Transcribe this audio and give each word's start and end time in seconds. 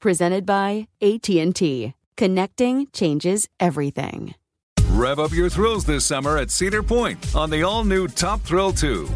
Presented 0.00 0.46
by 0.46 0.88
AT&T. 1.02 1.92
Connecting 2.16 2.86
changes 2.90 3.48
everything. 3.60 4.34
Rev 4.92 5.18
up 5.18 5.32
your 5.32 5.50
thrills 5.50 5.84
this 5.84 6.06
summer 6.06 6.38
at 6.38 6.50
Cedar 6.50 6.82
Point 6.82 7.36
on 7.36 7.50
the 7.50 7.62
all 7.62 7.84
new 7.84 8.08
Top 8.08 8.40
Thrill 8.40 8.72
2. 8.72 9.06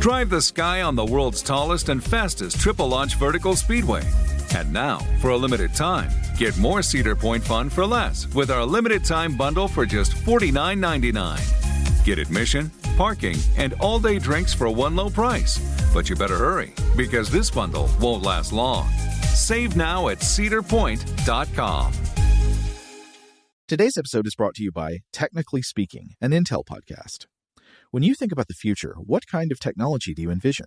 Drive 0.00 0.30
the 0.30 0.42
sky 0.42 0.82
on 0.82 0.96
the 0.96 1.04
world's 1.04 1.42
tallest 1.42 1.90
and 1.90 2.02
fastest 2.02 2.60
triple 2.60 2.88
launch 2.88 3.14
vertical 3.14 3.54
speedway. 3.54 4.02
And 4.54 4.72
now, 4.72 4.98
for 5.20 5.30
a 5.30 5.36
limited 5.36 5.74
time, 5.74 6.10
get 6.36 6.58
more 6.58 6.82
Cedar 6.82 7.14
Point 7.14 7.44
fun 7.44 7.70
for 7.70 7.86
less 7.86 8.26
with 8.34 8.50
our 8.50 8.64
limited 8.66 9.04
time 9.04 9.36
bundle 9.36 9.68
for 9.68 9.86
just 9.86 10.12
$49.99. 10.12 11.71
Get 12.04 12.18
admission, 12.18 12.70
parking, 12.96 13.36
and 13.56 13.74
all 13.80 13.98
day 13.98 14.18
drinks 14.18 14.52
for 14.52 14.70
one 14.70 14.96
low 14.96 15.08
price. 15.08 15.58
But 15.94 16.08
you 16.10 16.16
better 16.16 16.36
hurry 16.36 16.72
because 16.96 17.30
this 17.30 17.50
bundle 17.50 17.88
won't 18.00 18.22
last 18.22 18.52
long. 18.52 18.88
Save 19.34 19.76
now 19.76 20.08
at 20.08 20.18
cedarpoint.com. 20.18 21.92
Today's 23.68 23.96
episode 23.96 24.26
is 24.26 24.34
brought 24.34 24.54
to 24.56 24.62
you 24.62 24.72
by 24.72 24.98
Technically 25.12 25.62
Speaking, 25.62 26.10
an 26.20 26.32
Intel 26.32 26.62
podcast. 26.64 27.26
When 27.90 28.02
you 28.02 28.14
think 28.14 28.32
about 28.32 28.48
the 28.48 28.54
future, 28.54 28.96
what 28.98 29.26
kind 29.26 29.52
of 29.52 29.60
technology 29.60 30.12
do 30.12 30.22
you 30.22 30.30
envision? 30.30 30.66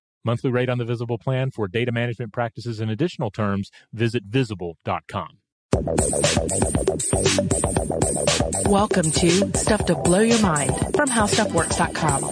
Monthly 0.23 0.51
rate 0.51 0.69
on 0.69 0.77
the 0.77 0.85
Visible 0.85 1.17
plan 1.17 1.49
for 1.49 1.67
data 1.67 1.91
management 1.91 2.31
practices 2.31 2.79
and 2.79 2.91
additional 2.91 3.31
terms, 3.31 3.71
visit 3.91 4.23
visible.com. 4.23 5.37
Welcome 8.65 9.11
to 9.11 9.57
Stuff 9.57 9.85
to 9.85 9.95
Blow 9.95 10.19
Your 10.19 10.39
Mind 10.41 10.75
from 10.95 11.09
HowStuffWorks.com. 11.09 12.29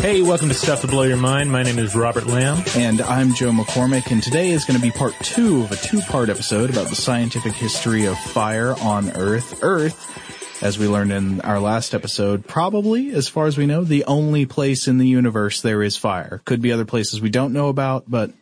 Hey, 0.00 0.22
welcome 0.22 0.48
to 0.48 0.54
Stuff 0.54 0.80
to 0.80 0.86
Blow 0.86 1.02
Your 1.02 1.16
Mind. 1.16 1.52
My 1.52 1.62
name 1.62 1.78
is 1.78 1.94
Robert 1.94 2.26
Lamb. 2.26 2.62
And 2.76 3.00
I'm 3.00 3.34
Joe 3.34 3.50
McCormick, 3.50 4.10
and 4.10 4.22
today 4.22 4.50
is 4.50 4.64
going 4.64 4.78
to 4.78 4.82
be 4.82 4.90
part 4.90 5.14
two 5.22 5.62
of 5.62 5.72
a 5.72 5.76
two-part 5.76 6.30
episode 6.30 6.70
about 6.70 6.88
the 6.88 6.96
scientific 6.96 7.52
history 7.52 8.06
of 8.06 8.18
fire 8.18 8.74
on 8.80 9.10
Earth. 9.10 9.58
Earth, 9.62 10.06
as 10.60 10.78
we 10.78 10.88
learned 10.88 11.12
in 11.12 11.40
our 11.42 11.60
last 11.60 11.94
episode, 11.94 12.46
probably, 12.46 13.12
as 13.12 13.28
far 13.28 13.46
as 13.46 13.56
we 13.56 13.66
know, 13.66 13.84
the 13.84 14.04
only 14.04 14.46
place 14.46 14.88
in 14.88 14.98
the 14.98 15.06
universe 15.06 15.60
there 15.60 15.82
is 15.82 15.96
fire. 15.96 16.40
Could 16.44 16.60
be 16.60 16.72
other 16.72 16.84
places 16.84 17.20
we 17.20 17.30
don't 17.30 17.52
know 17.52 17.68
about, 17.68 18.04
but 18.08 18.32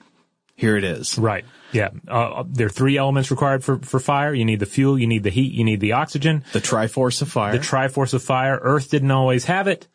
here 0.54 0.77
it 0.77 0.84
is. 0.84 1.19
Right. 1.19 1.44
Yeah. 1.72 1.91
Uh, 2.09 2.44
there 2.47 2.66
are 2.66 2.71
three 2.71 2.97
elements 2.97 3.31
required 3.31 3.62
for, 3.62 3.78
for 3.78 4.00
fire. 4.00 4.32
You 4.32 4.44
need 4.44 4.60
the 4.60 4.66
fuel, 4.66 4.99
you 4.99 5.06
need 5.06 5.22
the 5.22 5.31
heat, 5.31 5.53
you 5.53 5.65
need 5.65 5.81
the 5.81 5.93
oxygen. 5.93 6.44
The 6.53 6.60
Triforce 6.60 7.21
of 7.21 7.31
Fire. 7.31 7.53
The 7.53 7.59
Triforce 7.59 8.15
of 8.15 8.22
Fire. 8.22 8.59
Earth 8.62 8.91
didn't 8.91 9.10
always 9.10 9.44
have 9.44 9.69
it, 9.69 9.87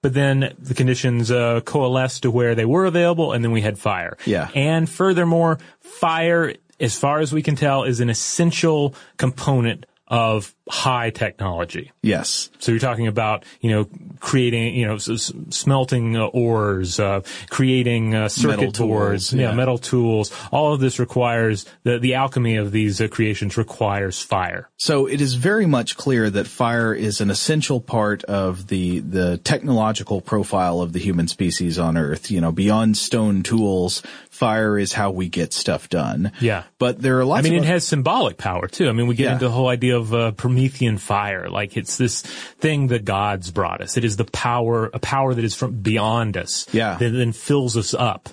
but 0.00 0.14
then 0.14 0.54
the 0.58 0.74
conditions 0.74 1.30
uh, 1.30 1.60
coalesced 1.60 2.22
to 2.22 2.30
where 2.30 2.54
they 2.54 2.64
were 2.64 2.86
available, 2.86 3.32
and 3.32 3.44
then 3.44 3.52
we 3.52 3.60
had 3.60 3.78
fire. 3.78 4.16
Yeah. 4.24 4.48
And 4.54 4.88
furthermore, 4.88 5.58
fire, 5.80 6.54
as 6.80 6.98
far 6.98 7.20
as 7.20 7.32
we 7.34 7.42
can 7.42 7.56
tell, 7.56 7.84
is 7.84 8.00
an 8.00 8.08
essential 8.08 8.94
component 9.18 9.84
of 10.08 10.54
high 10.68 11.10
technology. 11.10 11.92
yes. 12.02 12.50
So 12.58 12.72
you're 12.72 12.80
talking 12.80 13.06
about, 13.06 13.44
you 13.60 13.70
know, 13.70 13.88
creating, 14.18 14.74
you 14.74 14.86
know, 14.86 14.98
smelting 14.98 16.16
uh, 16.16 16.26
ores, 16.26 16.98
uh, 16.98 17.20
creating 17.50 18.14
uh, 18.14 18.28
circuit 18.28 18.66
Metal 18.72 18.88
boards, 18.88 19.30
tools, 19.30 19.40
yeah, 19.40 19.50
yeah. 19.50 19.54
metal 19.54 19.78
tools. 19.78 20.32
All 20.50 20.72
of 20.74 20.80
this 20.80 20.98
requires 20.98 21.66
the 21.84 21.98
the 21.98 22.14
alchemy 22.14 22.56
of 22.56 22.72
these 22.72 23.00
uh, 23.00 23.08
creations 23.08 23.56
requires 23.56 24.20
fire. 24.20 24.68
So 24.76 25.06
it 25.06 25.20
is 25.20 25.34
very 25.34 25.66
much 25.66 25.96
clear 25.96 26.28
that 26.30 26.46
fire 26.46 26.92
is 26.92 27.20
an 27.20 27.30
essential 27.30 27.80
part 27.80 28.24
of 28.24 28.66
the 28.66 29.00
the 29.00 29.38
technological 29.38 30.20
profile 30.20 30.80
of 30.80 30.92
the 30.92 30.98
human 30.98 31.28
species 31.28 31.78
on 31.78 31.96
Earth. 31.96 32.30
You 32.30 32.40
know, 32.40 32.50
beyond 32.52 32.96
stone 32.96 33.42
tools, 33.42 34.02
fire 34.30 34.78
is 34.78 34.92
how 34.94 35.10
we 35.12 35.28
get 35.28 35.52
stuff 35.52 35.88
done. 35.88 36.32
Yeah. 36.40 36.64
But 36.78 37.00
there 37.00 37.18
are 37.20 37.24
lots. 37.24 37.46
I 37.46 37.50
mean, 37.50 37.62
it 37.62 37.66
has 37.66 37.86
symbolic 37.86 38.36
power 38.38 38.66
too. 38.66 38.88
I 38.88 38.92
mean, 38.92 39.06
we 39.06 39.14
get 39.14 39.24
Yeah. 39.24 39.32
into 39.34 39.44
the 39.46 39.50
whole 39.52 39.68
idea 39.68 39.96
of 39.96 40.12
uh, 40.12 40.32
Promethean 40.56 40.96
fire, 40.96 41.50
like 41.50 41.76
it's 41.76 41.98
this 41.98 42.22
thing 42.22 42.86
the 42.86 42.98
gods 42.98 43.50
brought 43.50 43.82
us. 43.82 43.98
It 43.98 44.04
is 44.04 44.16
the 44.16 44.24
power, 44.24 44.90
a 44.94 44.98
power 44.98 45.34
that 45.34 45.44
is 45.44 45.54
from 45.54 45.82
beyond 45.82 46.36
us. 46.38 46.66
Yeah. 46.72 46.96
That 46.96 47.10
then 47.10 47.32
fills 47.32 47.76
us 47.76 47.92
up. 47.92 48.30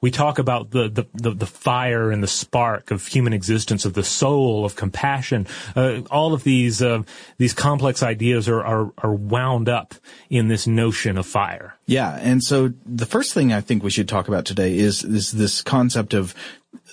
We 0.00 0.12
talk 0.12 0.38
about 0.38 0.70
the, 0.70 0.88
the, 0.88 1.06
the, 1.14 1.30
the 1.34 1.46
fire 1.46 2.12
and 2.12 2.22
the 2.22 2.28
spark 2.28 2.92
of 2.92 3.04
human 3.06 3.32
existence, 3.32 3.84
of 3.84 3.94
the 3.94 4.04
soul, 4.04 4.64
of 4.64 4.76
compassion. 4.76 5.48
Uh, 5.74 6.02
all 6.10 6.34
of 6.34 6.44
these, 6.44 6.82
uh, 6.82 7.02
these 7.38 7.54
complex 7.54 8.02
ideas 8.02 8.48
are, 8.48 8.62
are, 8.62 8.92
are 8.98 9.14
wound 9.14 9.68
up 9.68 9.94
in 10.30 10.46
this 10.46 10.66
notion 10.66 11.18
of 11.18 11.26
fire. 11.26 11.74
Yeah, 11.86 12.16
and 12.20 12.44
so 12.44 12.72
the 12.84 13.06
first 13.06 13.32
thing 13.32 13.52
I 13.52 13.60
think 13.60 13.82
we 13.82 13.90
should 13.90 14.08
talk 14.08 14.28
about 14.28 14.44
today 14.44 14.76
is 14.78 15.02
is 15.02 15.32
this 15.32 15.62
concept 15.62 16.14
of 16.14 16.34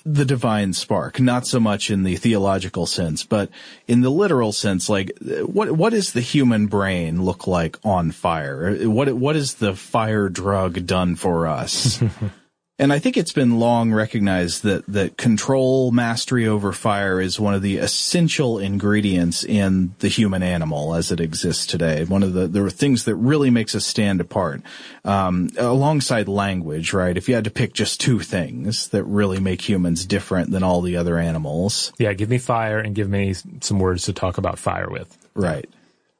the 0.06 0.26
divine 0.26 0.74
spark, 0.74 1.20
not 1.20 1.48
so 1.48 1.60
much 1.60 1.90
in 1.90 2.04
the 2.04 2.18
theological 2.18 2.86
sense, 2.86 3.24
but 3.24 3.50
in 3.88 4.02
the 4.02 4.10
literal 4.10 4.52
sense, 4.52 4.90
like 4.90 5.18
what 5.46 5.72
what 5.72 5.92
does 5.92 6.14
the 6.14 6.22
human 6.22 6.68
brain 6.68 7.24
look 7.24 7.48
like 7.48 7.78
on 7.84 8.12
fire? 8.12 8.76
What 8.88 9.14
what 9.14 9.36
is 9.36 9.56
the 9.56 9.76
fire 9.76 10.30
drug 10.30 10.86
done 10.86 11.16
for 11.16 11.48
us? 11.48 12.04
And 12.84 12.92
I 12.92 13.00
think 13.00 13.16
it's 13.16 13.32
been 13.32 13.60
long 13.60 13.94
recognized 13.94 14.64
that, 14.64 14.86
that 14.88 15.16
control, 15.16 15.92
mastery 15.92 16.50
over 16.50 16.74
fire 16.74 17.22
is 17.22 17.40
one 17.40 17.54
of 17.54 17.62
the 17.62 17.78
essential 17.78 18.60
ingredients 18.60 19.46
in 19.46 19.96
the 20.00 20.10
human 20.10 20.44
animal 20.44 20.94
as 20.94 21.10
it 21.10 21.22
exists 21.22 21.66
today. 21.66 22.04
One 22.04 22.24
of 22.24 22.34
the, 22.34 22.46
the 22.46 22.70
things 22.70 23.06
that 23.06 23.16
really 23.16 23.50
makes 23.50 23.74
us 23.74 23.86
stand 23.86 24.20
apart. 24.20 24.64
Um, 25.06 25.48
alongside 25.58 26.28
language, 26.28 26.92
right? 26.92 27.16
If 27.16 27.30
you 27.30 27.36
had 27.36 27.46
to 27.46 27.52
pick 27.52 27.72
just 27.72 28.02
two 28.02 28.20
things 28.20 28.90
that 28.90 29.06
really 29.06 29.40
make 29.40 29.62
humans 29.62 30.06
different 30.06 30.52
than 30.52 30.62
all 30.62 30.82
the 30.82 30.98
other 30.98 31.18
animals. 31.18 31.94
Yeah, 31.98 32.12
give 32.12 32.30
me 32.30 32.38
fire 32.38 32.80
and 32.80 32.94
give 32.94 33.08
me 33.08 33.34
some 33.62 33.80
words 33.80 34.04
to 34.08 34.14
talk 34.14 34.38
about 34.38 34.60
fire 34.60 34.90
with. 34.90 35.18
Right. 35.36 35.70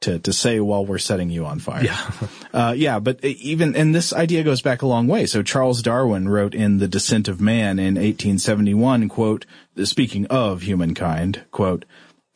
To, 0.00 0.18
to 0.18 0.32
say 0.34 0.60
while 0.60 0.84
we're 0.84 0.98
setting 0.98 1.30
you 1.30 1.46
on 1.46 1.60
fire. 1.60 1.84
Yeah. 1.84 2.10
Uh, 2.54 2.72
yeah, 2.76 3.00
but 3.00 3.24
even, 3.24 3.74
and 3.74 3.92
this 3.92 4.12
idea 4.12 4.44
goes 4.44 4.62
back 4.62 4.82
a 4.82 4.86
long 4.86 5.08
way. 5.08 5.26
So 5.26 5.42
Charles 5.42 5.82
Darwin 5.82 6.28
wrote 6.28 6.54
in 6.54 6.78
The 6.78 6.86
Descent 6.86 7.26
of 7.26 7.40
Man 7.40 7.80
in 7.80 7.96
1871, 7.96 9.08
quote, 9.08 9.44
speaking 9.82 10.24
of 10.26 10.62
humankind, 10.62 11.42
quote, 11.50 11.84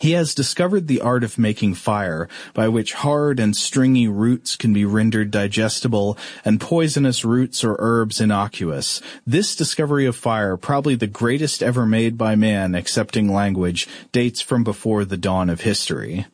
He 0.01 0.13
has 0.13 0.35
discovered 0.35 0.89
the 0.89 1.01
art 1.01 1.23
of 1.23 1.39
making 1.39 1.75
fire, 1.75 2.29
by 2.53 2.67
which 2.67 2.95
hard 2.95 3.39
and 3.39 3.55
stringy 3.55 4.09
roots 4.09 4.57
can 4.57 4.73
be 4.73 4.85
rendered 4.85 5.31
digestible 5.31 6.19
and 6.45 6.61
poisonous 6.61 7.25
roots 7.25 7.63
or 7.63 7.77
herbs 7.79 8.21
innocuous. 8.21 9.01
This 9.25 9.55
discovery 9.55 10.07
of 10.07 10.17
fire, 10.17 10.57
probably 10.57 10.97
the 10.97 11.07
greatest 11.07 11.63
ever 11.63 11.87
made 11.87 12.19
by 12.19 12.35
man, 12.35 12.75
excepting 12.75 13.33
language, 13.33 13.87
dates 14.11 14.41
from 14.41 14.65
before 14.65 15.05
the 15.05 15.17
dawn 15.17 15.49
of 15.49 15.61
history. 15.61 16.27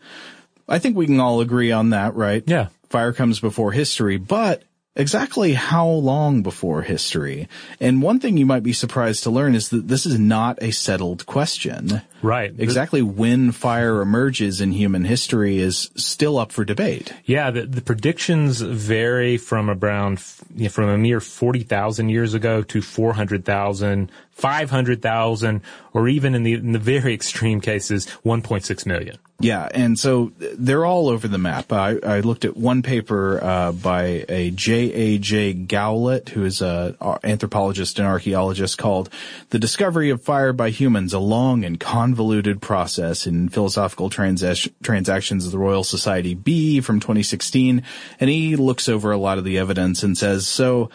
I 0.69 0.79
think 0.79 0.97
we 0.97 1.07
can 1.07 1.21
all 1.21 1.41
agree 1.41 1.73
on 1.73 1.91
that, 1.91 2.15
right? 2.15 2.43
Yeah. 2.47 2.69
Fire 2.89 3.13
comes 3.13 3.41
before 3.41 3.73
history, 3.73 4.17
but 4.17 4.63
exactly 4.97 5.55
how 5.55 5.87
long 5.87 6.43
before 6.43 6.83
history? 6.83 7.49
And 7.81 8.03
one 8.03 8.21
thing 8.21 8.37
you 8.37 8.47
might 8.47 8.63
be 8.63 8.73
surprised 8.73 9.23
to 9.25 9.31
learn 9.31 9.55
is 9.55 9.71
that 9.71 9.89
this 9.89 10.07
is 10.07 10.19
not 10.19 10.63
a 10.63 10.71
settled 10.71 11.27
question. 11.27 12.03
Right. 12.25 12.55
Exactly 12.57 13.03
when 13.03 13.53
fire 13.53 14.01
emerges 14.01 14.63
in 14.63 14.73
human 14.73 15.05
history 15.05 15.59
is 15.59 15.91
still 15.95 16.39
up 16.39 16.53
for 16.53 16.65
debate. 16.65 17.13
Yeah, 17.27 17.51
the, 17.51 17.67
the 17.67 17.83
predictions 17.83 18.63
vary 18.63 19.37
from 19.37 19.69
around 19.69 20.25
you 20.57 20.65
know, 20.65 20.71
from 20.71 20.89
a 20.89 20.97
mere 20.97 21.21
forty 21.21 21.65
thousand 21.65 22.09
years 22.09 22.33
ago 22.33 22.63
to 22.63 22.81
400,000, 22.81 24.11
500,000, 24.31 25.61
or 25.93 26.09
even 26.09 26.35
in 26.35 26.45
the 26.45 26.55
in 26.55 26.73
the 26.73 26.79
very 26.79 27.13
extreme 27.13 27.61
cases, 27.61 28.09
one 28.23 28.41
point 28.41 28.65
six 28.65 28.87
million. 28.87 29.19
Yeah, 29.41 29.69
and 29.75 29.99
so 29.99 30.33
they're 30.39 30.87
all 30.87 31.09
over 31.09 31.29
the 31.29 31.39
map. 31.39 31.73
I, 31.73 31.99
I 31.99 32.21
looked 32.21 32.45
at 32.45 32.57
one 32.57 32.83
paper 32.83 33.43
uh, 33.43 33.73
by 33.73 34.25
a 34.29 34.51
J.A.J. 34.51 35.55
Gowlett, 35.55 36.31
who 36.31 36.45
is 36.45 36.63
an 36.63 36.97
anthropologist 37.25 37.99
and 37.99 38.07
archaeologist, 38.07 38.79
called 38.79 39.11
"The 39.51 39.59
Discovery 39.59 40.11
of 40.11 40.23
Fire 40.23 40.53
by 40.53 40.71
Humans: 40.71 41.13
A 41.13 41.19
Long 41.19 41.65
and 41.65 41.79
Convoluted 41.79 42.14
Process 42.61 43.27
in 43.27 43.49
Philosophical 43.49 44.11
Transac- 44.11 44.73
Transactions 44.83 45.45
of 45.45 45.53
the 45.53 45.59
Royal 45.59 45.85
Society 45.85 46.35
B" 46.35 46.81
from 46.81 47.01
2016, 47.01 47.83
and 48.21 48.31
he 48.31 48.57
looks 48.57 48.89
over 48.89 49.13
a 49.13 49.19
lot 49.19 49.39
of 49.39 49.45
the 49.45 49.59
evidence 49.59 50.03
and 50.03 50.17
says, 50.17 50.47
"So 50.47 50.91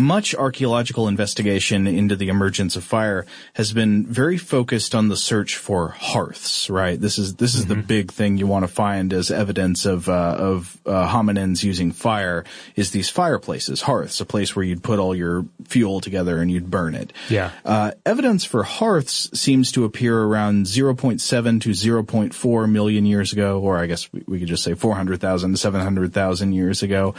much 0.00 0.34
archaeological 0.34 1.08
investigation 1.08 1.86
into 1.86 2.16
the 2.16 2.28
emergence 2.28 2.76
of 2.76 2.84
fire 2.84 3.26
has 3.54 3.72
been 3.72 4.06
very 4.06 4.38
focused 4.38 4.94
on 4.94 5.08
the 5.08 5.16
search 5.16 5.56
for 5.56 5.88
hearths, 5.88 6.70
right? 6.70 7.00
This 7.00 7.18
is, 7.18 7.36
this 7.36 7.54
is 7.54 7.66
the 7.66 7.76
big 7.76 8.12
thing 8.12 8.36
you 8.36 8.46
want 8.46 8.64
to 8.64 8.68
find 8.68 9.12
as 9.12 9.30
evidence 9.30 9.86
of, 9.86 10.08
uh, 10.08 10.36
of, 10.38 10.78
uh, 10.86 11.08
hominins 11.08 11.62
using 11.62 11.92
fire 11.92 12.44
is 12.76 12.90
these 12.90 13.08
fireplaces, 13.08 13.82
hearths, 13.82 14.20
a 14.20 14.26
place 14.26 14.54
where 14.54 14.64
you'd 14.64 14.82
put 14.82 14.98
all 14.98 15.14
your 15.14 15.44
fuel 15.66 16.00
together 16.00 16.40
and 16.40 16.50
you'd 16.50 16.70
burn 16.70 16.94
it. 16.94 17.12
Yeah. 17.28 17.50
Uh, 17.64 17.92
evidence 18.04 18.44
for 18.44 18.62
hearths 18.62 19.30
seems 19.38 19.72
to 19.72 19.84
appear 19.84 20.18
around 20.22 20.66
0.7 20.66 21.60
to 21.60 21.70
0.4 21.70 22.70
million 22.70 23.06
years 23.06 23.32
ago, 23.32 23.60
or 23.60 23.78
I 23.78 23.86
guess 23.86 24.12
we, 24.12 24.24
we 24.26 24.38
could 24.38 24.48
just 24.48 24.64
say 24.64 24.74
400,000 24.74 25.52
to 25.52 25.56
700,000 25.56 26.52
years 26.52 26.82
ago. 26.82 27.14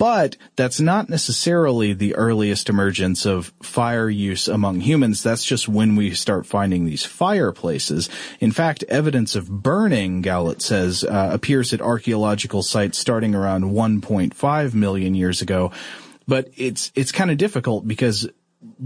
But 0.00 0.38
that's 0.56 0.80
not 0.80 1.10
necessarily 1.10 1.92
the 1.92 2.14
earliest 2.14 2.70
emergence 2.70 3.26
of 3.26 3.52
fire 3.62 4.08
use 4.08 4.48
among 4.48 4.80
humans. 4.80 5.22
That's 5.22 5.44
just 5.44 5.68
when 5.68 5.94
we 5.94 6.14
start 6.14 6.46
finding 6.46 6.86
these 6.86 7.04
fireplaces. 7.04 8.08
In 8.40 8.50
fact, 8.50 8.82
evidence 8.84 9.34
of 9.34 9.62
burning, 9.62 10.22
Gowlett 10.22 10.62
says, 10.62 11.04
uh, 11.04 11.28
appears 11.30 11.74
at 11.74 11.82
archaeological 11.82 12.62
sites 12.62 12.96
starting 12.96 13.34
around 13.34 13.64
1.5 13.64 14.72
million 14.72 15.14
years 15.14 15.42
ago. 15.42 15.70
But 16.26 16.48
it's, 16.56 16.90
it's 16.94 17.12
kind 17.12 17.30
of 17.30 17.36
difficult 17.36 17.86
because 17.86 18.26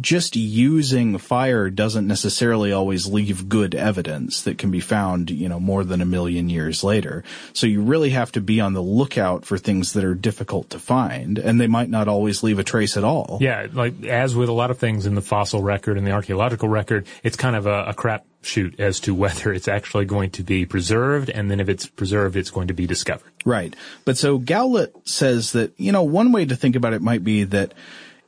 just 0.01 0.37
using 0.37 1.19
fire 1.19 1.69
doesn't 1.69 2.07
necessarily 2.07 2.73
always 2.73 3.09
leave 3.09 3.49
good 3.49 3.75
evidence 3.75 4.43
that 4.43 4.57
can 4.57 4.71
be 4.71 4.81
found, 4.81 5.31
you 5.31 5.49
know, 5.49 5.59
more 5.59 5.83
than 5.83 6.01
a 6.01 6.05
million 6.05 6.49
years 6.49 6.85
later. 6.85 7.25
So 7.55 7.67
you 7.67 7.83
really 7.83 8.11
have 8.11 8.31
to 8.33 8.41
be 8.41 8.61
on 8.61 8.75
the 8.75 8.83
lookout 8.83 9.45
for 9.45 9.59
things 9.59 9.93
that 9.95 10.05
are 10.05 10.15
difficult 10.15 10.71
to 10.71 10.79
find, 10.79 11.39
and 11.39 11.61
they 11.61 11.67
might 11.67 11.91
not 11.91 12.07
always 12.07 12.43
leave 12.43 12.61
a 12.61 12.65
trace 12.65 12.97
at 12.97 13.03
all. 13.03 13.39
Yeah, 13.41 13.67
like 13.73 14.05
as 14.05 14.37
with 14.37 14.49
a 14.49 14.53
lot 14.53 14.71
of 14.71 14.79
things 14.79 15.07
in 15.07 15.17
the 15.17 15.23
fossil 15.23 15.63
record 15.63 15.99
and 15.99 16.07
the 16.07 16.13
archaeological 16.13 16.69
record, 16.69 17.07
it's 17.25 17.37
kind 17.37 17.57
of 17.57 17.67
a, 17.67 17.87
a 17.87 17.95
crap 17.95 18.25
shoot 18.43 18.79
as 18.79 19.01
to 19.01 19.15
whether 19.15 19.53
it's 19.53 19.67
actually 19.67 20.05
going 20.05 20.31
to 20.31 20.45
be 20.45 20.67
preserved, 20.67 21.31
and 21.31 21.51
then 21.51 21.59
if 21.59 21.69
it's 21.69 21.87
preserved, 21.87 22.37
it's 22.37 22.51
going 22.51 22.69
to 22.69 22.75
be 22.75 22.87
discovered. 22.87 23.33
Right. 23.45 23.75
But 24.05 24.19
so 24.19 24.39
Gowlett 24.39 24.95
says 25.09 25.53
that, 25.53 25.73
you 25.79 25.91
know, 25.91 26.05
one 26.05 26.31
way 26.31 26.45
to 26.45 26.55
think 26.55 26.77
about 26.77 26.93
it 26.93 27.03
might 27.03 27.25
be 27.25 27.45
that 27.45 27.75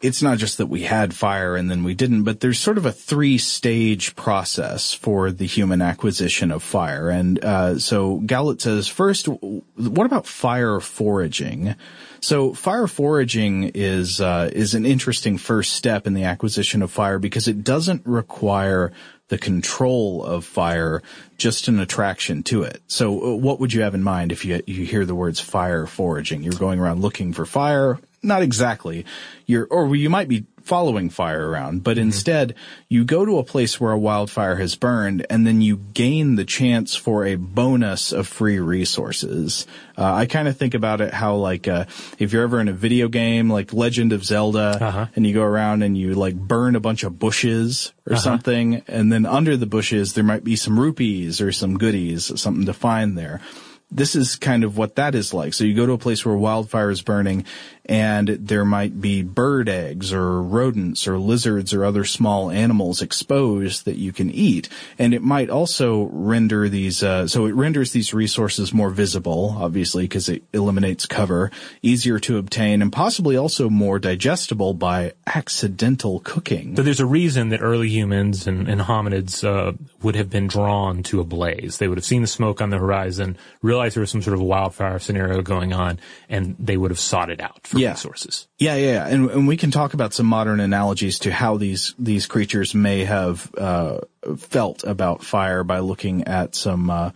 it's 0.01 0.23
not 0.23 0.39
just 0.39 0.59
that 0.59 0.67
we 0.67 0.83
had 0.83 1.15
fire 1.15 1.57
and 1.57 1.71
then 1.71 1.83
we 1.83 1.95
didn't, 1.95 2.25
but 2.25 2.41
there's 2.41 2.59
sort 2.59 2.77
of 2.77 2.85
a 2.85 2.93
three 2.93 3.39
stage 3.39 4.15
process 4.15 4.93
for 4.93 5.31
the 5.31 5.47
human 5.47 5.81
acquisition 5.81 6.51
of 6.51 6.63
fire. 6.63 7.09
And, 7.09 7.43
uh, 7.43 7.79
so 7.79 8.19
Gowlett 8.19 8.61
says 8.61 8.89
first, 8.89 9.27
what 9.27 10.07
about 10.07 10.27
fire 10.27 10.81
foraging? 10.81 11.75
So 12.21 12.53
fire 12.53 12.87
foraging 12.87 13.71
is, 13.75 14.21
uh, 14.21 14.51
is 14.53 14.75
an 14.75 14.85
interesting 14.85 15.39
first 15.39 15.73
step 15.73 16.07
in 16.07 16.15
the 16.15 16.25
acquisition 16.25 16.83
of 16.83 16.91
fire 16.91 17.19
because 17.19 17.49
it 17.49 17.65
doesn't 17.65 18.03
require 18.05 18.93
the 19.29 19.39
control 19.39 20.25
of 20.25 20.45
fire, 20.45 21.03
just 21.37 21.69
an 21.69 21.81
attraction 21.81 22.43
to 22.45 22.63
it. 22.63 22.81
So 22.87 23.33
uh, 23.33 23.35
what 23.35 23.61
would 23.61 23.73
you 23.73 23.83
have 23.83 23.95
in 23.95 24.03
mind 24.03 24.31
if 24.31 24.45
you, 24.45 24.63
you 24.67 24.85
hear 24.85 25.05
the 25.05 25.15
words 25.15 25.41
fire 25.41 25.87
foraging? 25.87 26.43
You're 26.43 26.55
going 26.55 26.79
around 26.79 27.01
looking 27.03 27.33
for 27.33 27.45
fire? 27.45 27.99
Not 28.27 28.43
exactly. 28.43 29.05
You're, 29.47 29.67
or 29.67 29.95
you 29.95 30.11
might 30.11 30.29
be 30.29 30.45
following 30.63 31.09
fire 31.11 31.49
around, 31.49 31.85
but 31.85 31.97
instead 31.97 32.53
you 32.89 33.05
go 33.05 33.25
to 33.25 33.39
a 33.39 33.45
place 33.45 33.81
where 33.81 33.93
a 33.93 33.99
wildfire 33.99 34.57
has 34.57 34.75
burned 34.75 35.25
and 35.31 35.47
then 35.47 35.61
you 35.61 35.77
gain 35.95 36.35
the 36.35 36.45
chance 36.45 36.97
for 36.97 37.25
a 37.25 37.37
bonus 37.37 38.11
of 38.11 38.27
free 38.27 38.59
resources. 38.59 39.65
Uh, 39.97 40.13
I 40.13 40.27
kind 40.27 40.49
of 40.49 40.57
think 40.57 40.75
about 40.75 41.01
it 41.01 41.15
how 41.15 41.37
like, 41.37 41.69
uh, 41.69 41.85
if 42.19 42.33
you're 42.33 42.43
ever 42.43 42.61
in 42.61 42.67
a 42.67 42.73
video 42.73 43.07
game 43.07 43.49
like 43.49 43.73
Legend 43.73 44.13
of 44.13 44.25
Zelda 44.25 44.77
Uh-huh. 44.81 45.07
and 45.15 45.25
you 45.25 45.33
go 45.33 45.45
around 45.45 45.83
and 45.85 45.97
you 45.97 46.15
like 46.15 46.35
burn 46.35 46.75
a 46.75 46.81
bunch 46.81 47.05
of 47.05 47.17
bushes 47.17 47.93
or 48.05 48.17
something 48.17 48.83
and 48.89 49.13
then 49.13 49.25
under 49.25 49.57
the 49.57 49.67
bushes 49.67 50.15
there 50.15 50.25
might 50.25 50.43
be 50.43 50.57
some 50.57 50.81
rupees 50.81 51.41
or 51.41 51.53
some 51.53 51.79
goodies, 51.79 52.33
something 52.41 52.67
to 52.67 52.75
find 52.75 53.17
there 53.17 53.41
this 53.89 54.17
is 54.17 54.35
kind 54.35 54.65
of 54.65 54.77
what 54.77 54.97
that 54.97 55.15
is 55.15 55.33
like. 55.33 55.55
So 55.55 55.63
you 55.63 55.73
go 55.73 55.87
to 55.87 55.93
a 55.93 55.99
place 55.99 56.27
where 56.27 56.35
wildfire 56.37 56.91
is 56.91 57.03
burning 57.03 57.45
and 57.87 58.29
there 58.29 58.65
might 58.65 59.01
be 59.01 59.23
bird 59.23 59.69
eggs 59.69 60.13
or 60.13 60.43
rodents 60.43 61.07
or 61.07 61.19
lizards 61.19 61.73
or 61.73 61.85
other 61.85 62.05
small 62.05 62.51
animals 62.51 63.01
exposed 63.01 63.85
that 63.85 63.97
you 63.97 64.13
can 64.13 64.31
eat. 64.31 64.69
And 64.99 65.15
it 65.15 65.23
might 65.23 65.51
also 65.51 66.09
render 66.13 66.69
these, 66.69 67.03
uh, 67.03 67.29
so 67.29 67.47
it 67.47 67.55
renders 67.55 67.93
these 67.93 68.13
resources 68.13 68.75
more 68.75 68.91
visible, 68.91 69.57
obviously, 69.59 70.05
because 70.05 70.29
it 70.29 70.43
eliminates 70.53 71.07
cover, 71.07 71.51
easier 71.81 72.19
to 72.21 72.39
obtain, 72.39 72.83
and 72.83 72.93
possibly 72.93 73.37
also 73.37 73.71
more 73.71 73.99
digestible 73.99 74.75
by 74.75 75.13
accidental 75.27 76.21
cooking. 76.21 76.75
So 76.75 76.83
there's 76.83 77.01
a 77.01 77.07
reason 77.07 77.51
that 77.51 77.63
early 77.63 77.89
humans 77.89 78.47
and, 78.49 78.69
and 78.69 78.81
hominids 78.81 79.45
uh, 79.45 79.73
would 80.03 80.17
have 80.17 80.29
been 80.29 80.49
drawn 80.49 81.05
to 81.05 81.21
a 81.21 81.25
blaze. 81.25 81.79
They 81.79 81.87
would 81.87 81.99
have 81.99 82.05
seen 82.05 82.23
the 82.23 82.29
smoke 82.29 82.61
on 82.61 82.71
the 82.71 82.79
horizon, 82.79 83.37
realized 83.63 83.95
there 83.95 84.01
was 84.01 84.11
some 84.11 84.23
sort 84.23 84.35
of 84.35 84.43
wildfire 84.43 84.99
scenario 84.99 85.41
going 85.43 85.73
on, 85.73 86.01
and 86.29 86.57
they 86.59 86.77
would 86.77 86.91
have 86.91 86.99
sought 86.99 87.31
it 87.31 87.41
out 87.41 87.61
Yeah. 87.79 87.91
resources. 87.91 88.47
Yeah, 88.59 88.75
yeah, 88.75 88.93
yeah. 88.93 89.07
And, 89.07 89.31
and 89.31 89.49
we 89.49 89.57
can 89.57 89.71
talk 89.71 89.95
about 89.95 90.15
some 90.15 90.27
modern 90.27 90.61
analogies 90.61 91.19
to 91.21 91.33
how 91.33 91.57
these 91.57 91.95
these 91.99 92.27
creatures 92.27 92.75
may 92.75 93.05
have 93.05 93.51
uh, 93.57 94.01
felt 94.39 94.85
about 94.85 95.23
fire 95.23 95.63
by 95.65 95.81
looking 95.81 96.25
at 96.25 96.55
some 96.55 96.91
uh, 96.91 97.11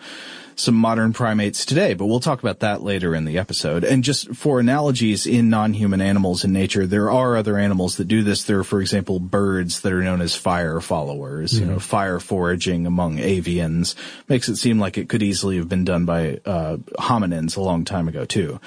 some 0.61 0.75
modern 0.75 1.13
primates 1.13 1.65
today. 1.65 1.95
But 1.95 2.07
we'll 2.07 2.21
talk 2.21 2.41
about 2.41 2.61
that 2.61 2.83
later 2.83 3.15
in 3.15 3.25
the 3.25 3.39
episode. 3.39 3.83
And 3.83 4.05
just 4.05 4.35
for 4.35 4.61
analogies 4.61 5.27
in 5.27 5.49
non-human 5.49 6.01
animals 6.01 6.45
in 6.45 6.53
nature, 6.53 6.87
there 6.87 7.11
are 7.11 7.37
other 7.37 7.57
animals 7.57 7.97
that 7.97 8.07
do 8.07 8.23
this. 8.23 8.45
There 8.45 8.59
are, 8.59 8.65
for 8.65 8.81
example, 8.81 9.19
birds 9.19 9.81
that 9.81 9.93
are 9.93 10.03
known 10.03 10.21
as 10.21 10.35
fire 10.35 10.81
followers. 10.81 11.59
You 11.59 11.67
know, 11.67 11.79
fire 11.79 12.21
foraging 12.21 12.87
among 12.87 13.17
avians 13.17 13.95
makes 14.29 14.49
it 14.49 14.57
seem 14.57 14.79
like 14.79 14.99
it 14.99 15.09
could 15.09 15.23
easily 15.23 15.57
have 15.57 15.69
been 15.69 15.85
done 15.85 16.05
by 16.05 16.41
uh, 16.45 16.77
hominins 16.99 17.57
a 17.57 17.63
long 17.63 17.85
time 17.85 18.09
ago 18.09 18.25
too. 18.25 18.61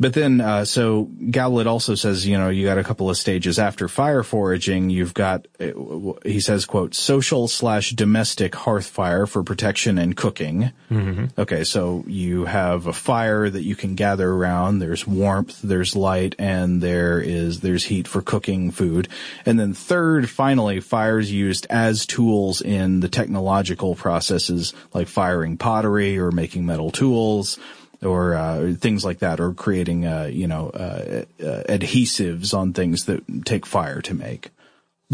But 0.00 0.12
then, 0.12 0.40
uh, 0.40 0.64
so 0.64 1.04
Gowlett 1.30 1.66
also 1.66 1.94
says, 1.94 2.26
you 2.26 2.36
know, 2.36 2.48
you 2.48 2.66
got 2.66 2.78
a 2.78 2.84
couple 2.84 3.08
of 3.10 3.16
stages 3.16 3.58
after 3.58 3.88
fire 3.88 4.22
foraging. 4.22 4.90
You've 4.90 5.14
got, 5.14 5.46
uh, 5.60 6.12
he 6.24 6.40
says, 6.40 6.66
quote, 6.66 6.94
social 6.94 7.46
slash 7.46 7.90
domestic 7.90 8.54
hearth 8.54 8.86
fire 8.86 9.26
for 9.26 9.42
protection 9.42 9.98
and 9.98 10.16
cooking. 10.16 10.72
Mm-hmm. 10.90 11.40
Okay, 11.40 11.64
so 11.64 12.04
you 12.06 12.44
have 12.44 12.86
a 12.86 12.92
fire 12.92 13.48
that 13.48 13.62
you 13.62 13.76
can 13.76 13.94
gather 13.94 14.30
around. 14.30 14.80
There's 14.80 15.06
warmth, 15.06 15.60
there's 15.62 15.94
light, 15.94 16.34
and 16.38 16.82
there 16.82 17.20
is, 17.20 17.60
there's 17.60 17.84
heat 17.84 18.08
for 18.08 18.20
cooking 18.20 18.72
food. 18.72 19.08
And 19.46 19.58
then 19.60 19.74
third, 19.74 20.28
finally, 20.28 20.80
fires 20.80 21.30
used 21.30 21.66
as 21.70 22.04
tools 22.04 22.60
in 22.60 23.00
the 23.00 23.08
technological 23.08 23.94
processes 23.94 24.74
like 24.92 25.08
firing 25.08 25.56
pottery 25.56 26.18
or 26.18 26.32
making 26.32 26.66
metal 26.66 26.90
tools 26.90 27.58
or 28.02 28.34
uh, 28.34 28.74
things 28.78 29.04
like 29.04 29.18
that, 29.20 29.40
or 29.40 29.52
creating, 29.52 30.06
uh, 30.06 30.28
you 30.32 30.46
know, 30.46 30.70
uh, 30.70 31.24
uh, 31.40 31.62
adhesives 31.68 32.56
on 32.56 32.72
things 32.72 33.04
that 33.04 33.22
take 33.44 33.66
fire 33.66 34.00
to 34.02 34.14
make. 34.14 34.50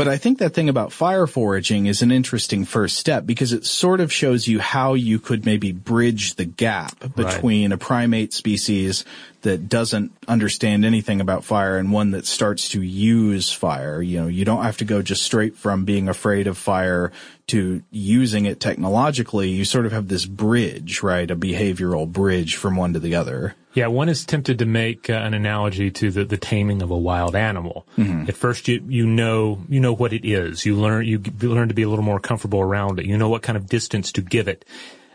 But 0.00 0.08
I 0.08 0.16
think 0.16 0.38
that 0.38 0.54
thing 0.54 0.70
about 0.70 0.92
fire 0.92 1.26
foraging 1.26 1.84
is 1.84 2.00
an 2.00 2.10
interesting 2.10 2.64
first 2.64 2.96
step 2.96 3.26
because 3.26 3.52
it 3.52 3.66
sort 3.66 4.00
of 4.00 4.10
shows 4.10 4.48
you 4.48 4.58
how 4.58 4.94
you 4.94 5.18
could 5.18 5.44
maybe 5.44 5.72
bridge 5.72 6.36
the 6.36 6.46
gap 6.46 7.14
between 7.14 7.70
a 7.70 7.76
primate 7.76 8.32
species 8.32 9.04
that 9.42 9.68
doesn't 9.68 10.12
understand 10.26 10.86
anything 10.86 11.20
about 11.20 11.44
fire 11.44 11.76
and 11.76 11.92
one 11.92 12.12
that 12.12 12.24
starts 12.24 12.70
to 12.70 12.80
use 12.80 13.52
fire. 13.52 14.00
You 14.00 14.22
know, 14.22 14.28
you 14.28 14.46
don't 14.46 14.62
have 14.62 14.78
to 14.78 14.86
go 14.86 15.02
just 15.02 15.22
straight 15.22 15.54
from 15.54 15.84
being 15.84 16.08
afraid 16.08 16.46
of 16.46 16.56
fire 16.56 17.12
to 17.48 17.82
using 17.90 18.46
it 18.46 18.58
technologically. 18.58 19.50
You 19.50 19.66
sort 19.66 19.84
of 19.84 19.92
have 19.92 20.08
this 20.08 20.24
bridge, 20.24 21.02
right? 21.02 21.30
A 21.30 21.36
behavioral 21.36 22.10
bridge 22.10 22.56
from 22.56 22.74
one 22.74 22.94
to 22.94 23.00
the 23.00 23.16
other. 23.16 23.54
Yeah, 23.72 23.86
one 23.86 24.08
is 24.08 24.24
tempted 24.24 24.58
to 24.58 24.66
make 24.66 25.08
uh, 25.08 25.14
an 25.14 25.32
analogy 25.32 25.90
to 25.92 26.10
the, 26.10 26.24
the 26.24 26.36
taming 26.36 26.82
of 26.82 26.90
a 26.90 26.96
wild 26.96 27.36
animal. 27.36 27.86
Mm-hmm. 27.96 28.28
At 28.28 28.36
first, 28.36 28.66
you 28.66 28.82
you 28.88 29.06
know 29.06 29.62
you 29.68 29.80
know 29.80 29.92
what 29.92 30.12
it 30.12 30.26
is. 30.28 30.66
You 30.66 30.76
learn 30.76 31.06
you 31.06 31.18
learn 31.40 31.68
to 31.68 31.74
be 31.74 31.82
a 31.82 31.88
little 31.88 32.04
more 32.04 32.20
comfortable 32.20 32.60
around 32.60 32.98
it. 32.98 33.06
You 33.06 33.16
know 33.16 33.28
what 33.28 33.42
kind 33.42 33.56
of 33.56 33.66
distance 33.66 34.12
to 34.12 34.22
give 34.22 34.48
it. 34.48 34.64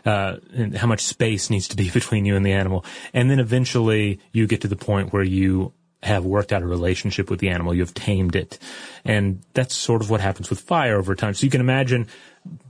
Uh, 0.04 0.36
and 0.54 0.76
how 0.76 0.86
much 0.86 1.00
space 1.00 1.50
needs 1.50 1.66
to 1.66 1.76
be 1.76 1.90
between 1.94 2.24
you 2.24 2.36
and 2.36 2.46
the 2.46 2.52
animal. 2.52 2.84
And 3.12 3.28
then 3.28 3.40
eventually 3.40 4.20
you 4.32 4.46
get 4.46 4.60
to 4.60 4.68
the 4.68 4.76
point 4.76 5.12
where 5.12 5.24
you 5.24 5.72
have 6.02 6.24
worked 6.24 6.52
out 6.52 6.62
a 6.62 6.66
relationship 6.66 7.28
with 7.28 7.40
the 7.40 7.48
animal. 7.48 7.74
You've 7.74 7.92
tamed 7.92 8.36
it. 8.36 8.58
And 9.04 9.42
that's 9.52 9.74
sort 9.74 10.02
of 10.02 10.08
what 10.08 10.20
happens 10.20 10.48
with 10.48 10.60
fire 10.60 10.96
over 10.98 11.16
time. 11.16 11.34
So 11.34 11.44
you 11.44 11.50
can 11.50 11.60
imagine 11.60 12.06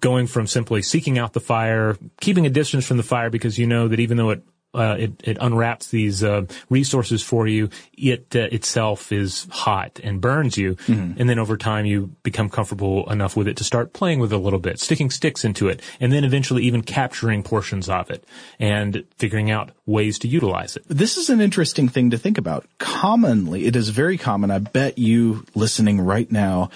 going 0.00 0.26
from 0.26 0.47
simply 0.47 0.81
seeking 0.81 1.19
out 1.19 1.35
the 1.35 1.40
fire, 1.40 1.99
keeping 2.21 2.47
a 2.47 2.50
distance 2.50 2.87
from 2.87 2.97
the 2.97 3.02
fire 3.02 3.28
because 3.28 3.59
you 3.59 3.66
know 3.66 3.88
that 3.88 4.00
even 4.00 4.16
though 4.16 4.31
it 4.31 4.43
uh, 4.76 4.97
it, 4.99 5.12
it 5.25 5.38
unwraps 5.40 5.88
these 5.88 6.23
uh, 6.23 6.42
resources 6.71 7.23
for 7.23 7.47
you. 7.47 7.71
It 7.95 8.37
uh, 8.37 8.49
itself 8.52 9.11
is 9.11 9.47
hot 9.50 10.00
and 10.04 10.21
burns 10.21 10.56
you, 10.56 10.76
and 11.18 11.28
then 11.28 11.38
over 11.38 11.56
time 11.56 11.87
you 11.87 12.11
become 12.23 12.49
comfortable 12.49 13.11
enough 13.11 13.37
with 13.37 13.49
it 13.49 13.56
to 13.56 13.64
start 13.64 13.92
playing 13.92 14.21
with 14.21 14.33
it 14.33 14.37
a 14.37 14.38
little 14.38 14.59
bit, 14.59 14.78
sticking 14.78 15.11
sticks 15.11 15.45
into 15.45 15.68
it, 15.68 15.80
and 16.00 16.12
then 16.12 16.25
eventually 16.25 16.62
even 16.64 16.83
capturing 16.83 17.42
portions 17.42 17.88
of 17.88 18.11
it 18.11 18.25
and 18.61 19.04
figuring 19.16 19.50
out 19.50 19.71
ways 19.87 20.18
to 20.21 20.28
utilize 20.28 20.76
it. 20.76 20.85
This 20.88 21.16
is 21.16 21.30
an 21.30 21.40
interesting 21.40 21.88
thing 21.88 22.11
to 22.11 22.18
think 22.18 22.38
about. 22.38 22.66
Commonly, 22.78 23.64
it 23.66 23.76
is 23.76 23.88
very 23.88 24.18
common. 24.18 24.50
I 24.50 24.59
bet 24.59 24.99
you 24.99 25.45
listening 25.54 26.00
right 26.00 26.30
now 26.30 26.71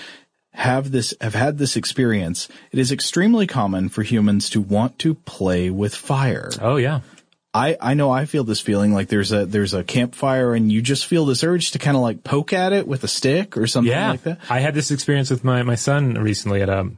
have 0.52 0.90
this, 0.90 1.14
have 1.21 1.35
had 1.35 1.59
this 1.59 1.76
experience. 1.76 2.49
It 2.73 2.78
is 2.78 2.92
extremely 2.92 3.47
common 3.47 3.88
for 3.88 4.02
humans 4.02 4.50
to 4.50 4.61
want 4.61 4.99
to 5.00 5.14
play 5.14 5.71
with 5.71 5.95
fire. 5.95 6.50
Oh 6.61 6.76
yeah. 6.76 7.00
I, 7.52 7.76
I 7.80 7.95
know 7.95 8.11
I 8.11 8.26
feel 8.26 8.45
this 8.45 8.61
feeling 8.61 8.92
like 8.92 9.09
there's 9.09 9.33
a, 9.33 9.45
there's 9.45 9.75
a 9.75 9.83
campfire 9.83 10.54
and 10.54 10.71
you 10.71 10.83
just 10.83 11.07
feel 11.07 11.26
this 11.26 11.42
urge 11.42 11.73
to 11.73 11.78
kind 11.78 11.97
of 11.97 12.02
like 12.02 12.23
poke 12.23 12.52
at 12.52 12.73
it 12.73 12.87
with 12.87 13.02
a 13.02 13.09
stick 13.09 13.57
or 13.57 13.66
something 13.66 13.90
yeah, 13.90 14.11
like 14.11 14.23
that. 14.23 14.38
I 14.49 14.61
had 14.61 14.75
this 14.75 14.90
experience 14.90 15.30
with 15.30 15.42
my, 15.42 15.62
my 15.64 15.75
son 15.75 16.14
recently 16.14 16.62
at 16.62 16.69
a, 16.69 16.90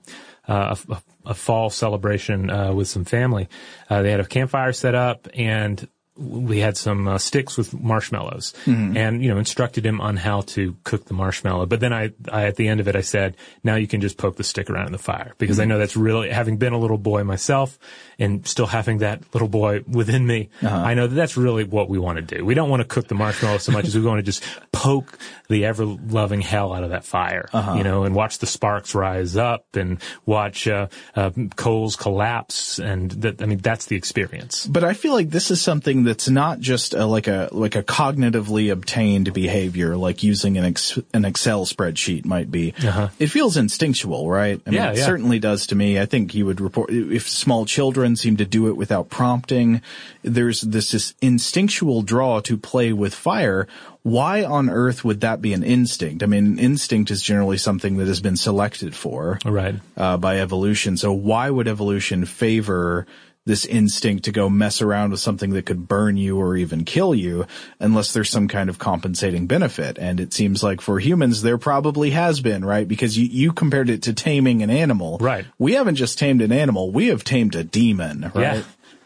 uh, 0.47 0.77
a, 0.91 1.03
a 1.27 1.35
fall 1.35 1.71
celebration 1.71 2.51
uh, 2.51 2.73
with 2.75 2.89
some 2.89 3.05
family. 3.05 3.49
Uh, 3.89 4.03
they 4.03 4.11
had 4.11 4.21
a 4.21 4.27
campfire 4.27 4.73
set 4.73 4.95
up 4.95 5.27
and 5.35 5.89
we 6.17 6.59
had 6.59 6.77
some 6.77 7.09
uh, 7.09 7.19
sticks 7.19 7.57
with 7.57 7.73
marshmallows 7.73 8.53
and 8.97 9.23
you 9.23 9.31
know 9.31 9.39
instructed 9.39 9.85
him 9.85 10.01
on 10.01 10.17
how 10.17 10.43
to 10.43 10.77
cook 10.85 11.07
the 11.07 11.15
marshmallow. 11.15 11.67
But 11.67 11.81
then 11.81 11.93
I, 11.93 12.13
I 12.31 12.45
at 12.45 12.57
the 12.57 12.69
end 12.69 12.81
of 12.81 12.89
it 12.89 12.97
i 12.97 13.01
said 13.01 13.37
now 13.65 13.77
you 13.77 13.87
can 13.87 14.01
just 14.01 14.19
poke 14.19 14.37
the 14.37 14.45
stick 14.45 14.69
around 14.69 14.87
in 14.87 14.93
the 14.93 14.99
fire. 14.99 15.35
Because 15.39 15.59
i 15.59 15.65
know 15.65 15.79
that's 15.79 15.97
really 15.97 16.31
having 16.31 16.59
been 16.59 16.73
a 16.73 16.79
little 16.79 16.99
boy 16.99 17.25
myself 17.25 17.79
and 18.19 18.47
still 18.47 18.67
having 18.67 18.99
that 18.99 19.23
little 19.33 19.49
boy 19.49 19.83
within 19.89 20.27
me 20.27 20.51
i 20.63 20.95
know 20.95 21.07
that 21.07 21.15
that's 21.15 21.37
really 21.37 21.65
what 21.65 21.89
we 21.89 21.99
want 21.99 22.17
to 22.17 22.37
do. 22.37 22.45
We 22.45 22.55
don't 22.55 22.69
want 22.69 22.83
to 22.83 22.89
cook 22.89 23.09
the 23.09 23.15
marshmallow 23.15 23.59
so 23.59 23.73
much 23.73 23.87
as 23.87 23.95
we 23.95 24.03
want 24.03 24.19
to 24.19 24.23
just 24.23 24.45
poke 24.71 25.19
the 25.49 25.65
ever 25.65 25.85
loving 25.85 26.41
hell 26.41 26.73
out 26.73 26.85
of 26.85 26.91
that 26.91 27.05
fire 27.05 27.49
you 27.77 27.85
know 27.85 28.05
and 28.05 28.15
watch 28.15 28.39
the 28.39 28.47
sparks 28.47 28.95
rise 28.95 29.37
up 29.37 29.77
and 29.77 30.01
watch 30.27 30.69
uh, 30.69 30.89
uh, 31.17 31.31
coals 31.57 31.97
collapse. 31.97 32.79
And 32.79 33.11
that 33.23 33.41
i 33.43 33.47
mean 33.47 33.59
that's 33.59 33.87
the 33.87 33.97
experience. 33.97 34.67
But 34.67 34.85
I 34.85 34.95
feel 34.95 35.13
like 35.15 35.31
this 35.31 35.51
is 35.51 35.61
something 35.63 36.02
that's 36.05 36.29
not 36.29 36.61
just 36.61 36.95
a, 36.95 37.07
like 37.07 37.27
a 37.29 37.49
like 37.53 37.77
a 37.77 37.83
cognitively 37.83 38.71
obtained 38.73 39.33
behavior, 39.33 39.97
like 39.97 40.23
using 40.23 40.57
an 40.59 40.65
ex, 40.65 40.99
an 41.15 41.25
Excel 41.25 41.65
spreadsheet 41.67 42.25
might 42.25 42.51
be. 42.51 42.75
It 43.19 43.29
feels 43.29 43.57
instinctual, 43.57 44.29
right? 44.31 44.61
I 44.67 44.71
mean, 44.71 44.79
Uh-huh. 44.81 44.89
Yeah, 44.89 44.93
it 44.93 44.99
yeah. 44.99 45.07
certainly 45.07 45.39
does 45.39 45.67
to 45.69 45.75
me. 45.75 45.99
I 45.99 46.07
think 46.07 46.35
you 46.35 46.47
would 46.47 46.61
report 46.61 46.91
if 46.91 47.29
small 47.29 47.65
children 47.67 48.17
seem 48.17 48.37
to 48.39 48.45
do 48.45 48.69
it 48.69 48.77
without 48.77 49.09
prompting. 49.11 49.81
There's 50.23 50.61
this, 50.63 50.91
this 50.91 51.15
instinctual 51.21 52.03
draw 52.03 52.41
to 52.41 52.57
play 52.57 52.93
with 52.93 53.15
fire. 53.15 53.67
Why 54.03 54.43
on 54.43 54.69
earth 54.69 55.05
would 55.05 55.21
that 55.21 55.41
be 55.41 55.53
an 55.53 55.63
instinct? 55.63 56.25
I 56.25 56.27
mean, 56.27 56.59
instinct 56.59 57.11
is 57.13 57.23
generally 57.23 57.57
something 57.59 57.99
that 57.99 58.09
has 58.09 58.21
been 58.21 58.37
selected 58.37 58.97
for 58.97 59.39
right 59.45 59.77
uh, 59.97 60.17
by 60.17 60.41
evolution. 60.41 60.97
So 60.97 61.13
why 61.13 61.49
would 61.51 61.69
evolution 61.69 62.25
favor 62.25 63.07
this 63.45 63.65
instinct 63.65 64.25
to 64.25 64.33
go 64.33 64.49
mess 64.49 64.81
around 64.81 65.11
with 65.11 65.21
something 65.21 65.51
that 65.51 65.67
could 65.67 65.89
burn 65.89 66.17
you 66.17 66.39
or 66.39 66.57
even 66.57 66.85
kill 66.85 67.15
you 67.15 67.47
unless 67.81 68.13
there's 68.13 68.31
some 68.31 68.47
kind 68.49 68.71
of 68.71 68.79
compensating 68.79 69.47
benefit? 69.47 69.99
And 69.99 70.21
it 70.21 70.33
seems 70.33 70.63
like 70.63 70.81
for 70.81 71.01
humans, 71.01 71.43
there 71.43 71.59
probably 71.59 72.11
has 72.11 72.41
been, 72.41 72.65
right? 72.65 72.87
Because 72.87 73.19
you, 73.19 73.27
you 73.27 73.53
compared 73.53 73.91
it 73.91 74.03
to 74.03 74.13
taming 74.13 74.63
an 74.63 74.71
animal. 74.71 75.19
Right. 75.21 75.45
We 75.59 75.73
haven't 75.73 75.97
just 75.97 76.19
tamed 76.19 76.41
an 76.41 76.53
animal. 76.53 76.93
We 76.93 77.09
have 77.09 77.25
tamed 77.25 77.55
a 77.55 77.65
demon, 77.65 78.31
right? 78.35 78.57
Yeah. 78.57 78.63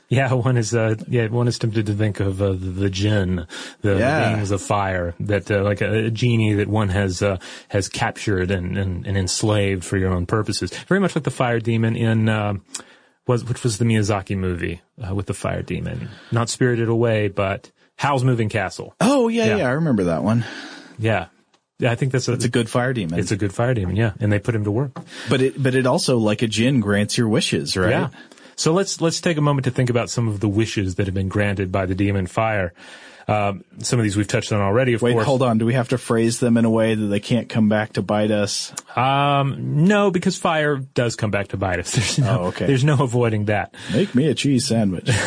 Yeah, 0.08 0.34
one 0.34 0.56
is 0.56 0.72
uh, 0.72 0.94
yeah, 1.08 1.26
one 1.26 1.48
is 1.48 1.58
tempted 1.58 1.86
to 1.86 1.92
think 1.92 2.20
of 2.20 2.40
uh, 2.40 2.52
the, 2.52 2.88
jinn, 2.88 3.44
the, 3.80 3.96
Yeah. 3.98 4.28
the 4.28 4.36
beings 4.36 4.52
of 4.52 4.62
fire, 4.62 5.16
that 5.18 5.50
uh, 5.50 5.64
like 5.64 5.80
a, 5.80 6.04
a 6.04 6.10
genie 6.12 6.54
that 6.54 6.68
one 6.68 6.90
has 6.90 7.22
uh, 7.22 7.38
has 7.70 7.88
captured 7.88 8.52
and, 8.52 8.78
and, 8.78 9.04
and 9.04 9.16
enslaved 9.16 9.84
for 9.84 9.96
your 9.96 10.12
own 10.12 10.24
purposes. 10.24 10.70
Very 10.86 11.00
much 11.00 11.16
like 11.16 11.24
the 11.24 11.32
fire 11.32 11.58
demon 11.58 11.96
in 11.96 12.28
uh, 12.28 12.54
was 13.26 13.44
which 13.44 13.62
was 13.62 13.78
the 13.78 13.84
Miyazaki 13.84 14.36
movie 14.36 14.80
uh, 15.06 15.14
with 15.14 15.26
the 15.26 15.34
fire 15.34 15.62
demon, 15.62 16.08
not 16.30 16.48
Spirited 16.48 16.88
Away, 16.88 17.28
but 17.28 17.70
Howl's 17.96 18.24
Moving 18.24 18.48
Castle. 18.48 18.94
Oh, 19.00 19.28
yeah, 19.28 19.46
Yeah. 19.46 19.56
yeah, 19.58 19.68
I 19.68 19.72
remember 19.72 20.04
that 20.04 20.22
one. 20.22 20.44
Yeah, 20.98 21.26
yeah, 21.78 21.90
I 21.90 21.94
think 21.94 22.12
that's 22.12 22.28
a, 22.28 22.32
It's 22.34 22.44
a 22.44 22.48
good 22.48 22.70
fire 22.70 22.92
demon. 22.92 23.18
it's 23.18 23.32
a 23.32 23.36
good 23.36 23.52
fire 23.54 23.74
demon. 23.74 23.96
Yeah, 23.96 24.12
and 24.20 24.30
they 24.32 24.38
put 24.38 24.54
him 24.54 24.64
to 24.64 24.70
work. 24.70 24.98
but 25.28 25.40
it, 25.42 25.62
but 25.62 25.74
it 25.74 25.86
also, 25.86 26.18
like 26.18 26.42
a 26.42 26.46
djinn, 26.46 26.80
grants 26.80 27.18
your 27.18 27.28
wishes, 27.28 27.76
right? 27.76 27.90
Yeah. 27.90 28.08
So 28.58 28.72
let's 28.72 29.00
let's 29.02 29.20
take 29.20 29.36
a 29.36 29.42
moment 29.42 29.64
to 29.66 29.70
think 29.70 29.90
about 29.90 30.08
some 30.08 30.28
of 30.28 30.40
the 30.40 30.48
wishes 30.48 30.94
that 30.94 31.06
have 31.06 31.14
been 31.14 31.28
granted 31.28 31.70
by 31.70 31.84
the 31.84 31.94
demon 31.94 32.26
fire. 32.26 32.72
Um, 33.28 33.64
some 33.78 33.98
of 33.98 34.04
these 34.04 34.16
we've 34.16 34.28
touched 34.28 34.52
on 34.52 34.60
already, 34.60 34.92
of 34.94 35.02
Wait, 35.02 35.14
course. 35.14 35.26
hold 35.26 35.42
on. 35.42 35.58
Do 35.58 35.66
we 35.66 35.74
have 35.74 35.88
to 35.88 35.98
phrase 35.98 36.38
them 36.38 36.56
in 36.56 36.64
a 36.64 36.70
way 36.70 36.94
that 36.94 37.06
they 37.06 37.18
can't 37.18 37.48
come 37.48 37.68
back 37.68 37.94
to 37.94 38.02
bite 38.02 38.30
us? 38.30 38.72
Um, 38.96 39.84
no, 39.86 40.12
because 40.12 40.36
fire 40.38 40.76
does 40.76 41.16
come 41.16 41.32
back 41.32 41.48
to 41.48 41.56
bite 41.56 41.80
us. 41.80 41.92
There's 41.94 42.18
no, 42.20 42.38
Oh, 42.40 42.44
okay. 42.46 42.66
there's 42.66 42.84
no 42.84 42.94
avoiding 43.02 43.46
that. 43.46 43.74
Make 43.92 44.14
me 44.14 44.28
a 44.28 44.34
cheese 44.34 44.66
sandwich. 44.66 45.10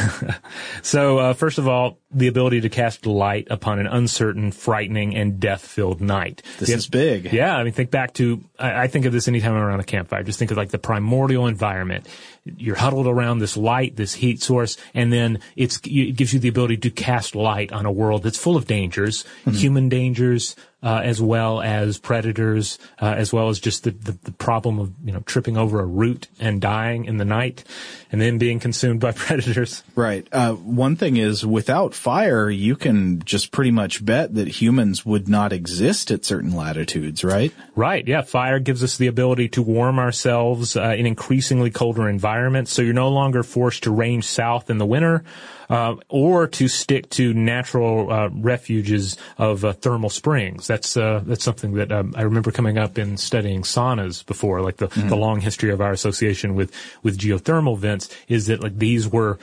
So, 0.82 1.18
uh, 1.20 1.34
first 1.34 1.58
of 1.58 1.68
all, 1.68 1.98
the 2.12 2.28
ability 2.28 2.62
to 2.62 2.70
cast 2.70 3.06
light 3.06 3.48
upon 3.52 3.80
an 3.80 3.88
uncertain, 3.88 4.52
frightening, 4.52 5.16
and 5.16 5.40
death-filled 5.40 6.02
night. 6.02 6.42
This 6.58 6.70
is 6.70 6.88
big. 6.88 7.32
Yeah, 7.34 7.56
I 7.56 7.64
mean, 7.64 7.74
think 7.74 7.92
back 7.92 8.14
to, 8.16 8.44
I, 8.58 8.84
I 8.84 8.88
think 8.88 9.06
of 9.06 9.14
this 9.14 9.28
anytime 9.28 9.54
I'm 9.54 9.62
around 9.62 9.80
a 9.82 9.84
campfire. 9.84 10.24
Just 10.24 10.40
think 10.40 10.52
of 10.52 10.58
like 10.58 10.70
the 10.70 10.80
primordial 10.80 11.48
environment. 11.48 12.08
You're 12.44 12.76
huddled 12.76 13.08
around 13.08 13.40
this 13.40 13.58
light, 13.58 13.96
this 13.96 14.16
heat 14.16 14.42
source, 14.42 14.78
and 14.94 15.12
then 15.12 15.40
it's, 15.56 15.80
it 15.84 16.16
gives 16.16 16.34
you 16.34 16.40
the 16.40 16.48
ability 16.48 16.78
to 16.78 16.90
cast 16.90 17.36
light 17.36 17.72
on 17.72 17.86
a 17.86 17.92
world 17.92 18.24
that's 18.24 18.38
full 18.38 18.58
of 18.58 18.66
dangers, 18.66 19.24
mm-hmm. 19.42 19.52
human 19.52 19.90
dangers, 19.90 20.56
uh, 20.82 21.02
as 21.04 21.22
well 21.22 21.62
as 21.62 21.98
predators, 21.98 22.80
uh, 23.02 23.14
as 23.18 23.34
well 23.34 23.50
as 23.50 23.60
just 23.60 23.84
the, 23.84 23.92
the, 23.92 24.18
the 24.24 24.32
problem 24.32 24.80
of, 24.80 24.94
you 25.04 25.12
know, 25.12 25.20
tripping 25.22 25.58
over 25.58 25.82
a 25.82 25.86
root 25.86 26.28
and 26.40 26.62
dying 26.62 27.06
in 27.06 27.18
the 27.18 27.26
night 27.26 27.66
and 28.12 28.22
then 28.22 28.38
being 28.38 28.60
consumed 28.60 29.00
by 29.02 29.12
predators. 29.16 29.84
Right. 29.96 30.28
Uh, 30.32 30.54
one 30.54 30.96
thing 30.96 31.18
is, 31.18 31.46
without 31.46 31.94
fire, 31.94 32.50
you 32.50 32.76
can 32.76 33.22
just 33.24 33.52
pretty 33.52 33.72
much 33.72 34.04
bet 34.04 34.36
that 34.36 34.48
humans 34.48 35.06
would 35.06 35.28
not 35.28 35.52
exist 35.52 36.12
at 36.12 36.24
certain 36.24 36.56
latitudes, 36.56 37.24
right? 37.24 37.54
Right. 37.76 38.08
Yeah. 38.08 38.22
Fire 38.22 38.60
gives 38.60 38.84
us 38.84 38.98
the 38.98 39.08
ability 39.08 39.50
to 39.50 39.62
warm 39.62 40.00
ourselves 40.00 40.78
uh, 40.78 40.96
in 40.98 41.06
increasingly 41.06 41.72
colder 41.72 42.08
environments. 42.08 42.72
So 42.72 42.82
you're 42.82 42.94
no 42.94 43.10
longer 43.10 43.44
forced 43.44 43.84
to 43.84 43.92
range 43.92 44.26
south 44.26 44.70
in 44.70 44.78
the 44.78 44.86
winter, 44.86 45.24
uh, 45.70 45.96
or 46.10 46.48
to 46.48 46.68
stick 46.68 47.10
to 47.12 47.34
natural 47.34 48.12
uh, 48.12 48.30
refuges 48.30 49.18
of 49.38 49.64
uh, 49.64 49.74
thermal 49.74 50.10
springs. 50.10 50.68
That's 50.68 50.98
uh, 50.98 51.22
that's 51.26 51.44
something 51.44 51.74
that 51.74 51.92
um, 51.92 52.14
I 52.18 52.24
remember 52.24 52.52
coming 52.52 52.78
up 52.78 52.98
in 52.98 53.18
studying 53.18 53.62
saunas 53.62 54.26
before. 54.26 54.62
Like 54.62 54.78
the, 54.78 54.88
the 54.88 55.16
long 55.16 55.42
history 55.42 55.72
of 55.72 55.82
our 55.82 55.92
association 55.92 56.56
with 56.56 56.74
with 57.04 57.18
geothermal 57.18 57.78
vents 57.78 58.10
is 58.28 58.48
that 58.48 58.62
like 58.62 58.78
these 58.78 59.08
were 59.08 59.38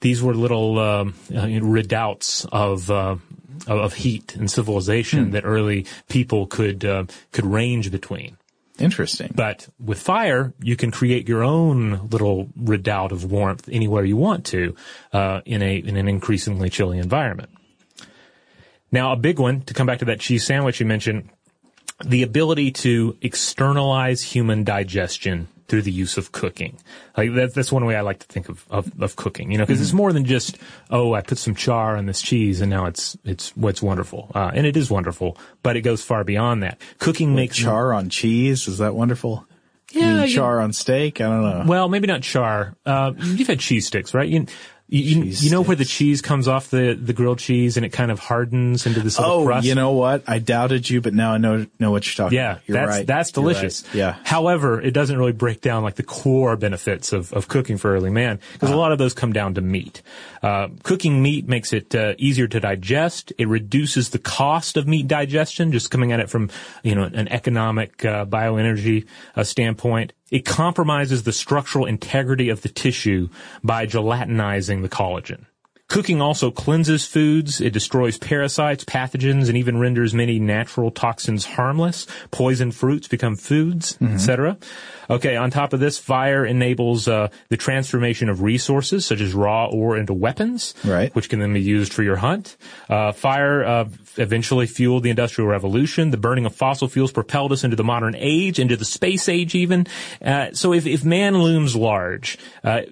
these 0.00 0.22
were 0.22 0.34
little 0.34 0.78
um, 0.78 1.14
uh, 1.34 1.46
redoubts 1.60 2.44
of. 2.46 2.90
Uh, 2.90 3.16
of 3.66 3.78
of 3.78 3.94
heat 3.94 4.36
and 4.36 4.50
civilization 4.50 5.32
that 5.32 5.44
early 5.44 5.84
people 6.08 6.46
could 6.46 6.82
uh, 6.82 7.04
could 7.32 7.44
range 7.44 7.90
between. 7.90 8.38
Interesting. 8.80 9.32
But 9.34 9.68
with 9.78 10.00
fire, 10.00 10.54
you 10.60 10.76
can 10.76 10.90
create 10.90 11.28
your 11.28 11.44
own 11.44 12.08
little 12.08 12.48
redoubt 12.56 13.12
of 13.12 13.30
warmth 13.30 13.68
anywhere 13.70 14.04
you 14.04 14.16
want 14.16 14.46
to 14.46 14.74
uh, 15.12 15.42
in 15.44 15.62
a 15.62 15.76
in 15.76 15.96
an 15.96 16.08
increasingly 16.08 16.70
chilly 16.70 16.98
environment. 16.98 17.50
Now, 18.90 19.12
a 19.12 19.16
big 19.16 19.38
one 19.38 19.60
to 19.62 19.74
come 19.74 19.86
back 19.86 20.00
to 20.00 20.06
that 20.06 20.20
cheese 20.20 20.46
sandwich 20.46 20.80
you 20.80 20.86
mentioned. 20.86 21.30
the 22.04 22.22
ability 22.22 22.70
to 22.70 23.16
externalize 23.20 24.22
human 24.22 24.64
digestion 24.64 25.48
through 25.70 25.82
the 25.82 25.90
use 25.92 26.18
of 26.18 26.32
cooking. 26.32 26.76
Like 27.16 27.32
that, 27.34 27.54
that's 27.54 27.70
one 27.72 27.84
way 27.86 27.94
I 27.96 28.00
like 28.02 28.18
to 28.18 28.26
think 28.26 28.48
of, 28.48 28.66
of, 28.70 28.90
of 29.00 29.14
cooking, 29.16 29.50
you 29.52 29.56
know, 29.58 29.64
because 29.64 29.80
it's 29.80 29.92
more 29.92 30.12
than 30.12 30.24
just, 30.24 30.58
oh, 30.90 31.14
I 31.14 31.22
put 31.22 31.38
some 31.38 31.54
char 31.54 31.96
on 31.96 32.06
this 32.06 32.20
cheese 32.20 32.60
and 32.60 32.68
now 32.68 32.86
it's, 32.86 33.16
it's, 33.24 33.56
what's 33.56 33.80
wonderful. 33.80 34.30
Uh, 34.34 34.50
and 34.52 34.66
it 34.66 34.76
is 34.76 34.90
wonderful, 34.90 35.38
but 35.62 35.76
it 35.76 35.82
goes 35.82 36.02
far 36.02 36.24
beyond 36.24 36.62
that. 36.64 36.80
Cooking 36.98 37.34
makes 37.36 37.56
Char 37.56 37.92
on 37.94 38.08
cheese 38.10 38.66
is 38.68 38.78
that 38.78 38.94
wonderful? 38.96 39.46
You 39.92 40.00
Yeah, 40.02 40.14
mean 40.18 40.28
you- 40.28 40.34
char 40.34 40.60
on 40.60 40.72
steak. 40.72 41.20
I 41.20 41.24
don't 41.24 41.42
know. 41.42 41.64
Well, 41.66 41.88
maybe 41.88 42.06
not 42.06 42.22
char. 42.22 42.74
Uh, 42.84 43.12
you've 43.16 43.48
had 43.48 43.60
cheese 43.60 43.86
sticks, 43.86 44.12
right? 44.12 44.28
You, 44.28 44.46
you, 44.90 45.22
you 45.24 45.50
know 45.50 45.62
where 45.62 45.76
the 45.76 45.84
cheese 45.84 46.20
comes 46.20 46.48
off 46.48 46.68
the, 46.70 46.94
the 47.00 47.12
grilled 47.12 47.38
cheese 47.38 47.76
and 47.76 47.86
it 47.86 47.90
kind 47.90 48.10
of 48.10 48.18
hardens 48.18 48.86
into 48.86 49.00
this 49.00 49.18
little 49.18 49.34
Oh, 49.42 49.44
crust. 49.46 49.66
you 49.66 49.74
know 49.74 49.92
what? 49.92 50.24
I 50.26 50.40
doubted 50.40 50.90
you, 50.90 51.00
but 51.00 51.14
now 51.14 51.32
I 51.32 51.38
know 51.38 51.66
know 51.78 51.90
what 51.92 52.06
you're 52.06 52.24
talking 52.24 52.36
Yeah, 52.36 52.52
about. 52.52 52.62
You're 52.68 52.74
that's 52.78 52.88
right. 52.96 53.06
that's 53.06 53.36
You're 53.36 53.44
right. 53.46 53.52
delicious. 53.54 53.84
Yeah. 53.94 54.16
However, 54.24 54.80
it 54.80 54.90
doesn't 54.92 55.16
really 55.16 55.32
break 55.32 55.60
down 55.60 55.82
like 55.84 55.94
the 55.94 56.02
core 56.02 56.56
benefits 56.56 57.12
of, 57.12 57.32
of 57.32 57.46
cooking 57.48 57.78
for 57.78 57.94
early 57.94 58.10
man 58.10 58.40
because 58.52 58.70
a 58.70 58.76
lot 58.76 58.90
of 58.92 58.98
those 58.98 59.14
come 59.14 59.32
down 59.32 59.54
to 59.54 59.60
meat. 59.60 60.02
Uh, 60.42 60.68
cooking 60.82 61.22
meat 61.22 61.46
makes 61.46 61.72
it 61.72 61.94
uh, 61.94 62.14
easier 62.18 62.48
to 62.48 62.58
digest. 62.60 63.32
It 63.38 63.46
reduces 63.46 64.10
the 64.10 64.18
cost 64.18 64.76
of 64.76 64.88
meat 64.88 65.06
digestion, 65.06 65.70
just 65.70 65.90
coming 65.90 66.12
at 66.12 66.18
it 66.20 66.30
from 66.30 66.50
you 66.82 66.94
know 66.94 67.04
an 67.04 67.28
economic 67.28 68.04
uh, 68.04 68.24
bioenergy 68.24 69.06
uh, 69.36 69.44
standpoint. 69.44 70.12
It 70.30 70.44
compromises 70.44 71.24
the 71.24 71.32
structural 71.32 71.86
integrity 71.86 72.48
of 72.48 72.62
the 72.62 72.68
tissue 72.68 73.28
by 73.64 73.86
gelatinizing 73.86 74.82
the 74.82 74.88
collagen. 74.88 75.46
Cooking 75.90 76.22
also 76.22 76.52
cleanses 76.52 77.04
foods. 77.04 77.60
It 77.60 77.72
destroys 77.72 78.16
parasites, 78.16 78.84
pathogens, 78.84 79.48
and 79.48 79.56
even 79.58 79.76
renders 79.78 80.14
many 80.14 80.38
natural 80.38 80.92
toxins 80.92 81.44
harmless. 81.44 82.06
Poisoned 82.30 82.76
fruits 82.76 83.08
become 83.08 83.34
foods, 83.34 83.98
etc. 84.00 84.56
Okay, 85.10 85.34
on 85.34 85.50
top 85.50 85.72
of 85.72 85.80
this, 85.80 85.98
fire 85.98 86.46
enables 86.46 87.08
uh, 87.08 87.26
the 87.48 87.56
transformation 87.56 88.28
of 88.28 88.40
resources 88.40 89.04
such 89.04 89.20
as 89.20 89.34
raw 89.34 89.66
ore 89.66 89.96
into 89.98 90.14
weapons, 90.14 90.74
Right. 90.84 91.12
which 91.16 91.28
can 91.28 91.40
then 91.40 91.52
be 91.52 91.60
used 91.60 91.92
for 91.92 92.04
your 92.04 92.14
hunt. 92.16 92.56
Uh, 92.88 93.10
fire 93.10 93.64
uh, 93.64 93.88
eventually 94.16 94.66
fueled 94.68 95.02
the 95.02 95.10
Industrial 95.10 95.48
Revolution. 95.50 96.12
The 96.12 96.16
burning 96.16 96.46
of 96.46 96.54
fossil 96.54 96.86
fuels 96.86 97.10
propelled 97.10 97.50
us 97.50 97.64
into 97.64 97.74
the 97.74 97.82
modern 97.82 98.14
age, 98.16 98.60
into 98.60 98.76
the 98.76 98.84
space 98.84 99.28
age 99.28 99.56
even. 99.56 99.88
Uh, 100.24 100.52
so 100.52 100.72
if, 100.72 100.86
if 100.86 101.04
man 101.04 101.38
looms 101.42 101.74
large, 101.74 102.38
uh, 102.62 102.82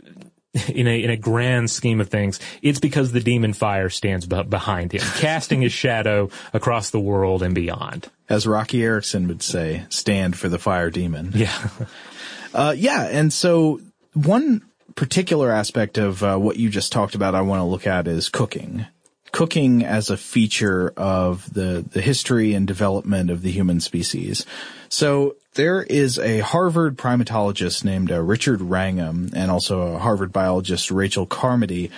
in 0.68 0.86
a 0.86 1.02
in 1.02 1.10
a 1.10 1.16
grand 1.16 1.70
scheme 1.70 2.00
of 2.00 2.08
things, 2.08 2.40
it's 2.62 2.80
because 2.80 3.12
the 3.12 3.20
demon 3.20 3.52
fire 3.52 3.90
stands 3.90 4.26
be- 4.26 4.42
behind 4.42 4.92
him, 4.92 5.00
casting 5.16 5.62
his 5.62 5.72
shadow 5.72 6.30
across 6.52 6.90
the 6.90 7.00
world 7.00 7.42
and 7.42 7.54
beyond. 7.54 8.08
As 8.28 8.46
Roky 8.46 8.82
Erickson 8.82 9.28
would 9.28 9.42
say, 9.42 9.84
stand 9.88 10.36
for 10.36 10.48
the 10.48 10.58
fire 10.58 10.90
demon. 10.90 11.32
Yeah, 11.34 11.68
Uh, 12.54 12.74
yeah, 12.76 13.04
and 13.04 13.32
so 13.32 13.80
one 14.14 14.62
particular 14.94 15.50
aspect 15.50 15.98
of 15.98 16.22
uh, 16.22 16.36
what 16.36 16.56
you 16.56 16.70
just 16.70 16.92
talked 16.92 17.14
about, 17.14 17.34
I 17.34 17.42
want 17.42 17.60
to 17.60 17.64
look 17.64 17.86
at 17.86 18.08
is 18.08 18.28
cooking. 18.28 18.86
Cooking 19.32 19.84
as 19.84 20.08
a 20.08 20.16
feature 20.16 20.92
of 20.96 21.52
the 21.52 21.84
the 21.88 22.00
history 22.00 22.54
and 22.54 22.66
development 22.66 23.30
of 23.30 23.42
the 23.42 23.50
human 23.50 23.80
species. 23.80 24.46
So 24.88 25.36
there 25.54 25.82
is 25.82 26.18
a 26.18 26.38
Harvard 26.38 26.96
primatologist 26.96 27.84
named 27.84 28.12
uh, 28.12 28.20
Richard 28.20 28.60
Wrangham, 28.60 29.30
and 29.34 29.50
also 29.50 29.94
a 29.94 29.98
Harvard 29.98 30.32
biologist 30.32 30.90
Rachel 30.90 31.26
Carmody. 31.26 31.90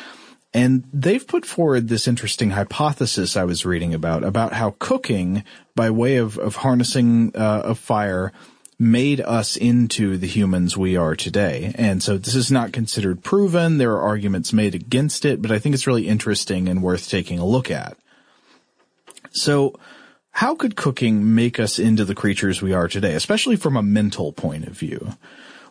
And 0.52 0.84
they've 0.92 1.26
put 1.26 1.46
forward 1.46 1.88
this 1.88 2.08
interesting 2.08 2.50
hypothesis 2.50 3.36
I 3.36 3.44
was 3.44 3.64
reading 3.64 3.94
about, 3.94 4.24
about 4.24 4.52
how 4.52 4.74
cooking 4.78 5.44
by 5.76 5.90
way 5.90 6.16
of, 6.16 6.38
of 6.38 6.56
harnessing 6.56 7.36
uh, 7.36 7.62
a 7.64 7.74
fire 7.74 8.32
made 8.78 9.20
us 9.20 9.56
into 9.56 10.16
the 10.16 10.26
humans 10.26 10.74
we 10.76 10.96
are 10.96 11.14
today. 11.14 11.72
And 11.76 12.02
so 12.02 12.16
this 12.16 12.34
is 12.34 12.50
not 12.50 12.72
considered 12.72 13.22
proven. 13.22 13.76
There 13.76 13.92
are 13.92 14.00
arguments 14.00 14.54
made 14.54 14.74
against 14.74 15.26
it, 15.26 15.42
but 15.42 15.52
I 15.52 15.58
think 15.58 15.74
it's 15.74 15.86
really 15.86 16.08
interesting 16.08 16.66
and 16.66 16.82
worth 16.82 17.08
taking 17.08 17.38
a 17.38 17.44
look 17.44 17.70
at. 17.70 17.96
So 19.32 19.78
how 20.32 20.54
could 20.54 20.76
cooking 20.76 21.34
make 21.34 21.58
us 21.58 21.78
into 21.78 22.04
the 22.04 22.14
creatures 22.14 22.62
we 22.62 22.72
are 22.72 22.88
today, 22.88 23.14
especially 23.14 23.56
from 23.56 23.76
a 23.76 23.82
mental 23.82 24.32
point 24.32 24.66
of 24.66 24.72
view? 24.72 25.14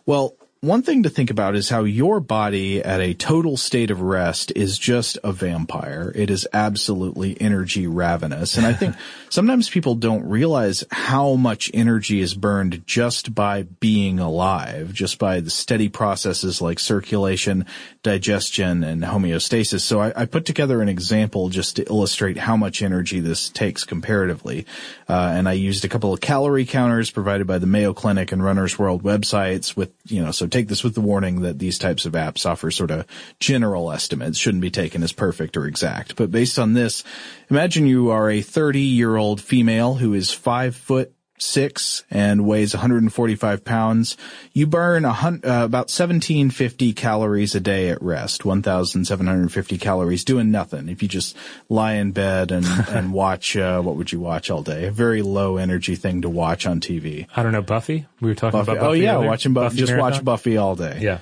Well, 0.06 0.34
one 0.60 0.82
thing 0.82 1.04
to 1.04 1.08
think 1.08 1.30
about 1.30 1.56
is 1.56 1.70
how 1.70 1.84
your 1.84 2.20
body 2.20 2.82
at 2.82 3.00
a 3.00 3.14
total 3.14 3.56
state 3.56 3.90
of 3.90 4.02
rest 4.02 4.52
is 4.54 4.78
just 4.78 5.16
a 5.24 5.32
vampire. 5.32 6.12
It 6.14 6.30
is 6.30 6.46
absolutely 6.52 7.40
energy 7.40 7.86
ravenous. 7.86 8.58
And 8.58 8.66
I 8.66 8.74
think 8.74 8.94
sometimes 9.30 9.70
people 9.70 9.94
don't 9.94 10.28
realize 10.28 10.84
how 10.90 11.36
much 11.36 11.70
energy 11.72 12.20
is 12.20 12.34
burned 12.34 12.82
just 12.84 13.34
by 13.34 13.62
being 13.62 14.18
alive, 14.18 14.92
just 14.92 15.18
by 15.18 15.40
the 15.40 15.48
steady 15.48 15.88
processes 15.88 16.60
like 16.60 16.78
circulation, 16.78 17.64
digestion, 18.02 18.84
and 18.84 19.02
homeostasis. 19.02 19.80
So 19.80 20.00
I, 20.00 20.12
I 20.22 20.26
put 20.26 20.44
together 20.44 20.82
an 20.82 20.88
example 20.88 21.48
just 21.48 21.76
to 21.76 21.84
illustrate 21.84 22.36
how 22.36 22.56
much 22.56 22.82
energy 22.82 23.20
this 23.20 23.48
takes 23.48 23.84
comparatively. 23.84 24.66
Uh, 25.08 25.32
and 25.34 25.48
I 25.48 25.52
used 25.52 25.84
a 25.84 25.88
couple 25.88 26.12
of 26.12 26.20
calorie 26.20 26.66
counters 26.66 27.10
provided 27.10 27.46
by 27.46 27.58
the 27.58 27.66
Mayo 27.66 27.94
Clinic 27.94 28.32
and 28.32 28.42
Runner's 28.42 28.78
World 28.78 29.02
websites 29.02 29.76
with, 29.76 29.92
you 30.06 30.22
know, 30.22 30.32
so 30.32 30.46
take 30.46 30.68
this 30.68 30.82
with 30.82 30.94
the 30.94 31.00
warning 31.00 31.42
that 31.42 31.58
these 31.58 31.78
types 31.78 32.04
of 32.04 32.12
apps 32.12 32.44
offer 32.44 32.70
sort 32.70 32.90
of 32.90 33.06
general 33.38 33.92
estimates, 33.92 34.38
shouldn't 34.38 34.60
be 34.60 34.70
taken 34.70 35.04
as 35.04 35.12
perfect 35.12 35.56
or 35.56 35.66
exact. 35.66 36.16
But 36.16 36.32
based 36.32 36.58
on 36.58 36.74
this, 36.74 37.04
imagine 37.48 37.86
you 37.86 38.10
are 38.10 38.28
a 38.28 38.42
30 38.42 38.80
year 38.80 39.16
old 39.16 39.19
female 39.40 39.94
who 39.96 40.14
is 40.14 40.30
five 40.32 40.74
foot 40.74 41.12
six 41.42 42.04
and 42.10 42.44
weighs 42.46 42.74
145 42.74 43.64
pounds. 43.64 44.16
You 44.52 44.66
burn 44.66 45.06
a 45.06 45.12
hun- 45.14 45.40
uh, 45.42 45.64
about 45.64 45.88
1750 45.90 46.92
calories 46.92 47.54
a 47.54 47.60
day 47.60 47.88
at 47.88 48.02
rest, 48.02 48.44
1,750 48.44 49.78
calories 49.78 50.22
doing 50.24 50.50
nothing. 50.50 50.90
If 50.90 51.02
you 51.02 51.08
just 51.08 51.34
lie 51.70 51.94
in 51.94 52.12
bed 52.12 52.52
and, 52.52 52.66
and 52.90 53.12
watch, 53.14 53.56
uh, 53.56 53.80
what 53.80 53.96
would 53.96 54.12
you 54.12 54.20
watch 54.20 54.50
all 54.50 54.62
day? 54.62 54.84
A 54.86 54.90
very 54.90 55.22
low 55.22 55.56
energy 55.56 55.96
thing 55.96 56.20
to 56.22 56.28
watch 56.28 56.66
on 56.66 56.78
TV. 56.78 57.26
I 57.34 57.42
don't 57.42 57.52
know 57.52 57.62
Buffy. 57.62 58.06
We 58.20 58.28
were 58.28 58.34
talking 58.34 58.58
Buffy. 58.60 58.72
about 58.72 58.80
Buffy. 58.88 59.00
oh 59.00 59.02
yeah, 59.02 59.14
earlier. 59.16 59.28
watching 59.28 59.54
Buffy. 59.54 59.76
just 59.78 59.92
Marathon? 59.92 60.12
watch 60.12 60.24
Buffy 60.24 60.56
all 60.58 60.76
day. 60.76 60.98
Yeah, 61.00 61.18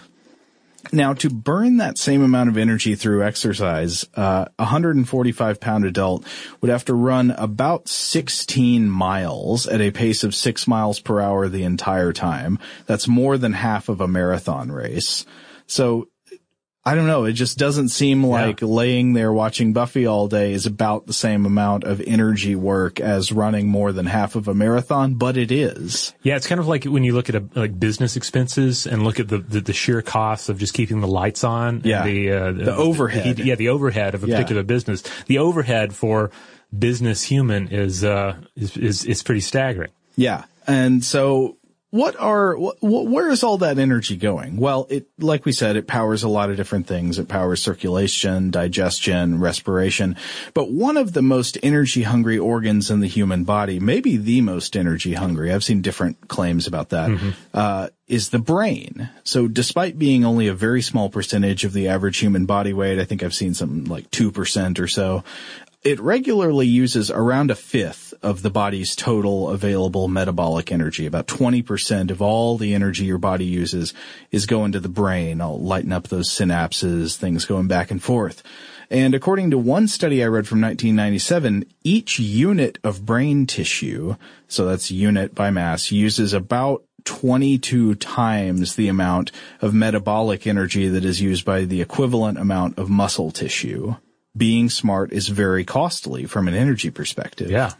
Now, 0.92 1.12
to 1.14 1.28
burn 1.28 1.78
that 1.78 1.98
same 1.98 2.22
amount 2.22 2.48
of 2.48 2.56
energy 2.56 2.94
through 2.94 3.24
exercise, 3.24 4.06
uh, 4.14 4.46
a 4.58 4.62
145 4.62 5.60
pound 5.60 5.84
adult 5.84 6.24
would 6.60 6.70
have 6.70 6.84
to 6.86 6.94
run 6.94 7.32
about 7.32 7.88
16 7.88 8.88
miles 8.88 9.66
at 9.66 9.80
a 9.80 9.90
pace 9.90 10.24
of 10.24 10.34
six 10.34 10.66
miles 10.66 11.00
per 11.00 11.20
hour 11.20 11.48
the 11.48 11.64
entire 11.64 12.12
time. 12.12 12.58
That's 12.86 13.08
more 13.08 13.36
than 13.36 13.52
half 13.52 13.88
of 13.88 14.00
a 14.00 14.08
marathon 14.08 14.72
race. 14.72 15.26
So, 15.66 16.08
I 16.84 16.94
don't 16.94 17.06
know. 17.06 17.24
It 17.26 17.34
just 17.34 17.58
doesn't 17.58 17.90
seem 17.90 18.24
like 18.24 18.62
laying 18.62 19.12
there 19.12 19.30
watching 19.30 19.74
Buffy 19.74 20.06
all 20.06 20.26
day 20.26 20.52
is 20.54 20.64
about 20.64 21.06
the 21.06 21.12
same 21.12 21.44
amount 21.44 21.84
of 21.84 22.00
energy 22.00 22.54
work 22.54 22.98
as 22.98 23.30
running 23.30 23.66
more 23.68 23.92
than 23.92 24.06
half 24.06 24.36
of 24.36 24.48
a 24.48 24.54
marathon, 24.54 25.14
but 25.14 25.36
it 25.36 25.50
is. 25.52 26.14
yeah. 26.22 26.36
It's 26.36 26.46
kind 26.46 26.58
of 26.60 26.66
like 26.66 26.84
when 26.84 27.04
you 27.04 27.12
look 27.12 27.28
at 27.28 27.34
a, 27.34 27.44
like 27.54 27.78
business 27.78 28.16
expenses 28.16 28.86
and 28.86 29.02
look 29.02 29.20
at 29.20 29.28
the, 29.28 29.36
the, 29.38 29.60
the 29.60 29.72
sheer 29.74 30.00
costs 30.00 30.48
of 30.48 30.58
just 30.58 30.72
keeping 30.72 31.00
the 31.02 31.08
lights 31.08 31.44
on. 31.44 31.76
and 31.76 31.84
Yeah. 31.84 32.04
the 32.04 32.32
uh, 32.32 32.52
The 32.52 32.74
overhead. 32.74 33.38
yeah, 33.38 33.56
the 33.56 33.68
overhead 33.68 34.14
of 34.14 34.24
a 34.24 34.26
Yeah. 34.28 34.36
particular 34.36 34.62
business. 34.62 35.02
The 35.26 35.38
overhead 35.38 35.92
for 35.94 36.30
business 36.76 37.22
human 37.22 37.68
is 37.68 38.02
uh 38.02 38.36
is 38.56 38.76
is, 38.78 39.04
is 39.04 39.22
pretty 39.22 39.40
staggering. 39.42 39.90
Yeah. 40.16 40.44
And 40.66 41.04
so 41.04 41.57
what 41.90 42.18
are, 42.20 42.54
wh- 42.54 42.78
wh- 42.80 43.10
where 43.10 43.30
is 43.30 43.42
all 43.42 43.58
that 43.58 43.78
energy 43.78 44.16
going? 44.16 44.58
Well, 44.58 44.86
it, 44.90 45.08
like 45.18 45.46
we 45.46 45.52
said, 45.52 45.76
it 45.76 45.86
powers 45.86 46.22
a 46.22 46.28
lot 46.28 46.50
of 46.50 46.56
different 46.56 46.86
things. 46.86 47.18
It 47.18 47.28
powers 47.28 47.62
circulation, 47.62 48.50
digestion, 48.50 49.40
respiration. 49.40 50.16
But 50.52 50.70
one 50.70 50.96
of 50.98 51.14
the 51.14 51.22
most 51.22 51.56
energy 51.62 52.02
hungry 52.02 52.38
organs 52.38 52.90
in 52.90 53.00
the 53.00 53.06
human 53.08 53.44
body, 53.44 53.80
maybe 53.80 54.18
the 54.18 54.42
most 54.42 54.76
energy 54.76 55.14
hungry, 55.14 55.52
I've 55.52 55.64
seen 55.64 55.80
different 55.80 56.28
claims 56.28 56.66
about 56.66 56.90
that, 56.90 57.34
uh, 57.54 57.88
is 58.06 58.30
the 58.30 58.38
brain. 58.38 59.08
So 59.24 59.48
despite 59.48 59.98
being 59.98 60.24
only 60.24 60.46
a 60.48 60.54
very 60.54 60.82
small 60.82 61.08
percentage 61.08 61.64
of 61.64 61.72
the 61.72 61.88
average 61.88 62.18
human 62.18 62.44
body 62.46 62.72
weight, 62.74 62.98
I 62.98 63.04
think 63.04 63.22
I've 63.22 63.34
seen 63.34 63.54
something 63.54 63.84
like 63.84 64.10
2% 64.10 64.78
or 64.78 64.88
so, 64.88 65.24
it 65.84 66.00
regularly 66.00 66.66
uses 66.66 67.10
around 67.10 67.50
a 67.50 67.54
fifth 67.54 68.07
of 68.22 68.42
the 68.42 68.50
body's 68.50 68.96
total 68.96 69.50
available 69.50 70.08
metabolic 70.08 70.72
energy. 70.72 71.06
About 71.06 71.26
20% 71.26 72.10
of 72.10 72.20
all 72.20 72.56
the 72.56 72.74
energy 72.74 73.04
your 73.04 73.18
body 73.18 73.44
uses 73.44 73.94
is 74.30 74.46
going 74.46 74.72
to 74.72 74.80
the 74.80 74.88
brain. 74.88 75.40
I'll 75.40 75.60
lighten 75.60 75.92
up 75.92 76.08
those 76.08 76.28
synapses, 76.28 77.16
things 77.16 77.44
going 77.44 77.68
back 77.68 77.90
and 77.90 78.02
forth. 78.02 78.42
And 78.90 79.14
according 79.14 79.50
to 79.50 79.58
one 79.58 79.86
study 79.86 80.24
I 80.24 80.28
read 80.28 80.48
from 80.48 80.62
1997, 80.62 81.66
each 81.84 82.18
unit 82.18 82.78
of 82.82 83.04
brain 83.04 83.46
tissue, 83.46 84.16
so 84.48 84.64
that's 84.64 84.90
unit 84.90 85.34
by 85.34 85.50
mass, 85.50 85.92
uses 85.92 86.32
about 86.32 86.84
22 87.04 87.94
times 87.96 88.76
the 88.76 88.88
amount 88.88 89.30
of 89.60 89.74
metabolic 89.74 90.46
energy 90.46 90.88
that 90.88 91.04
is 91.04 91.20
used 91.20 91.44
by 91.44 91.64
the 91.64 91.80
equivalent 91.80 92.38
amount 92.38 92.78
of 92.78 92.88
muscle 92.88 93.30
tissue. 93.30 93.94
Being 94.36 94.70
smart 94.70 95.12
is 95.12 95.28
very 95.28 95.64
costly 95.64 96.24
from 96.24 96.48
an 96.48 96.54
energy 96.54 96.90
perspective. 96.90 97.50
Yeah. 97.50 97.72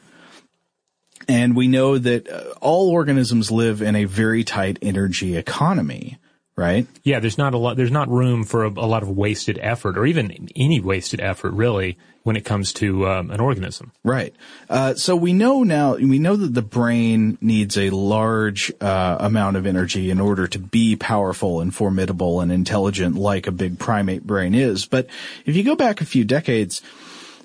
And 1.28 1.54
we 1.54 1.68
know 1.68 1.98
that 1.98 2.28
uh, 2.28 2.54
all 2.60 2.90
organisms 2.90 3.50
live 3.50 3.82
in 3.82 3.94
a 3.94 4.04
very 4.04 4.44
tight 4.44 4.78
energy 4.80 5.36
economy, 5.36 6.18
right? 6.56 6.86
Yeah, 7.04 7.20
there's 7.20 7.36
not 7.36 7.52
a 7.52 7.58
lot, 7.58 7.76
there's 7.76 7.90
not 7.90 8.08
room 8.08 8.44
for 8.44 8.64
a, 8.64 8.70
a 8.70 8.88
lot 8.88 9.02
of 9.02 9.10
wasted 9.10 9.58
effort 9.60 9.98
or 9.98 10.06
even 10.06 10.48
any 10.56 10.80
wasted 10.80 11.20
effort 11.20 11.52
really 11.52 11.98
when 12.22 12.36
it 12.36 12.44
comes 12.44 12.72
to 12.74 13.08
um, 13.08 13.30
an 13.30 13.40
organism. 13.40 13.92
Right. 14.04 14.34
Uh, 14.68 14.94
so 14.94 15.16
we 15.16 15.32
know 15.32 15.62
now, 15.62 15.96
we 15.96 16.18
know 16.18 16.36
that 16.36 16.52
the 16.52 16.62
brain 16.62 17.38
needs 17.40 17.78
a 17.78 17.90
large 17.90 18.72
uh, 18.80 19.16
amount 19.20 19.56
of 19.56 19.66
energy 19.66 20.10
in 20.10 20.20
order 20.20 20.46
to 20.48 20.58
be 20.58 20.96
powerful 20.96 21.60
and 21.60 21.74
formidable 21.74 22.40
and 22.40 22.50
intelligent 22.50 23.16
like 23.16 23.46
a 23.46 23.52
big 23.52 23.78
primate 23.78 24.26
brain 24.26 24.54
is. 24.54 24.86
But 24.86 25.08
if 25.46 25.56
you 25.56 25.62
go 25.62 25.76
back 25.76 26.00
a 26.00 26.04
few 26.04 26.24
decades, 26.24 26.82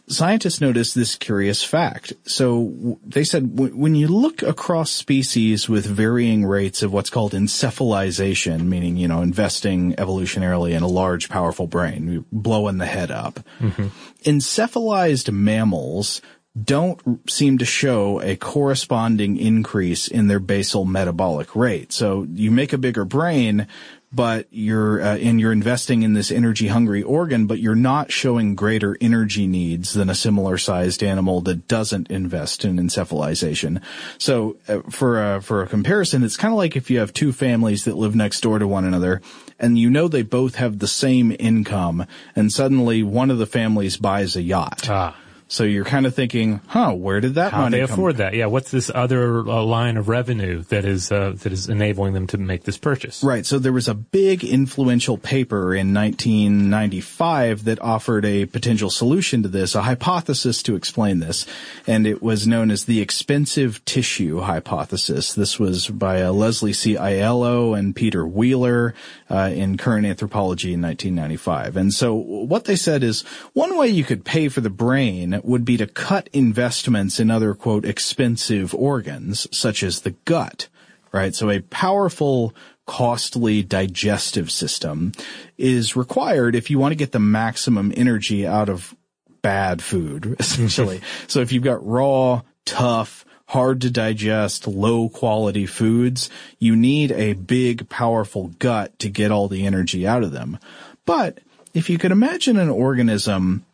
scientists 0.08 0.60
noticed 0.60 0.96
this 0.96 1.16
curious 1.16 1.64
fact. 1.64 2.14
So 2.26 3.00
they 3.06 3.24
said 3.24 3.58
when 3.58 3.96
you 3.96 4.08
look 4.08 4.42
across 4.42 4.92
species 4.92 5.70
with 5.70 5.86
varying 5.86 6.46
rates 6.46 6.84
of 6.84 6.92
what's 6.92 7.10
called 7.10 7.34
encephalization, 7.34 8.66
meaning, 8.66 8.98
you 8.98 9.08
know, 9.08 9.22
investing 9.22 9.94
evolutionarily 9.94 10.72
in 10.72 10.84
a 10.84 10.88
large, 10.88 11.30
powerful 11.30 11.68
brain, 11.68 12.26
blowing 12.32 12.78
the 12.78 12.86
head 12.86 13.12
up, 13.12 13.40
mm-hmm. 13.60 13.88
encephalized 14.24 15.32
mammals 15.32 16.22
don't 16.62 17.30
seem 17.30 17.58
to 17.58 17.66
show 17.66 18.22
a 18.22 18.36
corresponding 18.36 19.38
increase 19.38 20.08
in 20.08 20.28
their 20.28 20.40
basal 20.40 20.86
metabolic 20.86 21.56
rate. 21.56 21.92
So 21.92 22.28
you 22.32 22.52
make 22.52 22.74
a 22.74 22.78
bigger 22.78 23.06
brain, 23.06 23.68
but 24.14 24.48
you're 24.52 25.02
uh, 25.02 25.18
and 25.18 25.40
you're 25.40 25.52
investing 25.52 26.04
in 26.04 26.14
this 26.14 26.32
energy 26.32 26.68
hungry 26.68 27.02
organ, 27.02 27.48
but 27.48 27.60
you're 27.60 27.76
not 27.76 28.12
showing 28.12 28.56
greater 28.56 28.96
energy 29.02 29.48
needs 29.48 29.94
than 29.94 30.10
a 30.10 30.16
similar 30.16 30.58
sized 30.58 31.04
animal 31.04 31.42
that 31.42 31.68
doesn't 31.68 32.10
invest 32.12 32.64
in 32.64 32.78
encephalization. 32.78 33.82
So 34.18 34.58
uh, 34.68 34.82
for 34.90 35.36
a, 35.36 35.42
for 35.42 35.64
a 35.64 35.68
comparison, 35.68 36.24
it's 36.24 36.38
kind 36.38 36.54
of 36.54 36.58
like 36.58 36.76
if 36.76 36.92
you 36.92 37.00
have 37.00 37.14
two 37.14 37.34
families 37.34 37.86
that 37.86 37.98
live 37.98 38.16
next 38.16 38.42
door 38.42 38.60
to 38.60 38.68
one 38.68 38.86
another 38.86 39.22
and 39.60 39.80
you 39.80 39.90
know 39.90 40.08
they 40.08 40.22
both 40.22 40.56
have 40.56 40.80
the 40.80 40.88
same 40.88 41.36
income 41.40 42.06
and 42.36 42.52
suddenly 42.52 43.02
one 43.02 43.32
of 43.32 43.38
the 43.38 43.46
families 43.46 43.98
buys 43.98 44.36
a 44.36 44.42
yacht. 44.42 44.88
Ah. 44.90 45.16
So 45.54 45.66
you're 45.66 45.86
kind 45.86 46.08
of 46.08 46.16
thinking, 46.16 46.62
huh, 46.66 46.94
where 46.94 47.22
did 47.22 47.36
that 47.36 47.52
How 47.52 47.62
money 47.62 47.78
they 47.78 47.84
afford 47.84 48.18
that? 48.18 48.34
Yeah, 48.34 48.48
what's 48.48 48.72
this 48.72 48.90
other 48.90 49.48
uh, 49.48 49.62
line 49.62 49.98
of 49.98 50.10
revenue 50.10 50.64
that 50.70 50.84
is 50.84 51.12
uh, 51.12 51.36
that 51.44 51.54
is 51.54 51.70
enabling 51.70 52.14
them 52.14 52.26
to 52.28 52.40
make 52.40 52.64
this 52.64 52.80
purchase? 52.80 53.24
Right. 53.24 53.46
So 53.46 53.60
there 53.60 53.72
was 53.72 53.88
a 53.88 53.94
big 53.94 54.44
influential 54.44 55.20
paper 55.20 55.76
in 55.76 55.94
1995 55.94 57.66
that 57.66 57.80
offered 57.82 58.26
a 58.26 58.48
potential 58.48 58.90
solution 58.90 59.44
to 59.44 59.48
this, 59.48 59.76
a 59.76 59.84
hypothesis 59.84 60.64
to 60.64 60.76
explain 60.76 61.20
this, 61.20 61.46
and 61.86 62.08
it 62.08 62.24
was 62.24 62.48
known 62.48 62.72
as 62.72 62.86
the 62.86 63.00
expensive 63.00 63.86
tissue 63.86 64.40
hypothesis. 64.40 65.36
This 65.36 65.60
was 65.60 65.88
by 65.88 66.24
uh, 66.24 66.32
Leslie 66.32 66.74
C. 66.74 66.96
Aiello 66.96 67.78
and 67.78 67.96
Peter 67.96 68.26
Wheeler 68.26 68.96
uh, 69.30 69.52
in 69.54 69.78
Current 69.78 70.08
Anthropology 70.08 70.74
in 70.74 70.82
1995. 70.82 71.78
And 71.78 71.94
so 71.94 72.16
what 72.16 72.66
they 72.66 72.76
said 72.76 73.04
is 73.04 73.22
one 73.54 73.78
way 73.78 73.90
you 73.90 74.04
could 74.04 74.26
pay 74.26 74.50
for 74.50 74.62
the 74.62 74.72
brain 74.72 75.42
would 75.44 75.66
be 75.66 75.78
to 75.78 75.88
cut 75.88 76.30
investments 76.34 77.20
in 77.20 77.30
other, 77.30 77.54
quote, 77.54 77.86
expensive 77.86 78.74
organs, 78.74 79.48
such 79.56 79.84
as 79.84 80.02
the 80.02 80.12
gut, 80.26 80.68
right? 81.12 81.36
So 81.36 81.50
a 81.50 81.62
powerful, 81.62 82.54
costly 82.86 83.64
digestive 83.64 84.52
system 84.52 85.14
is 85.58 85.96
required 85.96 86.56
if 86.56 86.70
you 86.70 86.80
want 86.80 86.92
to 86.92 86.98
get 86.98 87.12
the 87.12 87.20
maximum 87.20 87.94
energy 87.96 88.46
out 88.46 88.70
of 88.70 88.96
bad 89.42 89.82
food, 89.82 90.36
essentially. 90.40 91.02
so 91.28 91.40
if 91.40 91.52
you've 91.52 91.64
got 91.64 91.86
raw, 91.86 92.42
tough, 92.66 93.26
hard 93.48 93.82
to 93.82 93.92
digest, 93.92 94.68
low 94.68 95.10
quality 95.10 95.66
foods, 95.66 96.30
you 96.60 96.76
need 96.76 97.12
a 97.12 97.34
big, 97.34 97.88
powerful 97.90 98.48
gut 98.60 98.98
to 99.00 99.10
get 99.10 99.32
all 99.32 99.48
the 99.48 99.66
energy 99.66 100.08
out 100.08 100.24
of 100.24 100.32
them. 100.32 100.58
But 101.06 101.40
if 101.74 101.90
you 101.90 101.98
could 101.98 102.12
imagine 102.12 102.58
an 102.58 102.70
organism 102.70 103.66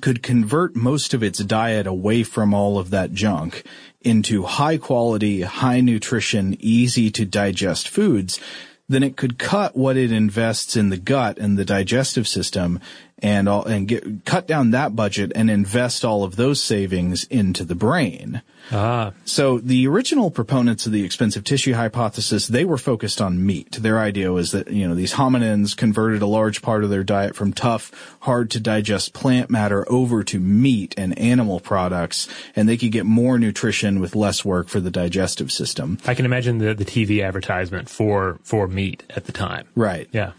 could 0.00 0.22
convert 0.22 0.74
most 0.74 1.14
of 1.14 1.22
its 1.22 1.38
diet 1.38 1.86
away 1.86 2.22
from 2.22 2.52
all 2.52 2.78
of 2.78 2.90
that 2.90 3.12
junk 3.12 3.64
into 4.00 4.42
high 4.42 4.76
quality, 4.76 5.42
high 5.42 5.80
nutrition, 5.80 6.56
easy 6.60 7.10
to 7.10 7.24
digest 7.24 7.88
foods, 7.88 8.40
then 8.88 9.02
it 9.02 9.16
could 9.16 9.38
cut 9.38 9.76
what 9.76 9.96
it 9.96 10.12
invests 10.12 10.76
in 10.76 10.90
the 10.90 10.96
gut 10.96 11.38
and 11.38 11.58
the 11.58 11.64
digestive 11.64 12.28
system 12.28 12.80
and 13.20 13.48
all, 13.48 13.64
and 13.64 13.88
get, 13.88 14.24
cut 14.24 14.46
down 14.46 14.70
that 14.72 14.94
budget 14.94 15.32
and 15.34 15.50
invest 15.50 16.04
all 16.04 16.22
of 16.22 16.36
those 16.36 16.62
savings 16.62 17.24
into 17.24 17.64
the 17.64 17.74
brain. 17.74 18.42
Ah. 18.72 19.12
So 19.24 19.58
the 19.58 19.86
original 19.86 20.30
proponents 20.30 20.86
of 20.86 20.92
the 20.92 21.04
expensive 21.04 21.44
tissue 21.44 21.74
hypothesis, 21.74 22.48
they 22.48 22.64
were 22.64 22.78
focused 22.78 23.20
on 23.20 23.46
meat. 23.46 23.72
Their 23.72 23.98
idea 23.98 24.32
was 24.32 24.50
that, 24.52 24.70
you 24.70 24.86
know, 24.86 24.94
these 24.94 25.14
hominins 25.14 25.76
converted 25.76 26.20
a 26.20 26.26
large 26.26 26.62
part 26.62 26.84
of 26.84 26.90
their 26.90 27.04
diet 27.04 27.36
from 27.36 27.52
tough, 27.52 28.16
hard 28.20 28.50
to 28.50 28.60
digest 28.60 29.14
plant 29.14 29.50
matter 29.50 29.90
over 29.90 30.22
to 30.24 30.40
meat 30.40 30.94
and 30.98 31.18
animal 31.18 31.60
products, 31.60 32.28
and 32.54 32.68
they 32.68 32.76
could 32.76 32.92
get 32.92 33.06
more 33.06 33.38
nutrition 33.38 34.00
with 34.00 34.16
less 34.16 34.44
work 34.44 34.68
for 34.68 34.80
the 34.80 34.90
digestive 34.90 35.52
system. 35.52 35.98
I 36.06 36.14
can 36.14 36.24
imagine 36.24 36.58
the, 36.58 36.74
the 36.74 36.84
TV 36.84 37.24
advertisement 37.24 37.88
for, 37.88 38.38
for 38.42 38.66
meat 38.66 39.04
at 39.10 39.26
the 39.26 39.32
time. 39.32 39.68
Right. 39.74 40.08
Yeah. 40.12 40.32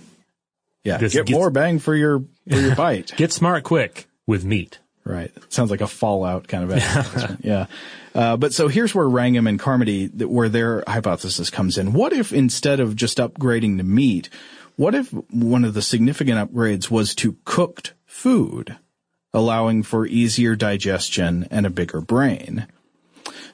Yeah. 0.88 0.97
This 0.97 1.13
get 1.13 1.30
more 1.30 1.50
bang 1.50 1.80
for 1.80 1.93
your, 1.93 2.23
for 2.50 2.56
your 2.56 2.76
bite. 2.84 3.13
Get 3.17 3.34
smart 3.34 3.63
quick 3.63 4.08
with 4.26 4.45
meat. 4.45 4.80
Right. 5.04 5.32
Sounds 5.50 5.69
like 5.69 5.82
a 5.82 5.88
Fallout 5.88 6.47
kind 6.47 6.63
of 6.63 6.71
advertisement. 6.78 7.45
yeah. 7.45 7.65
Uh, 8.15 8.36
but 8.38 8.54
so 8.54 8.67
here's 8.67 8.95
where 8.95 9.08
Wrangham 9.08 9.47
and 9.47 9.60
Carmody, 9.60 10.08
where 10.08 10.50
their 10.50 10.84
hypothesis 10.88 11.50
comes 11.50 11.78
in. 11.78 11.93
What 11.93 12.13
if 12.13 12.34
instead 12.34 12.80
of 12.80 12.95
just 12.95 13.17
upgrading 13.17 13.78
to 13.78 13.84
meat, 13.84 14.30
what 14.76 14.95
if 14.95 15.10
one 15.32 15.65
of 15.65 15.73
the 15.73 15.82
significant 15.82 16.38
upgrades 16.52 16.89
was 16.89 17.15
to 17.15 17.38
cooked 17.45 17.93
food, 18.06 18.78
allowing 19.34 19.84
for 19.84 20.06
easier 20.06 20.56
digestion 20.56 21.47
and 21.52 21.65
a 21.65 21.69
bigger 21.69 22.02
brain? 22.02 22.67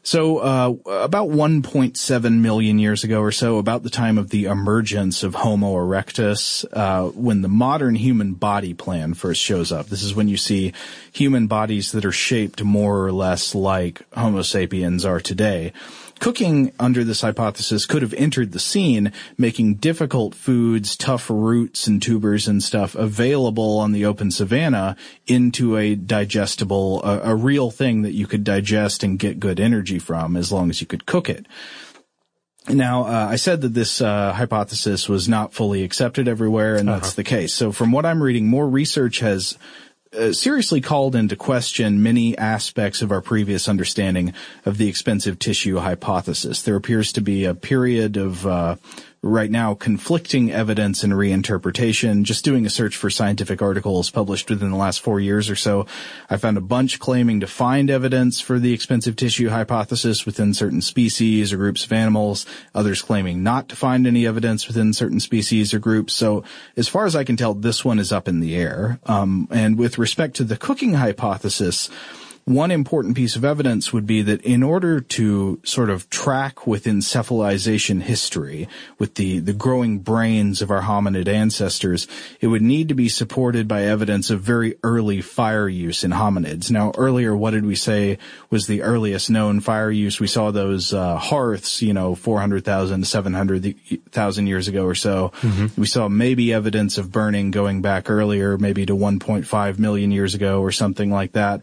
So, 0.06 0.40
uh, 0.40 0.74
about 0.86 1.30
1.7 1.30 2.42
million 2.42 2.78
years 2.78 3.06
ago 3.06 3.22
or 3.22 3.32
so, 3.32 3.58
about 3.58 3.84
the 3.84 3.90
time 3.90 4.18
of 4.18 4.32
the 4.32 4.46
emergence 4.46 5.24
of 5.24 5.34
Homo 5.34 5.76
erectus, 5.76 6.66
uh, 6.74 7.10
when 7.12 7.42
the 7.42 7.48
modern 7.48 7.96
human 7.96 8.34
body 8.34 8.74
plan 8.74 9.14
first 9.14 9.42
shows 9.42 9.72
up. 9.72 9.88
This 9.88 10.04
is 10.04 10.14
when 10.14 10.28
you 10.28 10.36
see 10.36 10.74
human 11.14 11.48
bodies 11.48 11.94
that 11.94 12.04
are 12.04 12.12
shaped 12.12 12.62
more 12.62 13.06
or 13.06 13.14
less 13.14 13.56
like 13.56 14.02
Homo 14.14 14.42
sapiens 14.42 15.06
are 15.06 15.22
today. 15.22 15.72
Cooking 16.20 16.72
under 16.80 17.04
this 17.04 17.22
hypothesis 17.22 17.86
could 17.86 18.02
have 18.02 18.14
entered 18.14 18.52
the 18.52 18.60
scene, 18.60 19.12
making 19.38 19.76
difficult 19.76 20.36
foods, 20.36 20.96
tough 20.96 21.30
roots 21.30 21.88
and 21.88 22.02
tubers 22.02 22.48
and 22.48 22.64
stuff 22.64 22.96
available 22.96 23.78
on 23.80 23.92
the 23.92 24.06
open 24.06 24.32
savanna 24.32 24.96
into 25.28 25.76
a 25.76 25.96
digestible, 25.96 27.04
a, 27.04 27.32
a 27.32 27.36
real 27.36 27.72
thing 27.72 28.04
that 28.04 28.14
you 28.14 28.28
could 28.28 28.44
digest 28.44 29.04
and 29.04 29.20
get 29.20 29.40
good 29.40 29.60
energy 29.60 30.00
from 30.00 30.38
as 30.38 30.52
long 30.52 30.70
as 30.70 30.80
you 30.80 30.88
could 30.88 31.06
cook 31.06 31.30
it. 31.30 31.46
Now, 32.70 33.04
uh, 33.04 33.28
I 33.30 33.36
said 33.36 33.60
that 33.62 33.74
this 33.74 34.00
uh, 34.00 34.32
hypothesis 34.32 35.10
was 35.10 35.28
not 35.28 35.54
fully 35.54 35.84
accepted 35.84 36.30
everywhere, 36.30 36.76
and 36.76 36.88
that's 36.88 37.10
uh-huh. 37.10 37.16
the 37.18 37.24
case. 37.26 37.54
So, 37.54 37.74
from 37.74 37.92
what 37.92 38.06
I'm 38.06 38.24
reading, 38.24 38.48
more 38.48 38.70
research 38.70 39.20
has 39.20 39.58
uh, 40.18 40.32
seriously 40.34 40.82
called 40.82 41.16
into 41.16 41.36
question 41.36 42.04
many 42.04 42.38
aspects 42.38 43.02
of 43.02 43.12
our 43.12 43.22
previous 43.22 43.68
understanding 43.68 44.34
of 44.66 44.78
the 44.78 44.88
expensive 44.88 45.40
tissue 45.40 45.78
hypothesis. 45.78 46.62
There 46.62 46.76
appears 46.76 47.12
to 47.14 47.22
be 47.22 47.46
a 47.46 47.56
period 47.56 48.18
of 48.18 48.46
uh, 48.46 48.76
right 49.24 49.50
now 49.50 49.74
conflicting 49.74 50.52
evidence 50.52 51.02
and 51.02 51.14
reinterpretation. 51.14 52.24
Just 52.24 52.44
doing 52.44 52.66
a 52.66 52.70
search 52.70 52.98
for 52.98 53.10
scientific 53.10 53.62
articles 53.62 54.12
published 54.12 54.50
within 54.50 54.70
the 54.70 54.78
last 54.78 55.00
four 55.00 55.20
years 55.20 55.50
or 55.50 55.56
so, 55.56 55.88
I 56.30 56.36
found 56.36 56.58
a 56.58 56.62
bunch 56.62 57.00
claiming 57.00 57.40
to 57.40 57.48
find 57.48 57.90
evidence 57.90 58.42
for 58.42 58.60
the 58.60 58.74
expensive 58.74 59.16
tissue 59.16 59.48
hypothesis 59.48 60.26
within 60.26 60.54
certain 60.54 60.82
species 60.82 61.54
or 61.54 61.58
groups 61.58 61.86
of 61.86 61.94
animals, 61.94 62.46
others 62.76 63.02
claiming 63.02 63.42
not 63.42 63.70
to 63.70 63.78
find 63.78 64.06
any 64.06 64.28
evidence 64.28 64.68
within 64.68 64.92
certain 64.92 65.22
species 65.22 65.74
or 65.74 65.80
groups. 65.80 66.14
So 66.14 66.44
as 66.76 66.90
far 66.90 67.06
as 67.06 67.16
I 67.16 67.24
can 67.24 67.38
tell, 67.38 67.54
this 67.54 67.86
one 67.86 68.00
is 68.00 68.12
up 68.12 68.28
in 68.28 68.42
the 68.42 68.58
air. 68.58 69.00
Um, 69.06 69.48
and 69.50 69.78
with 69.78 69.98
respect 69.98 70.36
to 70.36 70.44
the 70.44 70.58
cooking 70.58 70.96
hypothesis, 70.96 71.90
one 72.46 72.72
important 72.72 73.16
piece 73.16 73.36
of 73.36 73.46
evidence 73.46 73.94
would 73.94 74.06
be 74.06 74.22
that 74.22 74.42
in 74.42 74.64
order 74.64 75.00
to 75.00 75.62
sort 75.64 75.90
of 75.90 76.10
track 76.10 76.68
with 76.68 76.84
encephalization 76.84 78.02
history, 78.02 78.68
with 79.00 79.16
the, 79.16 79.40
the 79.40 79.54
growing 79.54 80.00
brains 80.00 80.62
of 80.62 80.70
our 80.70 80.82
hominid 80.82 81.28
ancestors, 81.28 82.08
it 82.42 82.48
would 82.48 82.62
need 82.62 82.90
to 82.90 82.96
be 82.96 83.08
supported 83.08 83.68
by 83.68 83.84
evidence 83.84 84.30
of 84.30 84.42
very 84.42 84.76
early 84.84 85.22
fire 85.22 85.70
use 85.70 86.04
in 86.04 86.12
hominids. 86.12 86.70
Now, 86.70 86.92
earlier, 86.98 87.36
what 87.36 87.52
did 87.52 87.66
we 87.66 87.76
say 87.76 88.18
was 88.50 88.68
the 88.68 88.82
earliest 88.82 89.30
known 89.30 89.62
fire 89.62 89.92
use? 89.92 90.20
We 90.20 90.28
saw 90.28 90.52
those 90.52 90.94
uh, 90.94 91.18
hearths, 91.18 91.82
you 91.82 91.94
know, 91.94 92.14
400,000 92.14 93.02
to 93.02 93.08
700,000 93.08 94.48
years 94.48 94.68
ago 94.68 94.86
or 94.86 94.96
so. 94.96 95.32
Mm-hmm. 95.42 95.80
We 95.80 95.88
saw 95.88 96.10
maybe 96.10 96.52
evidence 96.52 96.98
of 96.98 97.12
burning 97.12 97.52
going 97.52 97.82
back 97.82 98.10
earlier, 98.10 98.58
maybe 98.58 98.86
to 98.86 98.96
1.5 98.96 99.80
million 99.80 100.12
years 100.12 100.36
ago 100.36 100.60
or 100.60 100.72
something 100.72 101.10
like 101.10 101.32
that. 101.34 101.62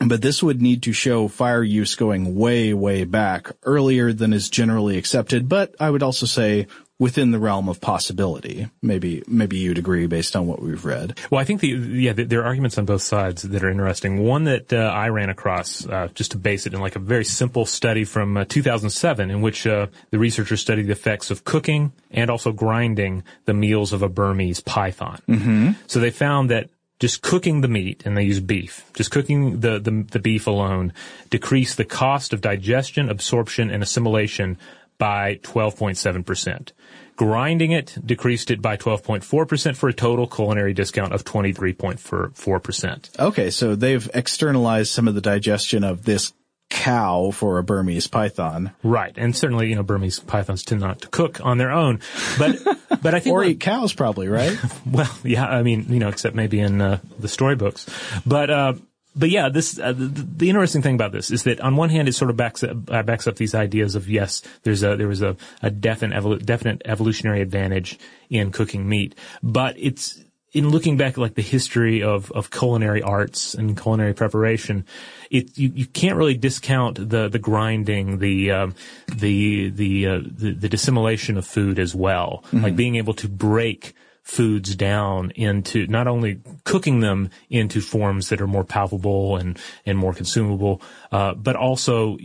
But 0.00 0.22
this 0.22 0.42
would 0.42 0.60
need 0.60 0.82
to 0.84 0.92
show 0.92 1.28
fire 1.28 1.62
use 1.62 1.94
going 1.94 2.34
way, 2.34 2.74
way 2.74 3.04
back 3.04 3.52
earlier 3.62 4.12
than 4.12 4.32
is 4.32 4.48
generally 4.48 4.98
accepted, 4.98 5.48
but 5.48 5.74
I 5.78 5.90
would 5.90 6.02
also 6.02 6.26
say 6.26 6.66
within 7.02 7.32
the 7.32 7.38
realm 7.38 7.68
of 7.68 7.80
possibility. 7.80 8.68
Maybe, 8.80 9.24
maybe 9.26 9.58
you'd 9.58 9.76
agree 9.76 10.06
based 10.06 10.36
on 10.36 10.46
what 10.46 10.62
we've 10.62 10.84
read. 10.84 11.18
Well, 11.30 11.40
I 11.40 11.44
think 11.44 11.60
the 11.60 11.68
yeah, 11.68 12.12
there 12.12 12.42
are 12.42 12.44
arguments 12.44 12.78
on 12.78 12.84
both 12.84 13.02
sides 13.02 13.42
that 13.42 13.64
are 13.64 13.68
interesting. 13.68 14.22
One 14.22 14.44
that 14.44 14.72
uh, 14.72 14.76
I 14.76 15.08
ran 15.08 15.28
across, 15.28 15.84
uh, 15.84 16.08
just 16.14 16.30
to 16.30 16.38
base 16.38 16.64
it 16.64 16.74
in 16.74 16.80
like 16.80 16.94
a 16.94 17.00
very 17.00 17.24
simple 17.24 17.66
study 17.66 18.04
from 18.04 18.36
uh, 18.36 18.44
2007, 18.44 19.32
in 19.32 19.40
which 19.40 19.66
uh, 19.66 19.88
the 20.10 20.18
researchers 20.20 20.60
studied 20.60 20.86
the 20.86 20.92
effects 20.92 21.32
of 21.32 21.42
cooking 21.42 21.92
and 22.12 22.30
also 22.30 22.52
grinding 22.52 23.24
the 23.46 23.54
meals 23.54 23.92
of 23.92 24.02
a 24.02 24.08
Burmese 24.08 24.60
python. 24.60 25.20
Mm-hmm. 25.28 25.70
So 25.88 25.98
they 25.98 26.10
found 26.10 26.50
that 26.50 26.70
just 27.02 27.20
cooking 27.20 27.62
the 27.62 27.68
meat, 27.68 28.04
and 28.06 28.16
they 28.16 28.22
use 28.22 28.38
beef, 28.38 28.88
just 28.94 29.10
cooking 29.10 29.58
the, 29.58 29.80
the, 29.80 30.06
the 30.08 30.20
beef 30.20 30.46
alone 30.46 30.92
decreased 31.30 31.76
the 31.76 31.84
cost 31.84 32.32
of 32.32 32.40
digestion, 32.40 33.10
absorption, 33.10 33.72
and 33.72 33.82
assimilation 33.82 34.56
by 34.98 35.34
12.7%. 35.42 36.70
Grinding 37.16 37.72
it 37.72 37.98
decreased 38.06 38.52
it 38.52 38.62
by 38.62 38.76
12.4% 38.76 39.74
for 39.74 39.88
a 39.88 39.92
total 39.92 40.28
culinary 40.28 40.72
discount 40.74 41.12
of 41.12 41.24
23.4%. 41.24 43.18
Okay, 43.18 43.50
so 43.50 43.74
they've 43.74 44.08
externalized 44.14 44.92
some 44.92 45.08
of 45.08 45.16
the 45.16 45.20
digestion 45.20 45.82
of 45.82 46.04
this 46.04 46.32
cow 46.72 47.30
for 47.30 47.58
a 47.58 47.62
Burmese 47.62 48.06
python. 48.06 48.72
Right. 48.82 49.12
And 49.16 49.36
certainly, 49.36 49.68
you 49.68 49.76
know, 49.76 49.82
Burmese 49.82 50.18
pythons 50.20 50.64
tend 50.64 50.80
not 50.80 51.02
to 51.02 51.08
cook 51.08 51.44
on 51.44 51.58
their 51.58 51.70
own. 51.70 52.00
But, 52.38 52.58
but 53.02 53.14
I 53.14 53.20
think. 53.20 53.34
or 53.34 53.44
eat 53.44 53.60
cows 53.60 53.92
probably, 53.92 54.28
right? 54.28 54.58
Well, 54.90 55.10
yeah, 55.22 55.46
I 55.46 55.62
mean, 55.62 55.86
you 55.90 55.98
know, 55.98 56.08
except 56.08 56.34
maybe 56.34 56.58
in 56.58 56.80
uh, 56.80 56.98
the 57.18 57.28
storybooks. 57.28 57.86
But, 58.26 58.50
uh, 58.50 58.72
but 59.14 59.28
yeah, 59.28 59.50
this 59.50 59.78
uh, 59.78 59.92
the, 59.92 60.06
the 60.06 60.48
interesting 60.48 60.80
thing 60.80 60.94
about 60.94 61.12
this 61.12 61.30
is 61.30 61.42
that 61.42 61.60
on 61.60 61.76
one 61.76 61.90
hand, 61.90 62.08
it 62.08 62.14
sort 62.14 62.30
of 62.30 62.36
backs 62.36 62.64
up, 62.64 62.90
uh, 62.90 63.02
backs 63.02 63.26
up 63.26 63.36
these 63.36 63.54
ideas 63.54 63.94
of 63.94 64.08
yes, 64.08 64.42
there's 64.62 64.82
a 64.82 64.96
there 64.96 65.08
was 65.08 65.20
a, 65.20 65.36
a 65.60 65.70
definite 65.70 66.18
evolu- 66.18 66.44
definite 66.44 66.80
evolutionary 66.86 67.42
advantage 67.42 67.98
in 68.30 68.50
cooking 68.50 68.88
meat, 68.88 69.14
but 69.42 69.76
it's 69.78 70.21
in 70.52 70.68
looking 70.68 70.96
back 70.96 71.14
at 71.14 71.18
like 71.18 71.34
the 71.34 71.42
history 71.42 72.02
of, 72.02 72.30
of 72.32 72.50
culinary 72.50 73.02
arts 73.02 73.54
and 73.54 73.80
culinary 73.80 74.12
preparation, 74.12 74.84
it 75.30 75.56
you, 75.56 75.72
you 75.74 75.86
can't 75.86 76.16
really 76.16 76.36
discount 76.36 77.08
the 77.08 77.28
the 77.28 77.38
grinding, 77.38 78.18
the 78.18 78.50
um, 78.50 78.74
the 79.14 79.70
the, 79.70 80.06
uh, 80.06 80.20
the 80.24 80.52
the 80.52 80.68
dissimulation 80.68 81.38
of 81.38 81.46
food 81.46 81.78
as 81.78 81.94
well, 81.94 82.44
like 82.52 82.76
being 82.76 82.96
able 82.96 83.14
to 83.14 83.28
break 83.28 83.94
foods 84.22 84.76
down 84.76 85.32
into 85.32 85.86
not 85.88 86.06
only 86.06 86.40
cooking 86.64 87.00
them 87.00 87.28
into 87.50 87.80
forms 87.80 88.28
that 88.28 88.40
are 88.40 88.46
more 88.46 88.64
palpable 88.64 89.36
and 89.36 89.58
and 89.86 89.98
more 89.98 90.12
consumable, 90.12 90.82
uh, 91.10 91.34
but 91.34 91.56
also 91.56 92.18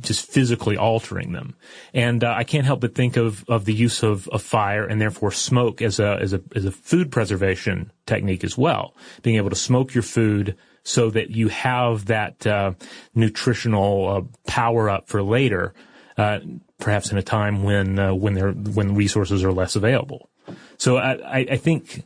just 0.00 0.26
physically 0.26 0.76
altering 0.76 1.32
them. 1.32 1.54
And 1.94 2.22
uh, 2.22 2.34
I 2.36 2.44
can't 2.44 2.66
help 2.66 2.80
but 2.80 2.94
think 2.94 3.16
of 3.16 3.44
of 3.48 3.64
the 3.64 3.74
use 3.74 4.02
of, 4.02 4.28
of 4.28 4.42
fire 4.42 4.84
and 4.86 5.00
therefore 5.00 5.32
smoke 5.32 5.82
as 5.82 5.98
a 5.98 6.18
as 6.20 6.32
a 6.32 6.42
as 6.54 6.64
a 6.64 6.70
food 6.70 7.10
preservation 7.10 7.92
technique 8.06 8.44
as 8.44 8.56
well. 8.56 8.94
Being 9.22 9.36
able 9.36 9.50
to 9.50 9.56
smoke 9.56 9.94
your 9.94 10.02
food 10.02 10.56
so 10.82 11.10
that 11.10 11.30
you 11.30 11.48
have 11.48 12.06
that 12.06 12.46
uh, 12.46 12.72
nutritional 13.14 14.08
uh, 14.08 14.22
power 14.46 14.88
up 14.88 15.08
for 15.08 15.22
later, 15.22 15.74
uh, 16.16 16.40
perhaps 16.78 17.12
in 17.12 17.18
a 17.18 17.22
time 17.22 17.62
when 17.62 17.98
uh, 17.98 18.14
when 18.14 18.34
there 18.34 18.52
when 18.52 18.94
resources 18.94 19.44
are 19.44 19.52
less 19.52 19.76
available. 19.76 20.30
So 20.78 20.96
I, 20.96 21.46
I, 21.50 21.56
think 21.58 22.04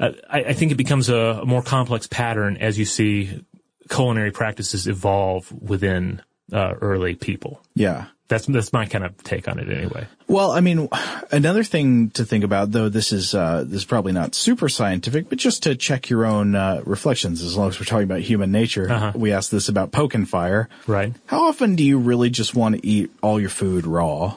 uh, 0.00 0.12
I, 0.30 0.44
I 0.44 0.52
think 0.54 0.72
it 0.72 0.76
becomes 0.76 1.10
a, 1.10 1.40
a 1.42 1.44
more 1.44 1.62
complex 1.62 2.06
pattern 2.06 2.56
as 2.56 2.78
you 2.78 2.86
see 2.86 3.44
culinary 3.90 4.30
practices 4.30 4.86
evolve 4.86 5.52
within 5.52 6.22
uh, 6.52 6.74
early 6.80 7.14
people. 7.14 7.60
yeah. 7.74 8.06
That's 8.26 8.46
that's 8.46 8.72
my 8.72 8.86
kind 8.86 9.04
of 9.04 9.22
take 9.22 9.48
on 9.48 9.58
it 9.58 9.68
anyway. 9.68 10.06
Well, 10.28 10.50
I 10.50 10.60
mean, 10.60 10.88
another 11.30 11.62
thing 11.62 12.08
to 12.12 12.24
think 12.24 12.42
about, 12.42 12.72
though, 12.72 12.88
this 12.88 13.12
is 13.12 13.34
uh, 13.34 13.64
this 13.66 13.80
is 13.80 13.84
probably 13.84 14.12
not 14.12 14.34
super 14.34 14.70
scientific, 14.70 15.28
but 15.28 15.36
just 15.36 15.64
to 15.64 15.74
check 15.76 16.08
your 16.08 16.24
own 16.24 16.54
uh, 16.54 16.80
reflections. 16.86 17.42
As 17.42 17.54
long 17.54 17.68
as 17.68 17.78
we're 17.78 17.84
talking 17.84 18.04
about 18.04 18.20
human 18.20 18.50
nature, 18.50 18.90
Uh-huh. 18.90 19.12
we 19.14 19.30
asked 19.30 19.50
this 19.50 19.68
about 19.68 19.92
poking 19.92 20.24
fire. 20.24 20.70
Right. 20.86 21.12
How 21.26 21.48
often 21.48 21.76
do 21.76 21.84
you 21.84 21.98
really 21.98 22.30
just 22.30 22.54
want 22.54 22.76
to 22.76 22.86
eat 22.86 23.10
all 23.22 23.38
your 23.38 23.50
food 23.50 23.86
raw? 23.86 24.36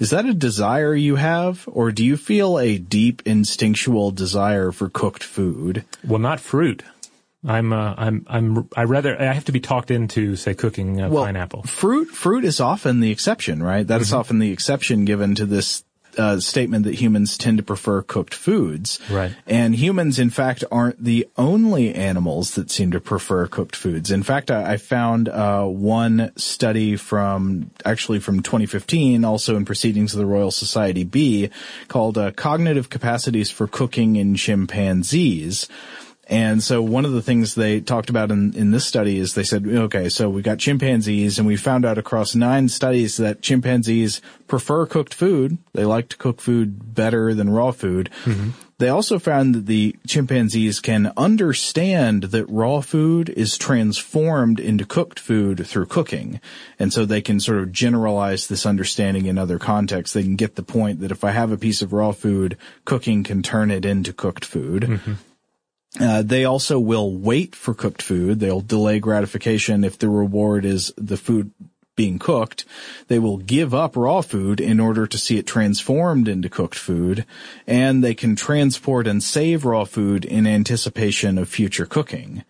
Is 0.00 0.10
that 0.10 0.26
a 0.26 0.34
desire 0.34 0.92
you 0.94 1.14
have, 1.14 1.62
or 1.72 1.92
do 1.92 2.04
you 2.04 2.16
feel 2.16 2.58
a 2.58 2.76
deep 2.76 3.22
instinctual 3.24 4.10
desire 4.10 4.72
for 4.72 4.90
cooked 4.90 5.22
food? 5.22 5.84
Well, 6.04 6.18
not 6.18 6.40
fruit. 6.40 6.82
I'm 7.46 7.72
uh, 7.72 7.94
I'm 7.96 8.26
I'm 8.28 8.68
I 8.76 8.84
rather 8.84 9.20
I 9.20 9.32
have 9.32 9.44
to 9.46 9.52
be 9.52 9.60
talked 9.60 9.90
into 9.90 10.34
say 10.36 10.54
cooking 10.54 11.00
uh, 11.00 11.08
pineapple. 11.08 11.62
Fruit, 11.62 12.06
fruit 12.08 12.44
is 12.44 12.60
often 12.60 13.00
the 13.00 13.10
exception, 13.12 13.62
right? 13.62 13.86
That 13.86 14.00
is 14.00 14.08
Mm-hmm. 14.08 14.16
often 14.18 14.38
the 14.40 14.50
exception 14.52 15.04
given 15.04 15.34
to 15.36 15.46
this 15.46 15.84
uh, 16.18 16.40
statement 16.40 16.84
that 16.86 16.94
humans 16.94 17.36
tend 17.36 17.58
to 17.58 17.62
prefer 17.62 18.00
cooked 18.00 18.32
foods. 18.32 18.98
Right. 19.10 19.32
And 19.46 19.74
humans, 19.74 20.18
in 20.18 20.30
fact, 20.30 20.64
aren't 20.72 21.04
the 21.04 21.28
only 21.36 21.94
animals 21.94 22.54
that 22.54 22.70
seem 22.70 22.90
to 22.92 23.00
prefer 23.00 23.46
cooked 23.46 23.76
foods. 23.76 24.10
In 24.10 24.22
fact, 24.22 24.50
I, 24.50 24.72
I 24.72 24.76
found 24.78 25.28
uh, 25.28 25.64
one 25.66 26.32
study 26.36 26.96
from 26.96 27.70
actually 27.84 28.18
from 28.20 28.40
2015, 28.42 29.26
also 29.26 29.56
in 29.56 29.66
Proceedings 29.66 30.14
of 30.14 30.18
the 30.18 30.24
Royal 30.26 30.50
Society 30.50 31.04
B, 31.04 31.50
called 31.88 32.16
uh, 32.16 32.30
"Cognitive 32.32 32.88
Capacities 32.88 33.50
for 33.50 33.66
Cooking 33.66 34.16
in 34.16 34.36
Chimpanzees." 34.36 35.68
And 36.28 36.62
so 36.62 36.82
one 36.82 37.04
of 37.04 37.12
the 37.12 37.22
things 37.22 37.54
they 37.54 37.80
talked 37.80 38.10
about 38.10 38.32
in, 38.32 38.52
in 38.54 38.72
this 38.72 38.84
study 38.84 39.18
is 39.18 39.34
they 39.34 39.44
said, 39.44 39.66
okay, 39.66 40.08
so 40.08 40.28
we 40.28 40.42
got 40.42 40.58
chimpanzees 40.58 41.38
and 41.38 41.46
we 41.46 41.56
found 41.56 41.84
out 41.84 41.98
across 41.98 42.34
nine 42.34 42.68
studies 42.68 43.16
that 43.18 43.42
chimpanzees 43.42 44.20
prefer 44.48 44.86
cooked 44.86 45.14
food. 45.14 45.58
They 45.72 45.84
like 45.84 46.08
to 46.08 46.16
cook 46.16 46.40
food 46.40 46.94
better 46.94 47.32
than 47.32 47.50
raw 47.50 47.70
food. 47.70 48.10
Mm-hmm. 48.24 48.50
They 48.78 48.88
also 48.90 49.18
found 49.18 49.54
that 49.54 49.66
the 49.66 49.96
chimpanzees 50.06 50.80
can 50.80 51.10
understand 51.16 52.24
that 52.24 52.44
raw 52.46 52.82
food 52.82 53.30
is 53.30 53.56
transformed 53.56 54.60
into 54.60 54.84
cooked 54.84 55.18
food 55.18 55.66
through 55.66 55.86
cooking. 55.86 56.40
And 56.78 56.92
so 56.92 57.06
they 57.06 57.22
can 57.22 57.40
sort 57.40 57.58
of 57.58 57.72
generalize 57.72 58.48
this 58.48 58.66
understanding 58.66 59.26
in 59.26 59.38
other 59.38 59.58
contexts. 59.58 60.12
They 60.12 60.24
can 60.24 60.36
get 60.36 60.56
the 60.56 60.62
point 60.62 61.00
that 61.00 61.10
if 61.10 61.24
I 61.24 61.30
have 61.30 61.52
a 61.52 61.56
piece 61.56 61.80
of 61.80 61.94
raw 61.94 62.12
food, 62.12 62.58
cooking 62.84 63.24
can 63.24 63.42
turn 63.42 63.70
it 63.70 63.86
into 63.86 64.12
cooked 64.12 64.44
food. 64.44 64.82
Mm-hmm. 64.82 65.12
Uh, 65.98 66.22
they 66.22 66.44
also 66.44 66.78
will 66.78 67.16
wait 67.16 67.54
for 67.54 67.72
cooked 67.72 68.02
food. 68.02 68.40
They'll 68.40 68.60
delay 68.60 68.98
gratification 68.98 69.84
if 69.84 69.98
the 69.98 70.08
reward 70.08 70.64
is 70.64 70.92
the 70.96 71.16
food 71.16 71.52
being 71.96 72.18
cooked. 72.18 72.66
They 73.08 73.18
will 73.18 73.38
give 73.38 73.74
up 73.74 73.96
raw 73.96 74.20
food 74.20 74.60
in 74.60 74.78
order 74.78 75.06
to 75.06 75.18
see 75.18 75.38
it 75.38 75.46
transformed 75.46 76.28
into 76.28 76.50
cooked 76.50 76.74
food. 76.74 77.24
And 77.66 78.04
they 78.04 78.14
can 78.14 78.36
transport 78.36 79.06
and 79.06 79.22
save 79.22 79.64
raw 79.64 79.84
food 79.84 80.24
in 80.24 80.46
anticipation 80.46 81.38
of 81.38 81.48
future 81.48 81.86
cooking. 81.86 82.44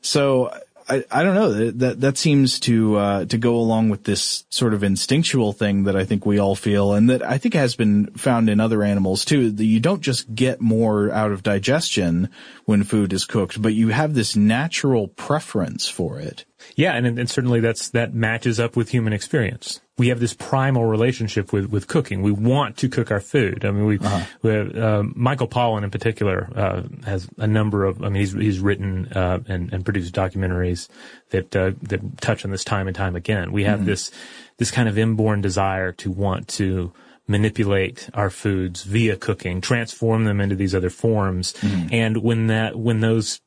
So 0.00 0.50
I, 0.90 1.04
I 1.10 1.22
don't 1.22 1.34
know 1.34 1.52
that 1.52 2.00
that, 2.00 2.18
seems 2.18 2.58
to 2.60 2.96
uh, 2.96 3.24
to 3.26 3.38
go 3.38 3.54
along 3.54 3.90
with 3.90 4.04
this 4.04 4.44
sort 4.50 4.74
of 4.74 4.82
instinctual 4.82 5.52
thing 5.52 5.84
that 5.84 5.94
I 5.94 6.04
think 6.04 6.26
we 6.26 6.38
all 6.38 6.56
feel, 6.56 6.92
and 6.92 7.08
that 7.08 7.22
I 7.22 7.38
think 7.38 7.54
has 7.54 7.76
been 7.76 8.06
found 8.16 8.50
in 8.50 8.58
other 8.58 8.82
animals 8.82 9.24
too. 9.24 9.52
That 9.52 9.64
you 9.64 9.78
don't 9.78 10.00
just 10.00 10.34
get 10.34 10.60
more 10.60 11.12
out 11.12 11.30
of 11.30 11.44
digestion 11.44 12.28
when 12.64 12.82
food 12.82 13.12
is 13.12 13.24
cooked, 13.24 13.62
but 13.62 13.72
you 13.72 13.88
have 13.88 14.14
this 14.14 14.34
natural 14.34 15.06
preference 15.06 15.88
for 15.88 16.18
it. 16.18 16.44
Yeah, 16.74 16.94
and, 16.94 17.18
and 17.18 17.30
certainly 17.30 17.60
that's 17.60 17.90
that 17.90 18.12
matches 18.12 18.58
up 18.58 18.76
with 18.76 18.90
human 18.90 19.12
experience. 19.12 19.80
We 20.00 20.08
have 20.08 20.20
this 20.20 20.34
primal 20.34 20.84
relationship 20.86 21.52
with, 21.52 21.66
with 21.74 21.86
cooking. 21.86 22.22
We 22.22 22.32
want 22.32 22.78
to 22.78 22.88
cook 22.88 23.10
our 23.10 23.20
food. 23.20 23.64
I 23.64 23.70
mean, 23.70 23.84
we, 23.84 23.98
we 24.42 24.50
have, 24.50 24.68
um, 24.78 25.12
Michael 25.14 25.48
Pollan 25.48 25.84
in 25.84 25.90
particular 25.90 26.48
uh, 26.56 26.82
has 27.04 27.28
a 27.36 27.46
number 27.46 27.84
of. 27.84 28.02
I 28.02 28.08
mean, 28.08 28.20
he's 28.20 28.32
he's 28.32 28.60
written 28.60 29.12
uh, 29.12 29.38
and 29.46 29.72
and 29.72 29.84
produced 29.84 30.14
documentaries 30.14 30.88
that 31.30 31.54
uh, 31.54 31.72
that 31.82 32.00
touch 32.20 32.44
on 32.44 32.50
this 32.50 32.64
time 32.64 32.86
and 32.88 32.96
time 32.96 33.14
again. 33.14 33.52
We 33.52 33.64
have 33.64 33.84
this 33.84 34.10
this 34.56 34.70
kind 34.70 34.88
of 34.88 34.96
inborn 34.96 35.40
desire 35.42 35.92
to 35.92 36.10
want 36.10 36.48
to 36.60 36.92
manipulate 37.26 38.08
our 38.14 38.30
foods 38.30 38.82
via 38.82 39.16
cooking, 39.16 39.60
transform 39.60 40.24
them 40.24 40.40
into 40.40 40.56
these 40.56 40.74
other 40.74 40.90
forms, 40.90 41.54
and 41.92 42.16
when 42.22 42.48
that 42.48 42.76
when 42.76 43.00
those 43.00 43.40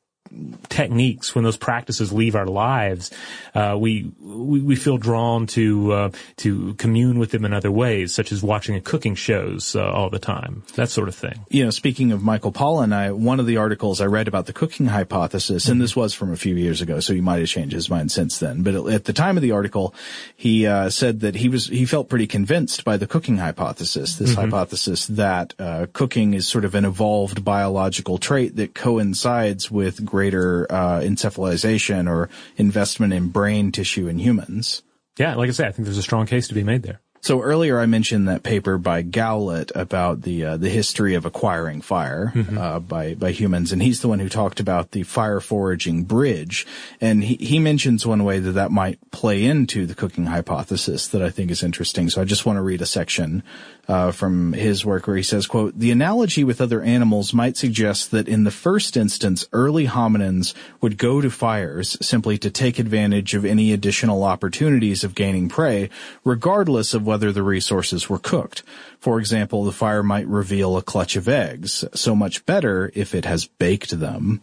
techniques, 0.68 1.34
when 1.34 1.44
those 1.44 1.56
practices 1.56 2.12
leave 2.12 2.34
our 2.34 2.46
lives, 2.46 3.10
uh, 3.54 3.76
we, 3.78 4.10
we 4.20 4.60
we 4.60 4.76
feel 4.76 4.98
drawn 4.98 5.46
to 5.46 5.92
uh, 5.92 6.10
to 6.36 6.74
commune 6.74 7.18
with 7.18 7.30
them 7.30 7.44
in 7.44 7.52
other 7.52 7.70
ways, 7.70 8.14
such 8.14 8.32
as 8.32 8.42
watching 8.42 8.80
cooking 8.80 9.14
shows 9.14 9.76
uh, 9.76 9.84
all 9.84 10.10
the 10.10 10.18
time, 10.18 10.64
that 10.74 10.90
sort 10.90 11.08
of 11.08 11.14
thing. 11.14 11.44
you 11.48 11.64
know, 11.64 11.70
speaking 11.70 12.12
of 12.12 12.22
Michael 12.22 12.52
Pollan, 12.52 12.92
I, 12.92 13.12
one 13.12 13.40
of 13.40 13.46
the 13.46 13.58
articles 13.58 14.00
I 14.00 14.06
read 14.06 14.28
about 14.28 14.46
the 14.46 14.52
cooking 14.52 14.86
hypothesis, 14.86 15.68
and 15.68 15.80
this 15.80 15.94
was 15.94 16.14
from 16.14 16.32
a 16.32 16.36
few 16.36 16.54
years 16.56 16.80
ago, 16.80 17.00
so 17.00 17.14
he 17.14 17.20
might 17.20 17.38
have 17.38 17.48
changed 17.48 17.74
his 17.74 17.88
mind 17.88 18.10
since 18.10 18.38
then. 18.38 18.62
But 18.62 18.74
at 18.88 19.04
the 19.04 19.12
time 19.12 19.36
of 19.36 19.42
the 19.42 19.52
article, 19.52 19.94
he 20.34 20.66
uh, 20.66 20.90
said 20.90 21.20
that 21.20 21.36
he 21.36 21.48
was 21.48 21.68
he 21.68 21.84
felt 21.84 22.08
pretty 22.08 22.26
convinced 22.26 22.84
by 22.84 22.96
the 22.96 23.06
cooking 23.06 23.38
hypothesis. 23.38 24.16
This 24.16 24.34
hypothesis 24.34 25.06
that 25.06 25.54
uh, 25.58 25.86
cooking 25.92 26.34
is 26.34 26.48
sort 26.48 26.64
of 26.64 26.74
an 26.74 26.84
evolved 26.84 27.44
biological 27.44 28.18
trait 28.18 28.56
that 28.56 28.74
coincides 28.74 29.70
with 29.70 30.04
greater 30.14 30.70
uh, 30.70 31.00
encephalization 31.00 32.08
or 32.08 32.28
investment 32.56 33.12
in 33.12 33.28
brain 33.28 33.72
tissue 33.72 34.06
in 34.06 34.18
humans. 34.20 34.82
Yeah, 35.18 35.34
like 35.34 35.48
I 35.48 35.52
say, 35.52 35.66
I 35.66 35.72
think 35.72 35.86
there's 35.86 35.98
a 35.98 36.02
strong 36.10 36.26
case 36.26 36.46
to 36.48 36.54
be 36.54 36.62
made 36.62 36.82
there. 36.84 37.00
So 37.20 37.40
earlier 37.40 37.80
I 37.80 37.86
mentioned 37.86 38.28
that 38.28 38.42
paper 38.42 38.76
by 38.76 39.00
Gowlett 39.02 39.72
about 39.74 40.20
the 40.22 40.44
uh, 40.44 40.56
the 40.58 40.68
history 40.68 41.14
of 41.14 41.24
acquiring 41.24 41.80
fire 41.80 42.32
Mm-hmm. 42.34 42.58
uh, 42.58 42.80
by 42.80 43.14
by 43.14 43.30
humans, 43.32 43.72
and 43.72 43.80
he's 43.82 44.00
the 44.02 44.08
one 44.08 44.20
who 44.20 44.28
talked 44.28 44.60
about 44.60 44.90
the 44.90 45.04
fire 45.04 45.40
foraging 45.40 46.04
bridge, 46.04 46.66
and 47.00 47.24
he 47.24 47.36
he 47.40 47.58
mentions 47.58 48.04
one 48.06 48.24
way 48.24 48.40
that 48.40 48.52
that 48.52 48.70
might 48.70 48.98
play 49.10 49.42
into 49.42 49.86
the 49.86 49.94
cooking 49.94 50.26
hypothesis 50.26 51.08
that 51.08 51.22
I 51.22 51.30
think 51.30 51.50
is 51.50 51.62
interesting. 51.62 52.10
So 52.10 52.20
I 52.20 52.24
just 52.24 52.44
want 52.44 52.58
to 52.58 52.62
read 52.62 52.82
a 52.82 52.86
section 52.86 53.42
uh, 53.88 54.10
from 54.12 54.52
his 54.52 54.84
work 54.84 55.06
where 55.06 55.16
he 55.16 55.22
says, 55.22 55.46
"quote 55.46 55.78
The 55.78 55.90
analogy 55.90 56.44
with 56.44 56.60
other 56.60 56.82
animals 56.82 57.34
might 57.34 57.56
suggest 57.56 58.10
that 58.10 58.28
in 58.28 58.44
the 58.44 58.50
first 58.50 58.96
instance, 58.96 59.46
early 59.52 59.86
hominins 59.86 60.54
would 60.80 60.98
go 60.98 61.20
to 61.20 61.30
fires 61.30 61.96
simply 62.00 62.38
to 62.38 62.50
take 62.50 62.78
advantage 62.78 63.34
of 63.34 63.44
any 63.44 63.72
additional 63.72 64.24
opportunities 64.24 65.04
of 65.04 65.14
gaining 65.14 65.48
prey, 65.48 65.90
regardless 66.24 66.94
of 66.94 67.06
whether 67.06 67.32
the 67.32 67.42
resources 67.42 68.08
were 68.08 68.18
cooked. 68.18 68.62
For 68.98 69.18
example, 69.18 69.64
the 69.64 69.72
fire 69.72 70.02
might 70.02 70.26
reveal 70.26 70.76
a 70.76 70.82
clutch 70.82 71.16
of 71.16 71.28
eggs, 71.28 71.84
so 71.94 72.16
much 72.16 72.46
better 72.46 72.90
if 72.94 73.14
it 73.14 73.24
has 73.24 73.46
baked 73.46 73.98
them." 74.00 74.40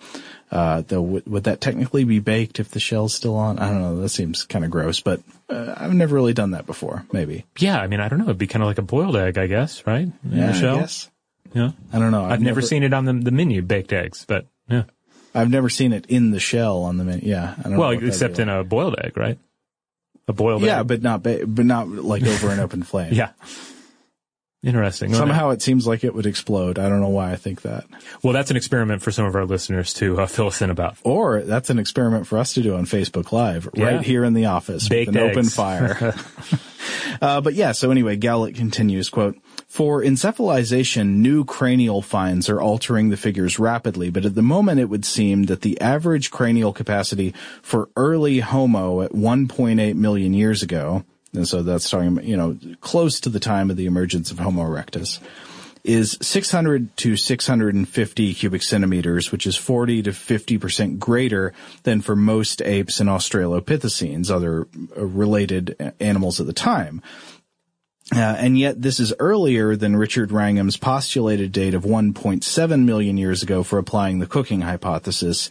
Uh, 0.51 0.83
though, 0.85 1.01
would, 1.01 1.25
would 1.27 1.43
that 1.45 1.61
technically 1.61 2.03
be 2.03 2.19
baked 2.19 2.59
if 2.59 2.69
the 2.71 2.79
shell's 2.79 3.13
still 3.13 3.37
on? 3.37 3.57
I 3.57 3.69
don't 3.69 3.81
know. 3.81 4.01
That 4.01 4.09
seems 4.09 4.43
kind 4.43 4.65
of 4.65 4.71
gross, 4.71 4.99
but 4.99 5.21
uh, 5.49 5.73
I've 5.77 5.93
never 5.93 6.13
really 6.13 6.33
done 6.33 6.51
that 6.51 6.65
before. 6.65 7.05
Maybe. 7.13 7.45
Yeah, 7.57 7.79
I 7.79 7.87
mean, 7.87 8.01
I 8.01 8.09
don't 8.09 8.19
know. 8.19 8.25
It'd 8.25 8.37
be 8.37 8.47
kind 8.47 8.61
of 8.61 8.67
like 8.67 8.77
a 8.77 8.81
boiled 8.81 9.15
egg, 9.15 9.37
I 9.37 9.47
guess, 9.47 9.87
right? 9.87 10.01
In 10.01 10.13
Yeah, 10.29 10.47
the 10.47 10.53
shell. 10.53 10.75
I 10.77 10.79
guess. 10.81 11.09
Yeah. 11.53 11.71
I 11.93 11.99
don't 11.99 12.11
know. 12.11 12.25
I've, 12.25 12.41
never, 12.41 12.61
seen 12.61 12.83
it 12.83 12.93
on 12.93 13.05
the, 13.05 13.13
the 13.13 13.31
menu, 13.31 13.61
baked 13.61 13.93
eggs, 13.93 14.25
but 14.27 14.45
yeah. 14.69 14.83
I've 15.33 15.49
never 15.49 15.69
seen 15.69 15.93
it 15.93 16.07
in 16.07 16.31
the 16.31 16.39
shell 16.41 16.79
on 16.83 16.97
the 16.97 17.05
menu. 17.05 17.29
Yeah. 17.29 17.55
I 17.57 17.69
don't 17.69 17.77
Well, 17.77 17.91
except 17.91 18.37
in 18.39 18.49
a 18.49 18.65
boiled 18.65 18.95
egg, 19.01 19.15
right? 19.15 19.39
A 20.27 20.33
boiled 20.33 20.63
yeah, 20.63 20.81
egg. 20.81 20.87
but 20.87 21.01
not 21.01 21.23
ba- 21.23 21.45
but 21.47 21.65
not 21.65 21.87
like 21.87 22.23
over 22.23 22.49
an 22.49 22.59
open 22.59 22.83
flame. 22.91 23.13
Yeah. 23.13 23.31
Interesting. 24.63 25.11
Somehow 25.15 25.49
it 25.49 25.61
seems 25.63 25.87
like 25.87 26.03
it 26.03 26.13
would 26.13 26.27
explode. 26.27 26.77
I 26.77 26.87
don't 26.87 26.99
know 26.99 27.09
why 27.09 27.31
I 27.31 27.35
think 27.35 27.63
that. 27.63 27.85
Well, 28.21 28.31
that's 28.33 28.51
an 28.51 28.57
experiment 28.57 29.01
for 29.01 29.11
some 29.11 29.25
of 29.25 29.35
our 29.35 29.45
listeners 29.45 29.91
to 29.95 30.21
uh, 30.21 30.27
fill 30.27 30.47
us 30.47 30.61
in 30.61 30.69
about. 30.69 30.97
Or 31.03 31.41
that's 31.41 31.71
an 31.71 31.79
experiment 31.79 32.27
for 32.27 32.37
us 32.37 32.53
to 32.53 32.61
do 32.61 32.75
on 32.75 32.85
Facebook 32.85 33.31
Live 33.31 33.67
Yeah. 33.73 33.85
right 33.85 34.01
here 34.01 34.23
in 34.23 34.35
the 34.35 34.45
office 34.45 34.87
Baked 34.87 35.07
with 35.13 35.17
an 35.17 35.29
open 35.29 35.45
fire. 35.49 36.13
uh, 37.23 37.41
but 37.41 37.55
yeah, 37.55 37.71
so 37.71 37.89
anyway, 37.89 38.17
Gowlett 38.17 38.55
continues, 38.55 39.09
quote, 39.09 39.35
for 39.67 40.03
encephalization, 40.03 41.17
new 41.17 41.43
cranial 41.43 42.03
finds 42.03 42.47
are 42.47 42.61
altering 42.61 43.09
the 43.09 43.17
figures 43.17 43.57
rapidly, 43.57 44.11
but 44.11 44.25
at 44.25 44.35
the 44.35 44.41
moment 44.43 44.79
it 44.79 44.89
would 44.89 45.05
seem 45.05 45.45
that 45.45 45.61
the 45.61 45.79
average 45.81 46.29
cranial 46.29 46.71
capacity 46.71 47.33
for 47.63 47.89
early 47.95 48.41
Homo 48.41 49.01
at 49.01 49.11
1.8 49.11 49.95
million 49.95 50.33
years 50.33 50.61
ago, 50.61 51.03
and 51.33 51.47
so 51.47 51.61
that's 51.61 51.89
talking 51.89 52.21
you 52.23 52.37
know, 52.37 52.57
close 52.81 53.19
to 53.21 53.29
the 53.29 53.39
time 53.39 53.69
of 53.69 53.77
the 53.77 53.85
emergence 53.85 54.31
of 54.31 54.39
Homo 54.39 54.63
erectus, 54.63 55.19
is 55.83 56.17
600 56.21 56.95
to 56.97 57.17
650 57.17 58.33
cubic 58.33 58.61
centimeters, 58.61 59.31
which 59.31 59.47
is 59.47 59.55
40 59.55 60.03
to 60.03 60.11
50% 60.11 60.99
greater 60.99 61.53
than 61.83 62.01
for 62.01 62.15
most 62.15 62.61
apes 62.61 62.99
and 62.99 63.09
Australopithecines, 63.09 64.29
other 64.29 64.67
uh, 64.95 65.05
related 65.05 65.93
animals 65.99 66.39
at 66.39 66.45
the 66.45 66.53
time. 66.53 67.01
Uh, 68.13 68.19
and 68.19 68.59
yet 68.59 68.81
this 68.81 68.99
is 68.99 69.13
earlier 69.19 69.75
than 69.77 69.95
Richard 69.95 70.33
Wrangham's 70.33 70.75
postulated 70.75 71.53
date 71.53 71.73
of 71.73 71.83
1.7 71.83 72.83
million 72.83 73.15
years 73.15 73.41
ago 73.41 73.63
for 73.63 73.79
applying 73.79 74.19
the 74.19 74.27
cooking 74.27 74.61
hypothesis. 74.61 75.49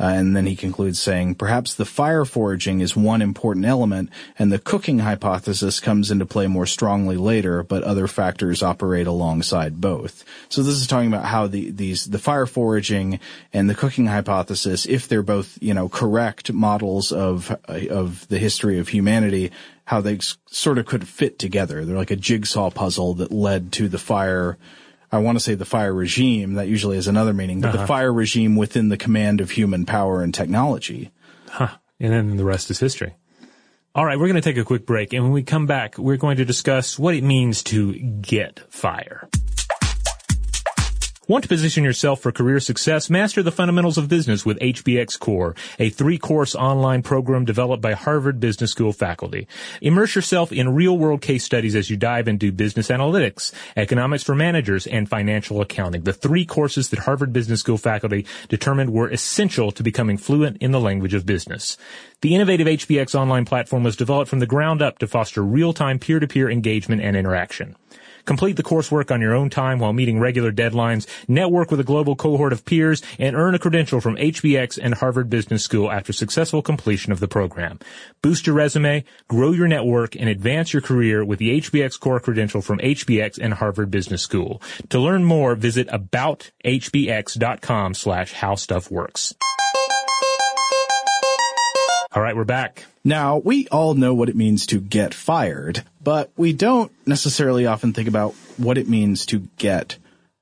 Uh, 0.00 0.04
and 0.04 0.34
then 0.34 0.46
he 0.46 0.56
concludes 0.56 0.98
saying, 0.98 1.34
perhaps 1.34 1.74
the 1.74 1.84
fire 1.84 2.24
foraging 2.24 2.80
is 2.80 2.96
one 2.96 3.20
important 3.20 3.66
element 3.66 4.08
and 4.38 4.50
the 4.50 4.58
cooking 4.58 5.00
hypothesis 5.00 5.78
comes 5.78 6.10
into 6.10 6.24
play 6.24 6.46
more 6.46 6.64
strongly 6.64 7.18
later, 7.18 7.62
but 7.62 7.82
other 7.82 8.06
factors 8.06 8.62
operate 8.62 9.06
alongside 9.06 9.78
both. 9.78 10.24
So 10.48 10.62
this 10.62 10.76
is 10.76 10.86
talking 10.86 11.12
about 11.12 11.26
how 11.26 11.46
the, 11.46 11.70
these, 11.70 12.06
the 12.06 12.18
fire 12.18 12.46
foraging 12.46 13.20
and 13.52 13.68
the 13.68 13.74
cooking 13.74 14.06
hypothesis, 14.06 14.86
if 14.86 15.06
they're 15.06 15.22
both, 15.22 15.58
you 15.60 15.74
know, 15.74 15.90
correct 15.90 16.50
models 16.50 17.12
of, 17.12 17.54
of 17.68 18.26
the 18.28 18.38
history 18.38 18.78
of 18.78 18.88
humanity, 18.88 19.50
how 19.84 20.00
they 20.00 20.18
sort 20.46 20.78
of 20.78 20.86
could 20.86 21.06
fit 21.06 21.38
together. 21.38 21.84
They're 21.84 21.96
like 21.96 22.10
a 22.10 22.16
jigsaw 22.16 22.70
puzzle 22.70 23.14
that 23.14 23.32
led 23.32 23.70
to 23.72 23.88
the 23.88 23.98
fire. 23.98 24.56
I 25.12 25.18
want 25.18 25.36
to 25.36 25.40
say 25.40 25.54
the 25.54 25.64
fire 25.64 25.92
regime. 25.92 26.54
That 26.54 26.68
usually 26.68 26.96
has 26.96 27.08
another 27.08 27.32
meaning, 27.32 27.60
but 27.60 27.72
the 27.72 27.78
uh-huh. 27.78 27.86
fire 27.86 28.12
regime 28.12 28.56
within 28.56 28.88
the 28.88 28.96
command 28.96 29.40
of 29.40 29.50
human 29.50 29.86
power 29.86 30.22
and 30.22 30.32
technology. 30.32 31.10
And 31.98 32.12
then 32.12 32.36
the 32.36 32.44
rest 32.44 32.70
is 32.70 32.78
history. 32.78 33.14
All 33.94 34.06
right, 34.06 34.18
we're 34.18 34.28
going 34.28 34.40
to 34.40 34.40
take 34.40 34.56
a 34.56 34.64
quick 34.64 34.86
break. 34.86 35.12
And 35.12 35.24
when 35.24 35.32
we 35.32 35.42
come 35.42 35.66
back, 35.66 35.98
we're 35.98 36.16
going 36.16 36.36
to 36.36 36.44
discuss 36.44 36.98
what 36.98 37.14
it 37.14 37.24
means 37.24 37.64
to 37.64 37.92
get 37.94 38.60
fire. 38.72 39.28
Want 41.30 41.44
to 41.44 41.48
position 41.48 41.84
yourself 41.84 42.18
for 42.18 42.32
career 42.32 42.58
success? 42.58 43.08
Master 43.08 43.40
the 43.40 43.52
fundamentals 43.52 43.96
of 43.96 44.08
business 44.08 44.44
with 44.44 44.58
HBX 44.58 45.16
Core, 45.16 45.54
a 45.78 45.88
three-course 45.88 46.56
online 46.56 47.04
program 47.04 47.44
developed 47.44 47.80
by 47.80 47.92
Harvard 47.92 48.40
Business 48.40 48.72
School 48.72 48.92
faculty. 48.92 49.46
Immerse 49.80 50.16
yourself 50.16 50.50
in 50.50 50.74
real-world 50.74 51.20
case 51.20 51.44
studies 51.44 51.76
as 51.76 51.88
you 51.88 51.96
dive 51.96 52.26
into 52.26 52.50
business 52.50 52.88
analytics, 52.88 53.52
economics 53.76 54.24
for 54.24 54.34
managers, 54.34 54.88
and 54.88 55.08
financial 55.08 55.60
accounting. 55.60 56.02
The 56.02 56.12
three 56.12 56.44
courses 56.44 56.88
that 56.88 56.98
Harvard 56.98 57.32
Business 57.32 57.60
School 57.60 57.78
faculty 57.78 58.26
determined 58.48 58.92
were 58.92 59.08
essential 59.08 59.70
to 59.70 59.84
becoming 59.84 60.16
fluent 60.16 60.56
in 60.56 60.72
the 60.72 60.80
language 60.80 61.14
of 61.14 61.26
business. 61.26 61.76
The 62.22 62.34
innovative 62.34 62.66
HBX 62.66 63.14
online 63.14 63.44
platform 63.44 63.84
was 63.84 63.94
developed 63.94 64.30
from 64.30 64.40
the 64.40 64.46
ground 64.46 64.82
up 64.82 64.98
to 64.98 65.06
foster 65.06 65.44
real-time 65.44 66.00
peer-to-peer 66.00 66.50
engagement 66.50 67.02
and 67.02 67.16
interaction. 67.16 67.76
Complete 68.24 68.56
the 68.56 68.62
coursework 68.62 69.10
on 69.10 69.20
your 69.20 69.34
own 69.34 69.50
time 69.50 69.78
while 69.78 69.92
meeting 69.92 70.18
regular 70.18 70.52
deadlines, 70.52 71.06
network 71.28 71.70
with 71.70 71.80
a 71.80 71.84
global 71.84 72.16
cohort 72.16 72.52
of 72.52 72.64
peers, 72.64 73.02
and 73.18 73.36
earn 73.36 73.54
a 73.54 73.58
credential 73.58 74.00
from 74.00 74.16
HBX 74.16 74.78
and 74.82 74.94
Harvard 74.94 75.30
Business 75.30 75.64
School 75.64 75.90
after 75.90 76.12
successful 76.12 76.62
completion 76.62 77.12
of 77.12 77.20
the 77.20 77.28
program. 77.28 77.78
Boost 78.22 78.46
your 78.46 78.56
resume, 78.56 79.04
grow 79.28 79.52
your 79.52 79.68
network, 79.68 80.16
and 80.16 80.28
advance 80.28 80.72
your 80.72 80.82
career 80.82 81.24
with 81.24 81.38
the 81.38 81.60
HBX 81.60 81.98
core 81.98 82.20
credential 82.20 82.62
from 82.62 82.78
HBX 82.78 83.38
and 83.40 83.54
Harvard 83.54 83.90
Business 83.90 84.22
School. 84.22 84.62
To 84.90 84.98
learn 84.98 85.24
more, 85.24 85.54
visit 85.54 85.88
abouthbx.com 85.88 87.94
slash 87.94 88.32
how 88.32 88.54
stuff 88.54 88.90
works. 88.90 89.34
All 92.12 92.22
right, 92.22 92.34
we're 92.34 92.44
back. 92.44 92.86
Now, 93.04 93.38
we 93.38 93.66
all 93.68 93.94
know 93.94 94.14
what 94.14 94.28
it 94.28 94.36
means 94.36 94.66
to 94.66 94.80
get 94.80 95.14
fired, 95.14 95.84
but 96.02 96.30
we 96.36 96.52
don't 96.52 96.92
necessarily 97.06 97.66
often 97.66 97.92
think 97.92 98.08
about 98.08 98.34
what 98.58 98.76
it 98.78 98.88
means 98.88 99.24
to 99.26 99.48
get 99.56 99.96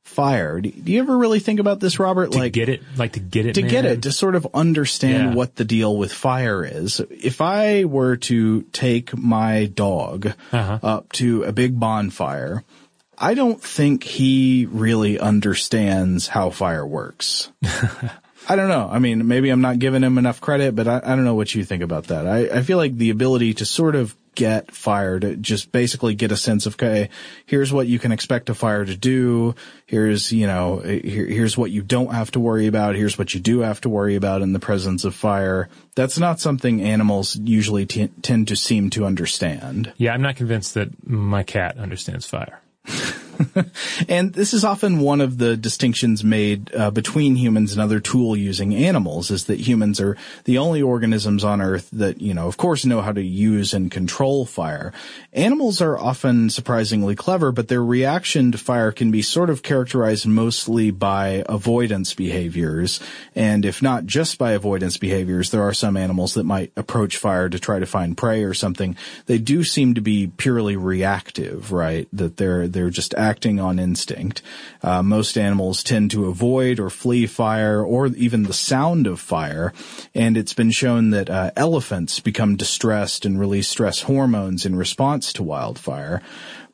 fired. 0.04 0.62
Do 0.64 0.90
you 0.92 0.98
ever 1.00 1.16
really 1.16 1.38
think 1.38 1.60
about 1.60 1.78
this, 1.78 2.00
Robert? 2.00 2.32
To 2.32 2.38
like 2.38 2.52
get 2.52 2.68
it, 2.68 2.82
like 2.96 3.12
to 3.12 3.20
get 3.20 3.46
it, 3.46 3.52
to 3.54 3.62
get 3.62 3.84
it, 3.84 4.02
to 4.02 4.10
sort 4.10 4.34
of 4.34 4.48
understand 4.54 5.30
Yeah. 5.30 5.34
what 5.34 5.54
the 5.54 5.64
deal 5.64 5.96
with 5.96 6.12
fire 6.12 6.64
is. 6.64 7.00
If 7.10 7.40
I 7.40 7.84
were 7.84 8.16
to 8.16 8.62
take 8.72 9.16
my 9.16 9.66
dog 9.66 10.32
Uh-huh. 10.50 10.78
up 10.82 11.12
to 11.14 11.44
a 11.44 11.52
big 11.52 11.78
bonfire, 11.78 12.64
I 13.16 13.34
don't 13.34 13.62
think 13.62 14.02
he 14.02 14.66
really 14.70 15.20
understands 15.20 16.26
how 16.28 16.50
fire 16.50 16.86
works. 16.86 17.52
I 18.48 18.56
don't 18.56 18.68
know. 18.68 18.88
I 18.90 18.98
mean, 18.98 19.28
maybe 19.28 19.50
I'm 19.50 19.60
not 19.60 19.78
giving 19.78 20.02
him 20.02 20.16
enough 20.16 20.40
credit, 20.40 20.74
but 20.74 20.88
I, 20.88 20.96
I 21.04 21.14
don't 21.14 21.24
know 21.24 21.34
what 21.34 21.54
you 21.54 21.64
think 21.64 21.82
about 21.82 22.04
that. 22.04 22.26
I, 22.26 22.58
I 22.58 22.62
feel 22.62 22.78
like 22.78 22.96
the 22.96 23.10
ability 23.10 23.52
to 23.54 23.66
sort 23.66 23.94
of 23.94 24.16
get 24.34 24.70
fire 24.70 25.18
to 25.18 25.36
just 25.36 25.72
basically 25.72 26.14
get 26.14 26.32
a 26.32 26.36
sense 26.36 26.64
of, 26.64 26.74
okay, 26.74 27.10
here's 27.44 27.72
what 27.72 27.88
you 27.88 27.98
can 27.98 28.12
expect 28.12 28.48
a 28.48 28.54
fire 28.54 28.84
to 28.84 28.96
do. 28.96 29.54
Here's, 29.84 30.32
you 30.32 30.46
know, 30.46 30.78
here, 30.78 31.26
here's 31.26 31.58
what 31.58 31.72
you 31.72 31.82
don't 31.82 32.14
have 32.14 32.30
to 32.30 32.40
worry 32.40 32.68
about. 32.68 32.94
Here's 32.94 33.18
what 33.18 33.34
you 33.34 33.40
do 33.40 33.60
have 33.60 33.80
to 33.82 33.88
worry 33.88 34.14
about 34.14 34.40
in 34.40 34.52
the 34.52 34.60
presence 34.60 35.04
of 35.04 35.14
fire. 35.14 35.68
That's 35.94 36.18
not 36.18 36.40
something 36.40 36.80
animals 36.80 37.36
usually 37.36 37.84
t- 37.84 38.08
tend 38.22 38.48
to 38.48 38.56
seem 38.56 38.90
to 38.90 39.04
understand. 39.04 39.92
Yeah, 39.96 40.14
I'm 40.14 40.22
not 40.22 40.36
convinced 40.36 40.74
that 40.74 41.06
my 41.06 41.42
cat 41.42 41.76
understands 41.76 42.24
fire. 42.24 42.60
And 44.08 44.32
this 44.32 44.54
is 44.54 44.64
often 44.64 45.00
one 45.00 45.20
of 45.20 45.38
the 45.38 45.56
distinctions 45.56 46.22
made 46.22 46.74
uh, 46.74 46.90
between 46.90 47.36
humans 47.36 47.72
and 47.72 47.80
other 47.80 48.00
tool 48.00 48.36
using 48.36 48.74
animals 48.74 49.30
is 49.30 49.46
that 49.46 49.58
humans 49.60 50.00
are 50.00 50.16
the 50.44 50.58
only 50.58 50.82
organisms 50.82 51.44
on 51.44 51.60
earth 51.60 51.88
that, 51.92 52.20
you 52.20 52.32
know, 52.34 52.46
of 52.46 52.56
course 52.56 52.84
know 52.84 53.00
how 53.00 53.12
to 53.12 53.22
use 53.22 53.74
and 53.74 53.90
control 53.90 54.46
fire. 54.46 54.92
Animals 55.32 55.80
are 55.80 55.98
often 55.98 56.50
surprisingly 56.50 57.16
clever, 57.16 57.52
but 57.52 57.68
their 57.68 57.84
reaction 57.84 58.52
to 58.52 58.58
fire 58.58 58.92
can 58.92 59.10
be 59.10 59.22
sort 59.22 59.50
of 59.50 59.62
characterized 59.62 60.26
mostly 60.26 60.90
by 60.90 61.44
avoidance 61.48 62.14
behaviors. 62.14 63.00
And 63.34 63.64
if 63.64 63.82
not 63.82 64.06
just 64.06 64.38
by 64.38 64.52
avoidance 64.52 64.96
behaviors, 64.96 65.50
there 65.50 65.62
are 65.62 65.74
some 65.74 65.96
animals 65.96 66.34
that 66.34 66.44
might 66.44 66.72
approach 66.76 67.16
fire 67.16 67.48
to 67.48 67.58
try 67.58 67.78
to 67.78 67.86
find 67.86 68.16
prey 68.16 68.44
or 68.44 68.54
something. 68.54 68.96
They 69.26 69.38
do 69.38 69.64
seem 69.64 69.94
to 69.94 70.00
be 70.00 70.28
purely 70.28 70.76
reactive, 70.76 71.72
right? 71.72 72.08
That 72.12 72.36
they're, 72.36 72.68
they're 72.68 72.90
just 72.90 73.14
on 73.60 73.78
instinct. 73.78 74.42
Uh, 74.82 75.02
most 75.02 75.36
animals 75.36 75.82
tend 75.82 76.10
to 76.10 76.26
avoid 76.26 76.80
or 76.80 76.90
flee 76.90 77.26
fire 77.26 77.84
or 77.84 78.06
even 78.08 78.44
the 78.44 78.52
sound 78.52 79.06
of 79.06 79.20
fire. 79.20 79.72
And 80.14 80.36
it's 80.36 80.54
been 80.54 80.70
shown 80.70 81.10
that 81.10 81.28
uh, 81.28 81.50
elephants 81.56 82.20
become 82.20 82.56
distressed 82.56 83.24
and 83.26 83.38
release 83.38 83.68
stress 83.68 84.02
hormones 84.02 84.64
in 84.64 84.76
response 84.76 85.32
to 85.34 85.42
wildfire. 85.42 86.22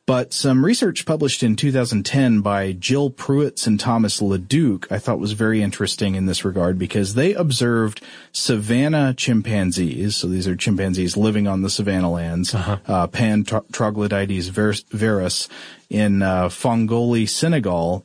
But 0.07 0.35
some 0.35 0.67
research 0.67 1.07
published 1.07 1.43
in 1.43 1.57
2010 1.57 2.43
by 2.43 2.73
Jill 2.73 3.11
Pruetz 3.11 3.67
and 3.67 3.81
Thomas 3.81 4.21
LaDuke 4.21 4.87
I 4.91 4.99
thought 4.99 5.19
was 5.19 5.33
very 5.33 5.63
interesting 5.63 6.15
in 6.15 6.27
this 6.27 6.45
regard 6.45 6.79
because 6.79 7.15
they 7.15 7.33
observed 7.33 8.03
savanna 8.31 9.15
chimpanzees. 9.15 10.17
So 10.17 10.27
these 10.27 10.47
are 10.47 10.57
chimpanzees 10.57 11.17
living 11.17 11.49
on 11.49 11.63
the 11.63 11.71
savanna 11.71 12.11
lands, 12.11 12.55
uh-huh. 12.55 12.79
uh, 12.87 13.07
Pan 13.07 13.45
troglodytes 13.45 14.49
verus 14.49 15.49
in 15.89 16.21
uh, 16.23 16.49
Fongoli, 16.49 17.27
Senegal. 17.27 18.05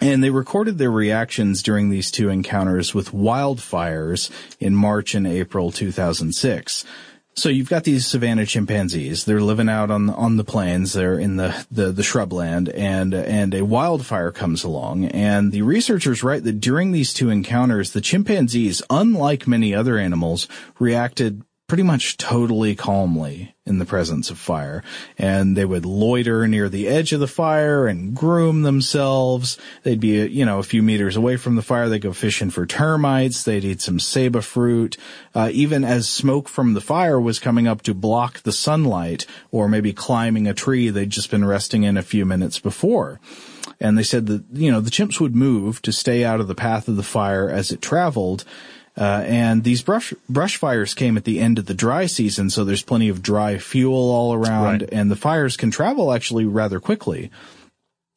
And 0.00 0.24
they 0.24 0.30
recorded 0.30 0.78
their 0.78 0.90
reactions 0.90 1.62
during 1.62 1.90
these 1.90 2.10
two 2.10 2.30
encounters 2.30 2.94
with 2.94 3.12
wildfires 3.12 4.30
in 4.58 4.74
March 4.74 5.14
and 5.14 5.26
April 5.26 5.70
2006. 5.70 6.86
So 7.34 7.48
you've 7.48 7.68
got 7.68 7.84
these 7.84 8.06
savanna 8.06 8.44
chimpanzees. 8.44 9.24
They're 9.24 9.40
living 9.40 9.68
out 9.68 9.90
on 9.90 10.06
the, 10.06 10.12
on 10.14 10.36
the 10.36 10.44
plains. 10.44 10.92
They're 10.92 11.18
in 11.18 11.36
the, 11.36 11.66
the, 11.70 11.92
the 11.92 12.02
shrubland 12.02 12.70
and, 12.74 13.14
and 13.14 13.54
a 13.54 13.64
wildfire 13.64 14.32
comes 14.32 14.64
along. 14.64 15.06
And 15.06 15.52
the 15.52 15.62
researchers 15.62 16.22
write 16.22 16.44
that 16.44 16.60
during 16.60 16.92
these 16.92 17.14
two 17.14 17.30
encounters, 17.30 17.92
the 17.92 18.00
chimpanzees, 18.00 18.82
unlike 18.90 19.46
many 19.46 19.74
other 19.74 19.96
animals, 19.96 20.48
reacted 20.78 21.42
pretty 21.70 21.82
much 21.84 22.16
totally 22.16 22.74
calmly 22.74 23.54
in 23.64 23.78
the 23.78 23.84
presence 23.84 24.28
of 24.28 24.36
fire. 24.36 24.82
And 25.16 25.56
they 25.56 25.64
would 25.64 25.86
loiter 25.86 26.48
near 26.48 26.68
the 26.68 26.88
edge 26.88 27.12
of 27.12 27.20
the 27.20 27.28
fire 27.28 27.86
and 27.86 28.12
groom 28.12 28.62
themselves. 28.62 29.56
They'd 29.84 30.00
be, 30.00 30.26
you 30.26 30.44
know, 30.44 30.58
a 30.58 30.64
few 30.64 30.82
meters 30.82 31.14
away 31.14 31.36
from 31.36 31.54
the 31.54 31.62
fire. 31.62 31.88
They'd 31.88 32.02
go 32.02 32.12
fishing 32.12 32.50
for 32.50 32.66
termites. 32.66 33.44
They'd 33.44 33.64
eat 33.64 33.80
some 33.80 33.98
ceiba 33.98 34.42
fruit. 34.42 34.96
Uh, 35.32 35.50
even 35.52 35.84
as 35.84 36.08
smoke 36.08 36.48
from 36.48 36.74
the 36.74 36.80
fire 36.80 37.20
was 37.20 37.38
coming 37.38 37.68
up 37.68 37.82
to 37.82 37.94
block 37.94 38.40
the 38.40 38.50
sunlight 38.50 39.24
or 39.52 39.68
maybe 39.68 39.92
climbing 39.92 40.48
a 40.48 40.54
tree 40.54 40.90
they'd 40.90 41.10
just 41.10 41.30
been 41.30 41.44
resting 41.44 41.84
in 41.84 41.96
a 41.96 42.02
few 42.02 42.26
minutes 42.26 42.58
before. 42.58 43.20
And 43.78 43.96
they 43.96 44.02
said 44.02 44.26
that, 44.26 44.42
you 44.52 44.72
know, 44.72 44.80
the 44.80 44.90
chimps 44.90 45.20
would 45.20 45.36
move 45.36 45.82
to 45.82 45.92
stay 45.92 46.24
out 46.24 46.40
of 46.40 46.48
the 46.48 46.56
path 46.56 46.88
of 46.88 46.96
the 46.96 47.04
fire 47.04 47.48
as 47.48 47.70
it 47.70 47.80
traveled 47.80 48.44
uh, 49.00 49.24
and 49.24 49.64
these 49.64 49.80
brush 49.80 50.12
brush 50.28 50.58
fires 50.58 50.92
came 50.92 51.16
at 51.16 51.24
the 51.24 51.40
end 51.40 51.58
of 51.58 51.64
the 51.64 51.74
dry 51.74 52.04
season, 52.04 52.50
so 52.50 52.64
there's 52.64 52.82
plenty 52.82 53.08
of 53.08 53.22
dry 53.22 53.56
fuel 53.56 54.10
all 54.10 54.34
around, 54.34 54.82
right. 54.82 54.88
and 54.92 55.10
the 55.10 55.16
fires 55.16 55.56
can 55.56 55.70
travel 55.70 56.12
actually 56.12 56.44
rather 56.44 56.78
quickly. 56.78 57.30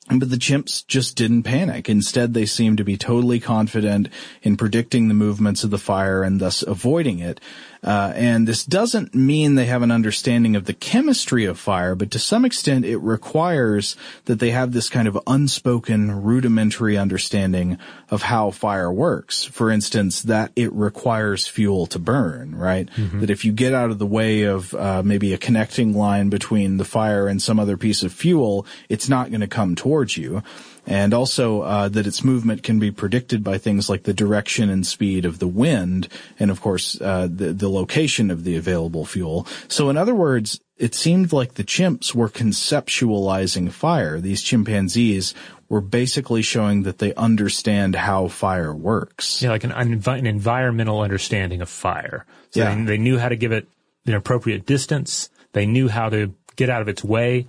But 0.09 0.29
the 0.29 0.35
chimps 0.35 0.85
just 0.85 1.15
didn't 1.15 1.43
panic. 1.43 1.87
Instead, 1.87 2.33
they 2.33 2.45
seemed 2.45 2.77
to 2.79 2.83
be 2.83 2.97
totally 2.97 3.39
confident 3.39 4.09
in 4.41 4.57
predicting 4.57 5.07
the 5.07 5.13
movements 5.13 5.63
of 5.63 5.69
the 5.69 5.77
fire 5.77 6.23
and 6.23 6.41
thus 6.41 6.61
avoiding 6.61 7.19
it. 7.19 7.39
Uh, 7.83 8.13
and 8.15 8.47
this 8.47 8.63
doesn't 8.65 9.13
mean 9.13 9.55
they 9.55 9.65
have 9.65 9.81
an 9.81 9.91
understanding 9.91 10.55
of 10.55 10.65
the 10.65 10.73
chemistry 10.73 11.45
of 11.45 11.59
fire, 11.59 11.95
but 11.95 12.11
to 12.11 12.19
some 12.19 12.45
extent 12.45 12.85
it 12.85 12.97
requires 12.97 13.95
that 14.25 14.39
they 14.39 14.51
have 14.51 14.71
this 14.71 14.89
kind 14.89 15.07
of 15.07 15.19
unspoken 15.27 16.23
rudimentary 16.23 16.97
understanding 16.97 17.77
of 18.09 18.23
how 18.23 18.51
fire 18.51 18.91
works. 18.91 19.43
For 19.43 19.69
instance, 19.69 20.21
that 20.23 20.51
it 20.55 20.71
requires 20.73 21.47
fuel 21.47 21.85
to 21.87 21.99
burn, 21.99 22.55
right? 22.55 22.89
Mm-hmm. 22.95 23.19
That 23.19 23.29
if 23.29 23.43
you 23.43 23.51
get 23.51 23.73
out 23.73 23.91
of 23.91 23.99
the 23.99 24.05
way 24.05 24.43
of 24.43 24.73
uh, 24.73 25.03
maybe 25.03 25.33
a 25.33 25.37
connecting 25.37 25.93
line 25.93 26.29
between 26.29 26.77
the 26.77 26.85
fire 26.85 27.27
and 27.27 27.41
some 27.41 27.59
other 27.59 27.77
piece 27.77 28.03
of 28.03 28.13
fuel, 28.13 28.65
it's 28.87 29.09
not 29.09 29.29
going 29.29 29.41
to 29.41 29.47
come 29.47 29.75
towards 29.75 30.15
you 30.15 30.41
and 30.85 31.13
also 31.13 31.61
uh, 31.61 31.89
that 31.89 32.07
its 32.07 32.23
movement 32.23 32.63
can 32.63 32.79
be 32.79 32.91
predicted 32.91 33.43
by 33.43 33.57
things 33.57 33.89
like 33.89 34.03
the 34.03 34.13
direction 34.13 34.69
and 34.69 34.85
speed 34.85 35.25
of 35.25 35.39
the 35.39 35.47
wind, 35.47 36.07
and 36.39 36.51
of 36.51 36.61
course 36.61 36.99
uh, 37.01 37.27
the 37.31 37.53
the 37.53 37.69
location 37.69 38.29
of 38.29 38.43
the 38.43 38.55
available 38.55 39.05
fuel. 39.05 39.47
So, 39.67 39.89
in 39.89 39.97
other 39.97 40.15
words, 40.15 40.59
it 40.77 40.95
seemed 40.95 41.31
like 41.31 41.53
the 41.53 41.63
chimps 41.63 42.13
were 42.13 42.29
conceptualizing 42.29 43.71
fire. 43.71 44.19
These 44.19 44.41
chimpanzees 44.41 45.33
were 45.69 45.81
basically 45.81 46.41
showing 46.41 46.83
that 46.83 46.99
they 46.99 47.13
understand 47.15 47.95
how 47.95 48.27
fire 48.27 48.75
works. 48.75 49.41
Yeah, 49.41 49.49
like 49.49 49.63
an, 49.63 49.71
an 49.71 50.27
environmental 50.27 51.01
understanding 51.01 51.61
of 51.61 51.69
fire. 51.69 52.25
So 52.51 52.59
yeah. 52.59 52.75
they, 52.75 52.83
they 52.83 52.97
knew 52.97 53.17
how 53.17 53.29
to 53.29 53.35
give 53.35 53.51
it 53.51 53.67
an 54.05 54.13
appropriate 54.13 54.65
distance. 54.65 55.29
They 55.53 55.65
knew 55.65 55.87
how 55.87 56.09
to 56.09 56.33
get 56.55 56.69
out 56.69 56.81
of 56.81 56.89
its 56.89 57.03
way, 57.03 57.47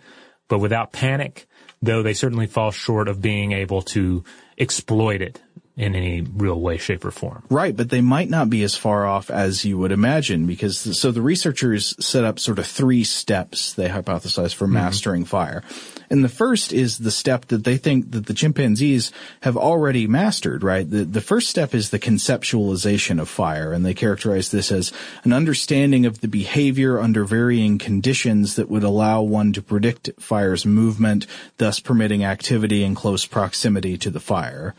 but 0.49 0.59
without 0.59 0.93
panic 0.93 1.47
though 1.85 2.03
they 2.03 2.14
certainly 2.14 2.47
fall 2.47 2.70
short 2.70 3.09
of 3.09 3.20
being 3.20 3.53
able 3.53 3.82
to 3.82 4.24
exploit 4.59 5.20
it 5.20 5.41
in 5.76 5.97
any 5.97 6.20
real 6.20 6.61
way, 6.61 6.76
shape, 6.76 7.05
or 7.05 7.11
form. 7.11 7.43
Right, 7.51 7.76
but 7.76 7.91
they 7.91 8.01
might 8.01 8.30
not 8.30 8.49
be 8.49 8.62
as 8.62 8.76
far 8.76 9.07
off 9.07 9.28
as 9.28 9.64
you 9.64 9.76
would 9.78 9.91
imagine 9.91 10.47
because 10.47 10.99
so 10.99 11.11
the 11.11 11.22
researchers 11.22 11.97
set 12.05 12.24
up 12.24 12.39
sort 12.39 12.61
of 12.61 12.66
three 12.66 13.03
steps 13.03 13.72
they 13.74 13.89
hypothesize 13.89 14.55
for 14.55 14.66
mm-hmm. 14.66 14.74
mastering 14.74 15.24
fire. 15.24 15.62
And 16.11 16.22
the 16.22 16.28
first 16.28 16.72
is 16.72 16.98
the 16.98 17.11
step 17.11 17.46
that 17.46 17.64
they 17.64 17.76
think 17.76 18.11
that 18.12 18.26
the 18.26 18.34
chimpanzees 18.34 19.12
have 19.40 19.57
already 19.57 20.07
mastered, 20.07 20.62
right? 20.62 20.88
The, 20.88 21.05
the 21.05 21.20
first 21.20 21.48
step 21.48 21.74
is 21.74 21.90
the 21.90 21.98
conceptualization 21.98 23.20
of 23.20 23.28
fire, 23.28 23.72
and 23.72 23.84
they 23.84 23.94
characterize 23.94 24.50
this 24.50 24.70
as 24.70 24.92
an 25.24 25.32
understanding 25.32 26.07
of 26.07 26.20
the 26.20 26.28
behavior 26.28 27.00
under 27.00 27.24
varying 27.24 27.78
conditions 27.78 28.57
that 28.57 28.68
would 28.68 28.84
allow 28.84 29.22
one 29.22 29.52
to 29.52 29.62
predict 29.62 30.11
fire's 30.18 30.66
movement, 30.66 31.26
thus 31.59 31.80
permitting 31.80 32.24
activity 32.24 32.84
in 32.84 32.94
close 32.94 33.26
proximity 33.26 33.96
to 33.98 34.11
the 34.11 34.20
fire. 34.20 34.74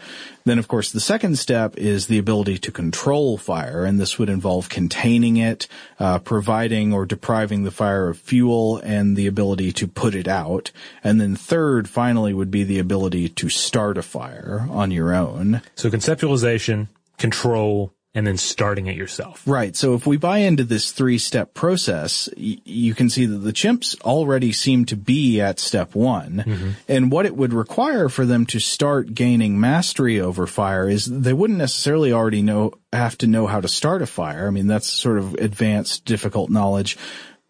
Then, 0.46 0.60
of 0.60 0.68
course, 0.68 0.92
the 0.92 1.00
second 1.00 1.40
step 1.40 1.76
is 1.76 2.06
the 2.06 2.20
ability 2.20 2.60
to 2.60 2.72
control 2.72 3.36
fire, 3.36 3.84
and 3.84 4.00
this 4.00 4.20
would 4.20 4.30
involve 4.30 4.70
containing 4.70 5.38
it, 5.38 5.68
uh, 6.00 6.20
providing 6.20 6.94
or 6.94 7.08
depriving 7.08 7.64
the 7.64 7.72
fire 7.72 8.10
of 8.10 8.20
fuel, 8.20 8.78
and 8.78 9.18
the 9.18 9.26
ability 9.26 9.72
to 9.72 9.88
put 9.88 10.14
it 10.14 10.28
out. 10.28 10.72
And 11.04 11.15
then 11.20 11.36
third, 11.36 11.90
finally, 11.90 12.34
would 12.34 12.52
be 12.52 12.64
the 12.64 12.80
ability 12.80 13.30
to 13.30 13.50
start 13.50 13.98
a 13.98 14.02
fire 14.02 14.68
on 14.70 14.92
your 14.92 15.14
own. 15.14 15.62
So 15.76 15.90
conceptualization, 15.90 16.88
control, 17.18 17.94
and 18.16 18.26
then 18.26 18.38
starting 18.38 18.88
it 18.88 18.96
yourself. 18.96 19.44
Right. 19.46 19.76
So 19.76 19.94
if 19.94 20.08
we 20.08 20.16
buy 20.16 20.38
into 20.38 20.64
this 20.64 20.92
three 20.92 21.18
step 21.18 21.54
process, 21.54 22.30
y- 22.38 22.58
you 22.64 22.96
can 22.96 23.10
see 23.10 23.26
that 23.26 23.40
the 23.40 23.52
chimps 23.52 24.00
already 24.02 24.54
seem 24.54 24.86
to 24.86 24.96
be 24.96 25.42
at 25.42 25.60
step 25.60 25.94
one. 25.94 26.44
Mm-hmm. 26.48 26.70
And 26.88 27.12
what 27.12 27.26
it 27.26 27.36
would 27.36 27.52
require 27.52 28.08
for 28.08 28.26
them 28.26 28.46
to 28.48 28.60
start 28.60 29.14
gaining 29.14 29.60
mastery 29.60 30.22
over 30.22 30.48
fire 30.48 30.90
is 30.90 31.06
they 31.06 31.34
wouldn't 31.34 31.60
necessarily 31.60 32.14
already 32.14 32.42
know, 32.42 32.72
have 32.94 33.18
to 33.18 33.28
know 33.28 33.48
how 33.48 33.60
to 33.60 33.68
start 33.68 34.02
a 34.02 34.08
fire. 34.08 34.48
I 34.48 34.50
mean, 34.50 34.68
that's 34.68 34.90
sort 34.90 35.18
of 35.18 35.34
advanced, 35.34 36.06
difficult 36.06 36.50
knowledge. 36.50 36.98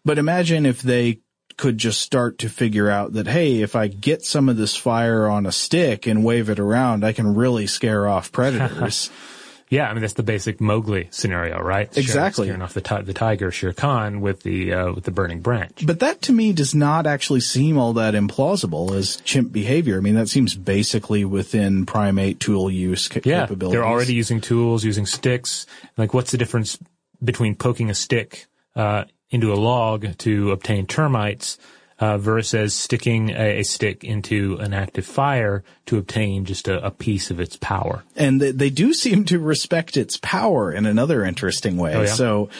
But 0.04 0.18
imagine 0.18 0.66
if 0.66 0.82
they 0.82 1.20
could 1.56 1.78
just 1.78 2.00
start 2.00 2.38
to 2.38 2.48
figure 2.48 2.90
out 2.90 3.14
that, 3.14 3.26
hey, 3.26 3.62
if 3.62 3.74
I 3.74 3.88
get 3.88 4.24
some 4.24 4.48
of 4.48 4.56
this 4.56 4.76
fire 4.76 5.26
on 5.26 5.46
a 5.46 5.52
stick 5.52 6.06
and 6.06 6.24
wave 6.24 6.50
it 6.50 6.58
around, 6.58 7.04
I 7.04 7.12
can 7.12 7.34
really 7.34 7.66
scare 7.66 8.06
off 8.08 8.32
predators. 8.32 9.10
Yeah, 9.68 9.88
I 9.88 9.94
mean 9.94 10.02
that's 10.02 10.12
the 10.12 10.22
basic 10.22 10.60
Mowgli 10.60 11.08
scenario, 11.10 11.60
right? 11.60 11.88
Exactly. 11.98 12.46
Scaring 12.46 12.62
off 12.62 12.74
the, 12.74 12.80
t- 12.80 13.02
the 13.02 13.12
tiger 13.12 13.50
Shere 13.50 13.72
Khan 13.72 14.20
with 14.20 14.42
the 14.42 14.72
uh, 14.72 14.92
with 14.92 15.04
the 15.04 15.10
burning 15.10 15.40
branch. 15.40 15.84
But 15.84 15.98
that 16.00 16.22
to 16.22 16.32
me 16.32 16.52
does 16.52 16.72
not 16.74 17.06
actually 17.06 17.40
seem 17.40 17.76
all 17.76 17.94
that 17.94 18.14
implausible 18.14 18.94
as 18.94 19.16
chimp 19.24 19.52
behavior. 19.52 19.96
I 19.96 20.00
mean 20.00 20.14
that 20.14 20.28
seems 20.28 20.54
basically 20.54 21.24
within 21.24 21.84
primate 21.84 22.38
tool 22.38 22.70
use 22.70 23.08
ca- 23.08 23.22
yeah, 23.24 23.40
capabilities. 23.40 23.72
They're 23.72 23.84
already 23.86 24.14
using 24.14 24.40
tools, 24.40 24.84
using 24.84 25.04
sticks. 25.04 25.66
Like, 25.96 26.14
what's 26.14 26.30
the 26.30 26.38
difference 26.38 26.78
between 27.22 27.56
poking 27.56 27.90
a 27.90 27.94
stick 27.94 28.46
uh, 28.76 29.04
into 29.36 29.52
a 29.52 29.54
log 29.54 30.18
to 30.18 30.50
obtain 30.50 30.86
termites? 30.86 31.58
uh, 31.98 32.18
versus 32.18 32.74
sticking 32.74 33.30
a, 33.30 33.60
a, 33.60 33.62
stick 33.62 34.04
into 34.04 34.56
an 34.60 34.74
active 34.74 35.06
fire 35.06 35.64
to 35.86 35.96
obtain 35.96 36.44
just 36.44 36.68
a, 36.68 36.84
a 36.84 36.90
piece 36.90 37.30
of 37.30 37.40
its 37.40 37.56
power. 37.56 38.04
And 38.14 38.40
they, 38.40 38.50
they, 38.50 38.70
do 38.70 38.92
seem 38.92 39.24
to 39.26 39.38
respect 39.38 39.96
its 39.96 40.18
power 40.18 40.70
in 40.70 40.84
another 40.84 41.24
interesting 41.24 41.76
way. 41.76 41.94
Oh, 41.94 42.02
yeah? 42.02 42.08
So 42.08 42.50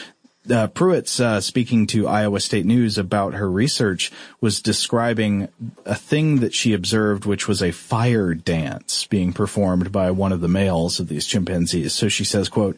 uh, 0.51 0.69
Pruetz, 0.69 1.21
uh, 1.21 1.41
speaking 1.41 1.87
to 1.89 2.09
Iowa 2.09 2.41
State 2.41 2.65
News 2.65 2.97
about 2.97 3.35
her 3.35 3.51
research, 3.51 4.11
was 4.41 4.63
describing 4.63 5.49
a 5.85 5.95
thing 5.95 6.37
that 6.41 6.55
she 6.55 6.73
observed, 6.73 7.27
which 7.27 7.47
was 7.47 7.63
a 7.63 7.73
fire 7.73 8.33
dance 8.33 9.07
being 9.07 9.33
performed 9.33 9.93
by 9.93 10.11
one 10.13 10.33
of 10.33 10.41
the 10.41 10.49
males 10.49 10.99
of 10.99 11.09
these 11.09 11.27
chimpanzees. 11.27 11.93
So 11.93 12.09
she 12.09 12.25
says, 12.25 12.49
quote, 12.49 12.77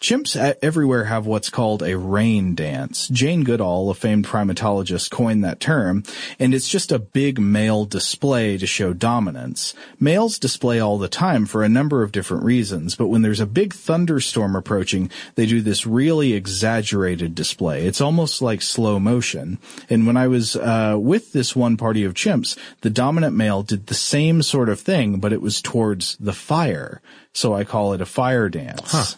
Chimps 0.00 0.36
everywhere 0.62 1.04
have 1.04 1.26
what's 1.26 1.50
called 1.50 1.82
a 1.82 1.98
rain 1.98 2.54
dance. 2.54 3.08
Jane 3.08 3.42
Goodall, 3.42 3.90
a 3.90 3.94
famed 3.94 4.26
primatologist, 4.26 5.10
coined 5.10 5.42
that 5.44 5.58
term, 5.58 6.04
and 6.38 6.54
it's 6.54 6.68
just 6.68 6.92
a 6.92 6.98
big 6.98 7.40
male 7.40 7.84
display 7.84 8.56
to 8.58 8.66
show 8.66 8.92
dominance. 8.92 9.74
Males 9.98 10.38
display 10.38 10.78
all 10.78 10.98
the 10.98 11.08
time 11.08 11.46
for 11.46 11.64
a 11.64 11.68
number 11.68 12.02
of 12.02 12.12
different 12.12 12.44
reasons, 12.44 12.94
but 12.94 13.08
when 13.08 13.22
there's 13.22 13.40
a 13.40 13.46
big 13.46 13.74
thunderstorm 13.74 14.54
approaching, 14.54 15.10
they 15.34 15.46
do 15.46 15.60
this 15.60 15.86
really 15.86 16.32
exaggerated 16.32 17.34
display. 17.34 17.84
It's 17.84 18.00
almost 18.00 18.40
like 18.40 18.62
slow 18.62 19.00
motion. 19.00 19.58
And 19.90 20.06
when 20.06 20.16
I 20.16 20.28
was 20.28 20.54
uh, 20.54 20.96
with 20.98 21.32
this 21.32 21.56
one 21.56 21.76
party 21.76 22.04
of 22.04 22.14
chimps, 22.14 22.56
the 22.82 22.90
dominant 22.90 23.34
male 23.34 23.62
did 23.62 23.88
the 23.88 23.94
same 23.94 24.42
sort 24.42 24.68
of 24.68 24.80
thing, 24.80 25.18
but 25.18 25.32
it 25.32 25.42
was 25.42 25.60
towards 25.60 26.16
the 26.20 26.32
fire. 26.32 27.00
So 27.32 27.52
I 27.52 27.64
call 27.64 27.92
it 27.92 28.00
a 28.00 28.06
fire 28.06 28.48
dance. 28.48 29.16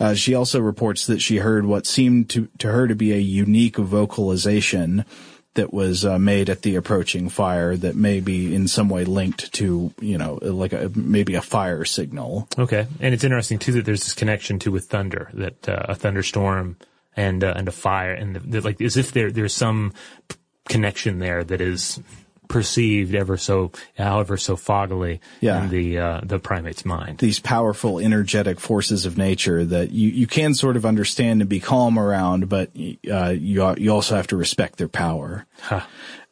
Uh, 0.00 0.14
she 0.14 0.34
also 0.34 0.60
reports 0.60 1.06
that 1.06 1.20
she 1.20 1.36
heard 1.36 1.66
what 1.66 1.86
seemed 1.86 2.30
to, 2.30 2.48
to 2.58 2.68
her 2.68 2.88
to 2.88 2.94
be 2.94 3.12
a 3.12 3.18
unique 3.18 3.76
vocalization 3.76 5.04
that 5.54 5.74
was 5.74 6.04
uh, 6.04 6.18
made 6.18 6.48
at 6.48 6.62
the 6.62 6.76
approaching 6.76 7.28
fire 7.28 7.76
that 7.76 7.96
may 7.96 8.20
be 8.20 8.54
in 8.54 8.66
some 8.66 8.88
way 8.88 9.04
linked 9.04 9.52
to, 9.52 9.92
you 10.00 10.16
know, 10.16 10.38
like 10.42 10.72
a, 10.72 10.90
maybe 10.94 11.34
a 11.34 11.42
fire 11.42 11.84
signal. 11.84 12.48
Okay, 12.58 12.86
and 13.00 13.12
it's 13.12 13.24
interesting 13.24 13.58
too 13.58 13.72
that 13.72 13.84
there's 13.84 14.04
this 14.04 14.14
connection 14.14 14.58
to 14.60 14.70
with 14.70 14.86
thunder, 14.86 15.28
that 15.34 15.68
uh, 15.68 15.86
a 15.88 15.94
thunderstorm 15.94 16.76
and 17.16 17.42
uh, 17.42 17.52
and 17.56 17.68
a 17.68 17.72
fire, 17.72 18.12
and 18.12 18.36
the, 18.36 18.40
the, 18.40 18.60
like 18.60 18.80
as 18.80 18.96
if 18.96 19.12
there 19.12 19.30
there's 19.30 19.54
some 19.54 19.92
connection 20.68 21.18
there 21.18 21.42
that 21.42 21.60
is 21.60 22.00
perceived 22.50 23.14
ever 23.14 23.38
so, 23.38 23.72
however 23.96 24.36
so 24.36 24.56
foggily 24.56 25.20
Yeah. 25.40 25.64
in 25.64 25.70
the 25.70 25.98
uh, 25.98 26.20
the 26.22 26.38
primate's 26.38 26.84
mind. 26.84 27.18
These 27.18 27.38
powerful, 27.38 27.98
energetic 27.98 28.60
forces 28.60 29.06
of 29.06 29.16
nature 29.16 29.64
that 29.64 29.92
you, 29.92 30.10
you 30.10 30.26
can 30.26 30.52
sort 30.52 30.76
of 30.76 30.84
understand 30.84 31.40
and 31.40 31.48
be 31.48 31.60
calm 31.60 31.98
around, 31.98 32.48
but 32.50 32.70
uh, 33.10 33.30
you 33.30 33.74
you 33.78 33.90
also 33.90 34.16
have 34.16 34.26
to 34.26 34.36
respect 34.36 34.76
their 34.76 34.88
power. 34.88 35.46
Huh. 35.60 35.80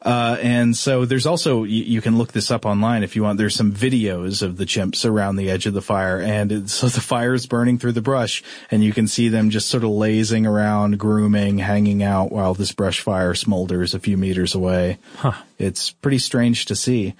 Uh, 0.00 0.36
and 0.40 0.76
so 0.76 1.04
there's 1.04 1.26
also, 1.26 1.64
you, 1.64 1.82
you 1.82 2.00
can 2.00 2.18
look 2.18 2.32
this 2.32 2.50
up 2.50 2.64
online 2.64 3.02
if 3.02 3.16
you 3.16 3.24
want. 3.24 3.36
There's 3.36 3.54
some 3.54 3.72
videos 3.72 4.42
of 4.42 4.56
the 4.56 4.64
chimps 4.64 5.04
around 5.04 5.36
the 5.36 5.50
edge 5.50 5.66
of 5.66 5.74
the 5.74 5.82
fire 5.82 6.20
and 6.20 6.70
so 6.70 6.88
the 6.88 7.00
fire 7.00 7.34
is 7.34 7.46
burning 7.46 7.78
through 7.78 7.92
the 7.92 8.02
brush 8.02 8.42
and 8.70 8.84
you 8.84 8.92
can 8.92 9.08
see 9.08 9.28
them 9.28 9.50
just 9.50 9.68
sort 9.68 9.82
of 9.82 9.90
lazing 9.90 10.46
around, 10.46 10.98
grooming, 10.98 11.58
hanging 11.58 12.02
out 12.02 12.30
while 12.30 12.54
this 12.54 12.72
brush 12.72 13.00
fire 13.00 13.34
smolders 13.34 13.94
a 13.94 13.98
few 13.98 14.16
meters 14.16 14.54
away. 14.54 14.98
Huh. 15.16 15.32
It's 15.58 15.90
pretty 15.90 16.18
strange 16.18 16.66
to 16.66 16.76
see. 16.76 17.14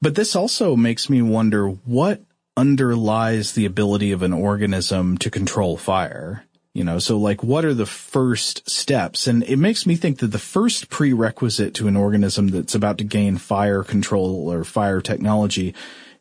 But 0.00 0.14
this 0.14 0.34
also 0.34 0.74
makes 0.74 1.10
me 1.10 1.20
wonder 1.22 1.68
what 1.68 2.22
underlies 2.56 3.52
the 3.52 3.66
ability 3.66 4.12
of 4.12 4.22
an 4.22 4.32
organism 4.32 5.18
to 5.18 5.30
control 5.30 5.76
fire. 5.76 6.44
You 6.74 6.84
know, 6.84 6.98
so 6.98 7.18
like 7.18 7.42
what 7.42 7.64
are 7.64 7.74
the 7.74 7.86
first 7.86 8.68
steps? 8.68 9.26
And 9.26 9.42
it 9.44 9.58
makes 9.58 9.84
me 9.86 9.94
think 9.94 10.18
that 10.20 10.28
the 10.28 10.38
first 10.38 10.88
prerequisite 10.88 11.74
to 11.74 11.88
an 11.88 11.96
organism 11.96 12.48
that's 12.48 12.74
about 12.74 12.98
to 12.98 13.04
gain 13.04 13.36
fire 13.36 13.84
control 13.84 14.50
or 14.50 14.64
fire 14.64 15.00
technology 15.02 15.74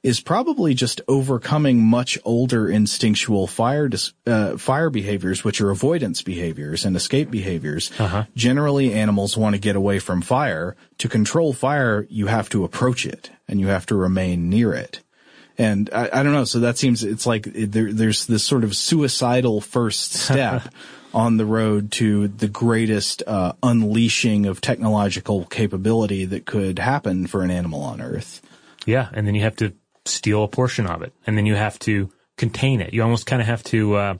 is 0.03 0.19
probably 0.19 0.73
just 0.73 0.99
overcoming 1.07 1.79
much 1.81 2.17
older 2.25 2.67
instinctual 2.67 3.45
fire 3.47 3.87
dis- 3.87 4.13
uh, 4.25 4.57
fire 4.57 4.89
behaviors, 4.89 5.43
which 5.43 5.61
are 5.61 5.69
avoidance 5.69 6.21
behaviors 6.23 6.83
and 6.85 6.95
escape 6.95 7.29
behaviors. 7.29 7.91
Generally, 8.35 8.93
animals 8.93 9.37
want 9.37 9.53
to 9.53 9.61
get 9.61 9.75
away 9.75 9.99
from 9.99 10.21
fire. 10.21 10.75
To 10.97 11.07
control 11.07 11.53
fire, 11.53 12.07
you 12.09 12.27
have 12.27 12.49
to 12.49 12.63
approach 12.63 13.05
it 13.05 13.29
and 13.47 13.59
you 13.59 13.67
have 13.67 13.85
to 13.85 13.95
remain 13.95 14.49
near 14.49 14.73
it. 14.73 15.01
And 15.57 15.89
I, 15.93 16.09
I 16.11 16.23
don't 16.23 16.33
know. 16.33 16.45
So 16.45 16.61
that 16.61 16.77
seems 16.77 17.03
it's 17.03 17.25
like 17.25 17.43
there, 17.43 17.91
there's 17.91 18.25
this 18.25 18.43
sort 18.43 18.63
of 18.63 18.75
suicidal 18.75 19.61
first 19.61 20.13
step 20.25 20.63
on 21.13 21.37
the 21.37 21.45
road 21.45 21.91
to 21.91 22.27
the 22.29 22.47
greatest 22.47 23.21
uh, 23.27 23.53
unleashing 23.61 24.45
of 24.45 24.61
technological 24.61 25.45
capability 25.45 26.25
that 26.25 26.45
could 26.45 26.79
happen 26.79 27.27
for 27.27 27.43
an 27.43 27.51
animal 27.51 27.81
on 27.81 28.01
Earth. 28.01 28.41
Yeah, 28.85 29.09
and 29.13 29.27
then 29.27 29.35
you 29.35 29.41
have 29.41 29.57
to 29.57 29.73
steal 30.05 30.43
a 30.43 30.47
portion 30.47 30.87
of 30.87 31.01
it, 31.01 31.13
and 31.27 31.37
then 31.37 31.45
you 31.45 31.55
have 31.55 31.77
to 31.79 32.09
contain 32.37 32.81
it. 32.81 32.93
You 32.93 33.03
almost 33.03 33.27
kind 33.27 33.41
of 33.41 33.47
have 33.47 33.63
to, 33.65 33.95
uh, 33.95 34.13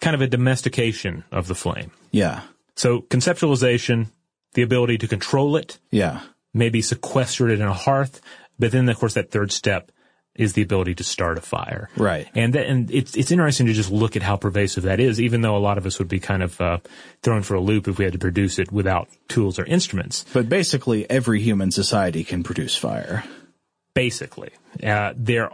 kind 0.00 0.14
of 0.14 0.22
a 0.22 0.26
domestication 0.26 1.24
of 1.30 1.48
the 1.48 1.54
flame. 1.54 1.90
Yeah, 2.12 2.42
So 2.76 3.00
conceptualization, 3.02 4.08
the 4.54 4.62
ability 4.62 4.98
to 4.98 5.08
control 5.08 5.56
it, 5.56 5.78
yeah, 5.90 6.20
maybe 6.54 6.82
sequester 6.82 7.48
it 7.48 7.60
in 7.60 7.66
a 7.66 7.74
hearth, 7.74 8.20
but 8.58 8.72
then 8.72 8.88
of 8.88 8.98
course 8.98 9.14
that 9.14 9.30
third 9.30 9.52
step 9.52 9.92
is 10.34 10.54
the 10.54 10.62
ability 10.62 10.94
to 10.94 11.04
start 11.04 11.36
a 11.36 11.40
fire. 11.42 11.90
Right. 11.96 12.26
And 12.34 12.54
that, 12.54 12.66
and 12.66 12.90
it's 12.90 13.16
it's 13.16 13.30
interesting 13.30 13.66
to 13.66 13.72
just 13.72 13.90
look 13.90 14.16
at 14.16 14.22
how 14.22 14.36
pervasive 14.36 14.84
that 14.84 14.98
is, 15.00 15.20
even 15.20 15.42
though 15.42 15.56
a 15.56 15.58
lot 15.58 15.78
of 15.78 15.84
us 15.84 15.98
would 15.98 16.08
be 16.08 16.20
kind 16.20 16.42
of 16.42 16.60
uh, 16.60 16.78
thrown 17.22 17.42
for 17.42 17.54
a 17.54 17.60
loop 17.60 17.86
if 17.88 17.98
we 17.98 18.04
had 18.04 18.14
to 18.14 18.18
produce 18.18 18.58
it 18.58 18.72
without 18.72 19.08
tools 19.28 19.58
or 19.58 19.64
instruments. 19.66 20.24
but 20.32 20.48
basically 20.48 21.08
every 21.10 21.40
human 21.40 21.70
society 21.70 22.24
can 22.24 22.42
produce 22.42 22.76
fire. 22.76 23.24
basically. 23.94 24.50
Uh, 24.82 25.12
there, 25.16 25.50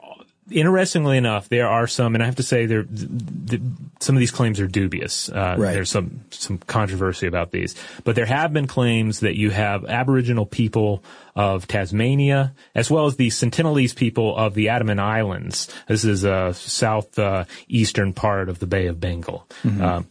interestingly 0.50 1.16
enough, 1.16 1.48
there 1.48 1.68
are 1.68 1.86
some, 1.86 2.14
and 2.14 2.22
I 2.22 2.26
have 2.26 2.36
to 2.36 2.42
say, 2.42 2.66
there, 2.66 2.84
th- 2.84 3.08
th- 3.50 3.62
some 4.00 4.16
of 4.16 4.20
these 4.20 4.30
claims 4.30 4.60
are 4.60 4.66
dubious. 4.66 5.28
Uh, 5.28 5.56
Right. 5.58 5.72
There's 5.72 5.90
some 5.90 6.20
some 6.30 6.58
controversy 6.58 7.26
about 7.26 7.50
these, 7.50 7.74
but 8.04 8.14
there 8.16 8.26
have 8.26 8.52
been 8.52 8.66
claims 8.66 9.20
that 9.20 9.36
you 9.36 9.50
have 9.50 9.84
Aboriginal 9.84 10.46
people 10.46 11.02
of 11.34 11.66
Tasmania, 11.66 12.54
as 12.74 12.90
well 12.90 13.06
as 13.06 13.16
the 13.16 13.28
Sentinelese 13.28 13.94
people 13.94 14.36
of 14.36 14.54
the 14.54 14.68
Andaman 14.70 14.98
Islands. 14.98 15.68
This 15.86 16.04
is 16.04 16.24
a 16.24 16.52
south 16.54 17.18
uh, 17.18 17.44
eastern 17.68 18.12
part 18.12 18.48
of 18.48 18.58
the 18.58 18.66
Bay 18.66 18.86
of 18.86 19.00
Bengal. 19.00 19.46
Um, 19.64 20.06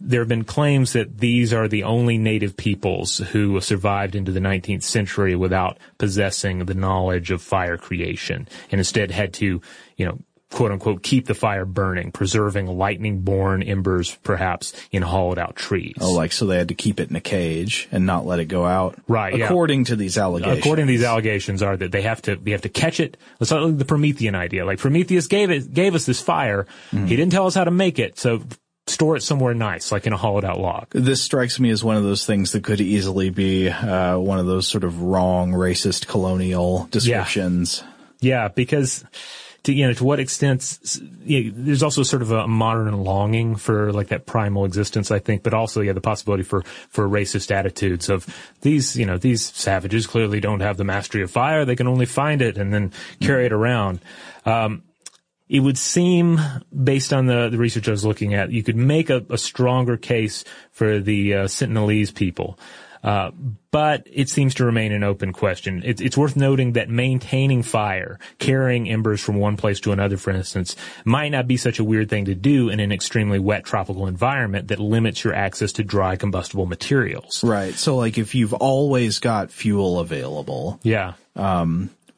there 0.00 0.20
have 0.20 0.28
been 0.28 0.44
claims 0.44 0.94
that 0.94 1.18
these 1.18 1.52
are 1.52 1.68
the 1.68 1.84
only 1.84 2.16
native 2.16 2.56
peoples 2.56 3.18
who 3.18 3.60
survived 3.60 4.14
into 4.14 4.32
the 4.32 4.40
19th 4.40 4.82
century 4.82 5.36
without 5.36 5.78
possessing 5.98 6.64
the 6.64 6.74
knowledge 6.74 7.30
of 7.30 7.42
fire 7.42 7.76
creation 7.76 8.48
and 8.70 8.80
instead 8.80 9.10
had 9.10 9.34
to, 9.34 9.60
you 9.96 10.06
know, 10.06 10.18
quote 10.50 10.72
unquote, 10.72 11.02
keep 11.02 11.26
the 11.26 11.34
fire 11.34 11.64
burning, 11.64 12.10
preserving 12.10 12.66
lightning 12.66 13.20
born 13.20 13.62
embers 13.62 14.16
perhaps 14.22 14.72
in 14.90 15.02
hollowed 15.02 15.38
out 15.38 15.54
trees. 15.54 15.94
Oh, 16.00 16.12
like 16.12 16.32
so 16.32 16.46
they 16.46 16.58
had 16.58 16.68
to 16.68 16.74
keep 16.74 16.98
it 16.98 17.10
in 17.10 17.16
a 17.16 17.20
cage 17.20 17.88
and 17.92 18.04
not 18.06 18.26
let 18.26 18.40
it 18.40 18.46
go 18.46 18.64
out. 18.64 18.96
Right, 19.06 19.36
yeah. 19.36 19.44
According 19.44 19.84
to 19.86 19.96
these 19.96 20.18
allegations. 20.18 20.58
According 20.58 20.86
to 20.86 20.92
these 20.92 21.04
allegations, 21.04 21.62
are 21.62 21.76
that 21.76 21.92
they 21.92 22.02
have 22.02 22.22
to 22.22 22.36
they 22.36 22.50
have 22.50 22.62
to 22.62 22.68
catch 22.68 23.00
it. 23.00 23.16
It's 23.40 23.50
like 23.50 23.78
the 23.78 23.84
Promethean 23.84 24.34
idea. 24.34 24.64
Like 24.64 24.78
Prometheus 24.78 25.28
gave 25.28 25.50
it 25.50 25.72
gave 25.72 25.94
us 25.94 26.04
this 26.04 26.20
fire. 26.20 26.66
Mm-hmm. 26.90 27.06
He 27.06 27.16
didn't 27.16 27.32
tell 27.32 27.46
us 27.46 27.54
how 27.54 27.64
to 27.64 27.70
make 27.70 27.98
it, 27.98 28.18
so 28.18 28.42
store 28.90 29.16
it 29.16 29.22
somewhere 29.22 29.54
nice, 29.54 29.92
like 29.92 30.06
in 30.06 30.12
a 30.12 30.16
hollowed 30.16 30.44
out 30.44 30.60
log. 30.60 30.88
This 30.90 31.22
strikes 31.22 31.58
me 31.60 31.70
as 31.70 31.82
one 31.82 31.96
of 31.96 32.02
those 32.02 32.26
things 32.26 32.52
that 32.52 32.64
could 32.64 32.80
easily 32.80 33.30
be 33.30 33.68
uh, 33.68 34.18
one 34.18 34.38
of 34.38 34.46
those 34.46 34.66
sort 34.66 34.84
of 34.84 35.02
wrong, 35.02 35.52
racist, 35.52 36.06
colonial 36.06 36.88
descriptions. 36.90 37.82
Yeah, 38.20 38.48
because 38.48 39.04
to 39.62 39.72
you 39.72 39.86
know 39.86 39.92
to 39.92 40.04
what 40.04 40.20
extent 40.20 40.60
s- 40.62 41.00
yeah, 41.24 41.50
there's 41.52 41.82
also 41.82 42.02
sort 42.02 42.22
of 42.22 42.30
a 42.32 42.46
modern 42.46 42.92
longing 43.04 43.56
for 43.56 43.92
like 43.92 44.08
that 44.08 44.26
primal 44.26 44.64
existence, 44.64 45.10
I 45.10 45.18
think, 45.18 45.42
but 45.42 45.54
also 45.54 45.80
yeah 45.80 45.92
the 45.92 46.00
possibility 46.00 46.42
for 46.42 46.62
for 46.88 47.08
racist 47.08 47.50
attitudes 47.50 48.08
of 48.08 48.26
these 48.62 48.96
you 48.96 49.06
know 49.06 49.18
these 49.18 49.44
savages 49.44 50.06
clearly 50.06 50.40
don't 50.40 50.60
have 50.60 50.76
the 50.76 50.84
mastery 50.84 51.22
of 51.22 51.30
fire; 51.30 51.64
they 51.64 51.76
can 51.76 51.88
only 51.88 52.06
find 52.06 52.42
it 52.42 52.56
and 52.58 52.72
then 52.72 52.92
carry 53.20 53.46
it 53.46 53.52
around. 53.52 54.00
Um, 54.44 54.82
it 55.50 55.60
would 55.60 55.76
seem, 55.76 56.38
based 56.72 57.12
on 57.12 57.26
the, 57.26 57.48
the 57.48 57.58
research 57.58 57.88
I 57.88 57.90
was 57.90 58.04
looking 58.04 58.34
at, 58.34 58.52
you 58.52 58.62
could 58.62 58.76
make 58.76 59.10
a, 59.10 59.26
a 59.28 59.36
stronger 59.36 59.96
case 59.96 60.44
for 60.70 61.00
the 61.00 61.34
uh, 61.34 61.44
Sentinelese 61.46 62.14
people. 62.14 62.56
Uh, 63.02 63.30
but 63.70 64.06
it 64.12 64.28
seems 64.28 64.54
to 64.54 64.64
remain 64.64 64.92
an 64.92 65.02
open 65.02 65.32
question. 65.32 65.82
It's, 65.84 66.00
it's 66.00 66.16
worth 66.16 66.36
noting 66.36 66.74
that 66.74 66.88
maintaining 66.88 67.62
fire, 67.62 68.18
carrying 68.38 68.88
embers 68.88 69.20
from 69.22 69.36
one 69.36 69.56
place 69.56 69.80
to 69.80 69.92
another, 69.92 70.18
for 70.18 70.30
instance, 70.30 70.76
might 71.04 71.30
not 71.30 71.48
be 71.48 71.56
such 71.56 71.78
a 71.78 71.84
weird 71.84 72.10
thing 72.10 72.26
to 72.26 72.34
do 72.34 72.68
in 72.68 72.78
an 72.78 72.92
extremely 72.92 73.38
wet 73.38 73.64
tropical 73.64 74.06
environment 74.06 74.68
that 74.68 74.78
limits 74.78 75.24
your 75.24 75.34
access 75.34 75.72
to 75.72 75.82
dry 75.82 76.14
combustible 76.16 76.66
materials. 76.66 77.42
Right. 77.42 77.74
So 77.74 77.96
like 77.96 78.18
if 78.18 78.34
you've 78.34 78.54
always 78.54 79.18
got 79.18 79.50
fuel 79.50 79.98
available, 79.98 80.78
Yeah. 80.84 81.14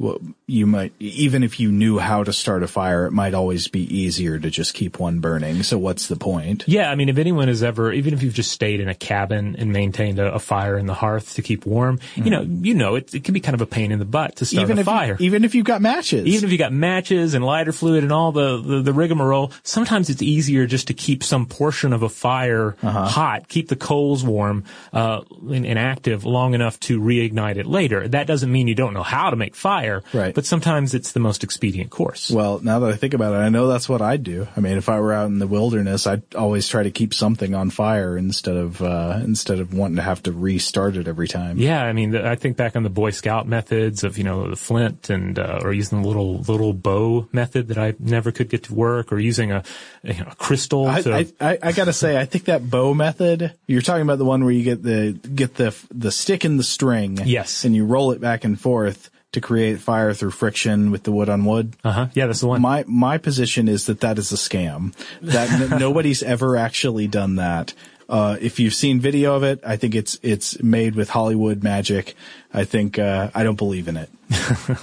Well, 0.02 0.18
you 0.48 0.66
might, 0.66 0.92
even 0.98 1.44
if 1.44 1.60
you 1.60 1.70
knew 1.70 1.96
how 1.96 2.24
to 2.24 2.32
start 2.32 2.64
a 2.64 2.66
fire, 2.66 3.06
it 3.06 3.12
might 3.12 3.34
always 3.34 3.68
be 3.68 3.82
easier 3.82 4.36
to 4.36 4.50
just 4.50 4.74
keep 4.74 4.98
one 4.98 5.20
burning. 5.20 5.62
So 5.62 5.78
what's 5.78 6.08
the 6.08 6.16
point? 6.16 6.64
Yeah, 6.66 6.90
I 6.90 6.96
mean, 6.96 7.08
if 7.08 7.18
anyone 7.18 7.46
has 7.46 7.62
ever, 7.62 7.92
even 7.92 8.12
if 8.12 8.20
you've 8.24 8.34
just 8.34 8.50
stayed 8.50 8.80
in 8.80 8.88
a 8.88 8.96
cabin 8.96 9.54
and 9.56 9.72
maintained 9.72 10.18
a, 10.18 10.34
a 10.34 10.38
fire 10.40 10.76
in 10.76 10.86
the 10.86 10.94
hearth 10.94 11.34
to 11.34 11.42
keep 11.42 11.66
warm, 11.66 12.00
you 12.16 12.30
know, 12.30 12.42
you 12.42 12.74
know, 12.74 12.96
it, 12.96 13.14
it 13.14 13.22
can 13.22 13.32
be 13.32 13.38
kind 13.38 13.54
of 13.54 13.60
a 13.60 13.66
pain 13.66 13.92
in 13.92 14.00
the 14.00 14.04
butt 14.04 14.36
to 14.36 14.44
start 14.44 14.64
even 14.64 14.78
a 14.78 14.80
if 14.80 14.86
fire. 14.86 15.16
You, 15.20 15.26
even 15.26 15.44
if 15.44 15.54
you've 15.54 15.64
got 15.64 15.80
matches. 15.80 16.26
even 16.26 16.44
if 16.46 16.50
you 16.50 16.58
got 16.58 16.72
matches 16.72 17.34
and 17.34 17.44
lighter 17.44 17.72
fluid 17.72 18.02
and 18.02 18.12
all 18.12 18.32
the, 18.32 18.60
the, 18.60 18.82
the 18.82 18.92
rigmarole, 18.92 19.52
sometimes 19.62 20.10
it's 20.10 20.20
easier 20.20 20.66
just 20.66 20.88
to 20.88 20.94
keep 20.94 21.22
some 21.22 21.46
portion 21.46 21.92
of 21.92 22.02
a 22.02 22.08
fire 22.08 22.76
hot, 22.82 23.46
keep 23.46 23.68
the 23.68 23.76
coals 23.76 24.24
warm 24.24 24.64
uh, 24.92 25.20
and, 25.48 25.64
and 25.64 25.78
active 25.78 26.24
long 26.24 26.54
enough 26.54 26.80
to 26.80 27.00
reignite 27.00 27.56
it 27.56 27.66
later. 27.66 28.08
That 28.08 28.26
doesn't 28.26 28.50
mean 28.50 28.66
you 28.66 28.74
don't 28.74 28.94
know 28.94 29.04
how 29.04 29.30
to 29.30 29.36
make 29.36 29.54
fire. 29.54 29.91
Right. 30.12 30.34
But 30.34 30.46
sometimes 30.46 30.94
it's 30.94 31.12
the 31.12 31.20
most 31.20 31.44
expedient 31.44 31.90
course. 31.90 32.30
Well, 32.30 32.60
now 32.60 32.78
that 32.80 32.90
I 32.90 32.96
think 32.96 33.14
about 33.14 33.34
it, 33.34 33.38
I 33.38 33.48
know 33.48 33.66
that's 33.68 33.88
what 33.88 34.00
I'd 34.00 34.22
do. 34.22 34.48
I 34.56 34.60
mean, 34.60 34.78
if 34.78 34.88
I 34.88 35.00
were 35.00 35.12
out 35.12 35.26
in 35.26 35.38
the 35.38 35.46
wilderness, 35.46 36.06
I'd 36.06 36.34
always 36.34 36.68
try 36.68 36.82
to 36.82 36.90
keep 36.90 37.12
something 37.12 37.54
on 37.54 37.70
fire 37.70 38.16
instead 38.16 38.56
of 38.56 38.80
uh, 38.80 39.20
instead 39.22 39.58
of 39.58 39.74
wanting 39.74 39.96
to 39.96 40.02
have 40.02 40.22
to 40.24 40.32
restart 40.32 40.96
it 40.96 41.08
every 41.08 41.28
time. 41.28 41.58
Yeah, 41.58 41.82
I 41.82 41.92
mean, 41.92 42.16
I 42.16 42.36
think 42.36 42.56
back 42.56 42.76
on 42.76 42.82
the 42.82 42.90
Boy 42.90 43.10
Scout 43.10 43.46
methods 43.46 44.04
of 44.04 44.18
you 44.18 44.24
know 44.24 44.48
the 44.48 44.56
flint 44.56 45.10
and 45.10 45.38
uh, 45.38 45.60
or 45.62 45.72
using 45.72 46.02
the 46.02 46.08
little 46.08 46.38
little 46.40 46.72
bow 46.72 47.28
method 47.32 47.68
that 47.68 47.78
I 47.78 47.94
never 47.98 48.32
could 48.32 48.48
get 48.48 48.64
to 48.64 48.74
work, 48.74 49.12
or 49.12 49.18
using 49.18 49.52
a, 49.52 49.62
you 50.02 50.14
know, 50.14 50.28
a 50.30 50.34
crystal. 50.34 50.86
I, 50.86 51.02
to, 51.02 51.14
I, 51.14 51.26
I, 51.40 51.58
I 51.62 51.72
gotta 51.72 51.92
say, 51.92 52.18
I 52.18 52.24
think 52.24 52.44
that 52.44 52.68
bow 52.68 52.94
method, 52.94 53.54
you're 53.66 53.82
talking 53.82 54.02
about 54.02 54.18
the 54.18 54.24
one 54.24 54.44
where 54.44 54.52
you 54.52 54.62
get 54.62 54.82
the, 54.82 55.12
get 55.12 55.54
the, 55.54 55.74
the 55.92 56.10
stick 56.10 56.44
and 56.44 56.58
the 56.58 56.64
string. 56.64 57.18
Yes. 57.24 57.64
And 57.64 57.74
you 57.74 57.84
roll 57.84 58.12
it 58.12 58.20
back 58.20 58.44
and 58.44 58.60
forth 58.60 59.10
to 59.32 59.40
create 59.40 59.80
fire 59.80 60.12
through 60.14 60.30
friction 60.30 60.90
with 60.90 61.02
the 61.04 61.12
wood 61.12 61.28
on 61.28 61.44
wood. 61.44 61.74
uh 61.84 61.90
huh. 61.92 62.06
Yeah, 62.14 62.26
that's 62.26 62.40
the 62.40 62.46
one. 62.48 62.60
My, 62.60 62.84
my 62.86 63.18
position 63.18 63.66
is 63.68 63.86
that 63.86 64.00
that 64.00 64.18
is 64.18 64.30
a 64.32 64.36
scam. 64.36 64.94
That 65.22 65.50
n- 65.50 65.78
nobody's 65.80 66.22
ever 66.22 66.56
actually 66.56 67.08
done 67.08 67.36
that. 67.36 67.72
Uh, 68.08 68.36
if 68.42 68.60
you've 68.60 68.74
seen 68.74 69.00
video 69.00 69.34
of 69.34 69.42
it, 69.42 69.60
I 69.64 69.76
think 69.76 69.94
it's, 69.94 70.18
it's 70.22 70.62
made 70.62 70.94
with 70.96 71.08
Hollywood 71.08 71.62
magic. 71.62 72.14
I 72.52 72.64
think, 72.64 72.98
uh, 72.98 73.30
I 73.34 73.42
don't 73.42 73.56
believe 73.56 73.88
in 73.88 73.96
it. 73.96 74.10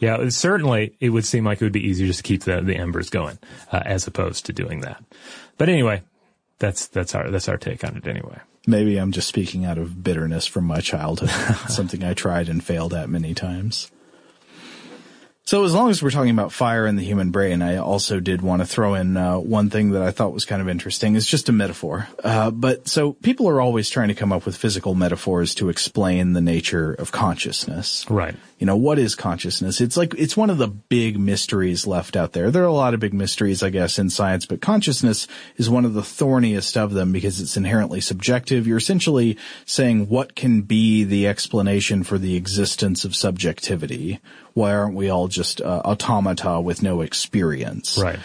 Yeah, 0.00 0.20
it- 0.20 0.32
certainly 0.32 0.94
it 1.00 1.10
would 1.10 1.24
seem 1.24 1.44
like 1.44 1.60
it 1.60 1.64
would 1.64 1.72
be 1.72 1.86
easier 1.88 2.06
just 2.06 2.18
to 2.20 2.22
keep 2.22 2.42
the, 2.44 2.60
the 2.60 2.76
embers 2.76 3.08
going, 3.10 3.38
uh, 3.72 3.80
as 3.84 4.06
opposed 4.06 4.46
to 4.46 4.52
doing 4.52 4.80
that. 4.80 5.02
But 5.58 5.68
anyway, 5.68 6.02
that's, 6.58 6.86
that's 6.88 7.14
our, 7.14 7.30
that's 7.30 7.48
our 7.48 7.56
take 7.56 7.84
on 7.84 7.96
it 7.96 8.06
anyway. 8.06 8.38
Maybe 8.66 8.96
I'm 8.96 9.12
just 9.12 9.28
speaking 9.28 9.64
out 9.64 9.78
of 9.78 10.02
bitterness 10.02 10.46
from 10.46 10.64
my 10.64 10.80
childhood. 10.80 11.30
something 11.68 12.02
I 12.02 12.14
tried 12.14 12.48
and 12.48 12.62
failed 12.64 12.94
at 12.94 13.08
many 13.08 13.34
times. 13.34 13.90
So 15.46 15.62
as 15.64 15.74
long 15.74 15.90
as 15.90 16.02
we're 16.02 16.10
talking 16.10 16.30
about 16.30 16.52
fire 16.52 16.86
in 16.86 16.96
the 16.96 17.04
human 17.04 17.30
brain, 17.30 17.60
I 17.60 17.76
also 17.76 18.18
did 18.18 18.40
want 18.40 18.62
to 18.62 18.66
throw 18.66 18.94
in 18.94 19.14
uh, 19.18 19.38
one 19.38 19.68
thing 19.68 19.90
that 19.90 20.00
I 20.00 20.10
thought 20.10 20.32
was 20.32 20.46
kind 20.46 20.62
of 20.62 20.70
interesting. 20.70 21.16
It's 21.16 21.26
just 21.26 21.50
a 21.50 21.52
metaphor. 21.52 22.08
Uh, 22.24 22.50
but 22.50 22.88
so 22.88 23.12
people 23.12 23.46
are 23.50 23.60
always 23.60 23.90
trying 23.90 24.08
to 24.08 24.14
come 24.14 24.32
up 24.32 24.46
with 24.46 24.56
physical 24.56 24.94
metaphors 24.94 25.54
to 25.56 25.68
explain 25.68 26.32
the 26.32 26.40
nature 26.40 26.94
of 26.94 27.12
consciousness. 27.12 28.06
Right. 28.08 28.36
You 28.64 28.66
know, 28.66 28.76
what 28.76 28.98
is 28.98 29.14
consciousness? 29.14 29.82
It's 29.82 29.94
like, 29.94 30.14
it's 30.14 30.38
one 30.38 30.48
of 30.48 30.56
the 30.56 30.68
big 30.68 31.20
mysteries 31.20 31.86
left 31.86 32.16
out 32.16 32.32
there. 32.32 32.50
There 32.50 32.62
are 32.62 32.66
a 32.66 32.72
lot 32.72 32.94
of 32.94 33.00
big 33.00 33.12
mysteries, 33.12 33.62
I 33.62 33.68
guess, 33.68 33.98
in 33.98 34.08
science, 34.08 34.46
but 34.46 34.62
consciousness 34.62 35.28
is 35.58 35.68
one 35.68 35.84
of 35.84 35.92
the 35.92 36.02
thorniest 36.02 36.74
of 36.78 36.94
them 36.94 37.12
because 37.12 37.42
it's 37.42 37.58
inherently 37.58 38.00
subjective. 38.00 38.66
You're 38.66 38.78
essentially 38.78 39.36
saying 39.66 40.08
what 40.08 40.34
can 40.34 40.62
be 40.62 41.04
the 41.04 41.28
explanation 41.28 42.04
for 42.04 42.16
the 42.16 42.36
existence 42.36 43.04
of 43.04 43.14
subjectivity? 43.14 44.18
Why 44.54 44.72
aren't 44.72 44.94
we 44.94 45.10
all 45.10 45.28
just 45.28 45.60
uh, 45.60 45.82
automata 45.84 46.58
with 46.58 46.82
no 46.82 47.02
experience? 47.02 47.98
Right. 47.98 48.18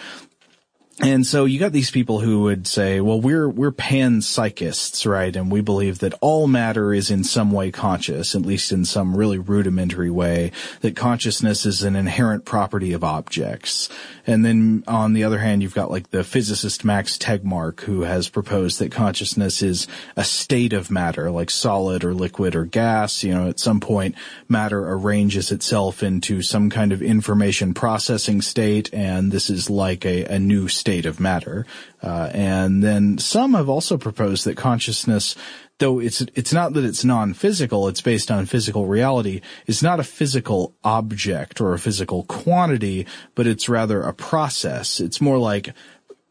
And 1.02 1.26
so 1.26 1.46
you 1.46 1.58
got 1.58 1.72
these 1.72 1.90
people 1.90 2.20
who 2.20 2.42
would 2.42 2.66
say, 2.66 3.00
well, 3.00 3.18
we're, 3.18 3.48
we're 3.48 3.72
panpsychists, 3.72 5.10
right? 5.10 5.34
And 5.34 5.50
we 5.50 5.62
believe 5.62 6.00
that 6.00 6.12
all 6.20 6.46
matter 6.46 6.92
is 6.92 7.10
in 7.10 7.24
some 7.24 7.52
way 7.52 7.70
conscious, 7.70 8.34
at 8.34 8.42
least 8.42 8.70
in 8.70 8.84
some 8.84 9.16
really 9.16 9.38
rudimentary 9.38 10.10
way, 10.10 10.52
that 10.82 10.96
consciousness 10.96 11.64
is 11.64 11.82
an 11.82 11.96
inherent 11.96 12.44
property 12.44 12.92
of 12.92 13.02
objects. 13.02 13.88
And 14.26 14.44
then 14.44 14.84
on 14.86 15.14
the 15.14 15.24
other 15.24 15.38
hand, 15.38 15.62
you've 15.62 15.74
got 15.74 15.90
like 15.90 16.10
the 16.10 16.22
physicist 16.22 16.84
Max 16.84 17.16
Tegmark 17.16 17.80
who 17.80 18.02
has 18.02 18.28
proposed 18.28 18.78
that 18.80 18.92
consciousness 18.92 19.62
is 19.62 19.86
a 20.16 20.24
state 20.24 20.74
of 20.74 20.90
matter, 20.90 21.30
like 21.30 21.48
solid 21.48 22.04
or 22.04 22.12
liquid 22.12 22.54
or 22.54 22.66
gas. 22.66 23.24
You 23.24 23.32
know, 23.32 23.48
at 23.48 23.58
some 23.58 23.80
point, 23.80 24.16
matter 24.50 24.86
arranges 24.86 25.50
itself 25.50 26.02
into 26.02 26.42
some 26.42 26.68
kind 26.68 26.92
of 26.92 27.00
information 27.00 27.72
processing 27.72 28.42
state, 28.42 28.92
and 28.92 29.32
this 29.32 29.48
is 29.48 29.70
like 29.70 30.04
a, 30.04 30.26
a 30.26 30.38
new 30.38 30.68
state 30.68 30.89
of 31.06 31.20
matter. 31.20 31.66
Uh, 32.02 32.30
and 32.32 32.82
then 32.82 33.18
some 33.18 33.54
have 33.54 33.68
also 33.68 33.96
proposed 33.96 34.44
that 34.44 34.56
consciousness 34.56 35.36
though 35.80 35.98
it's 35.98 36.20
it's 36.34 36.52
not 36.52 36.74
that 36.74 36.84
it's 36.84 37.04
non-physical, 37.04 37.88
it's 37.88 38.00
based 38.00 38.30
on 38.30 38.46
physical 38.46 38.86
reality. 38.86 39.40
It's 39.66 39.82
not 39.82 39.98
a 39.98 40.04
physical 40.04 40.74
object 40.84 41.60
or 41.60 41.74
a 41.74 41.78
physical 41.78 42.22
quantity, 42.24 43.06
but 43.34 43.48
it's 43.48 43.68
rather 43.68 44.02
a 44.02 44.14
process. 44.14 45.00
It's 45.00 45.20
more 45.20 45.38
like 45.38 45.74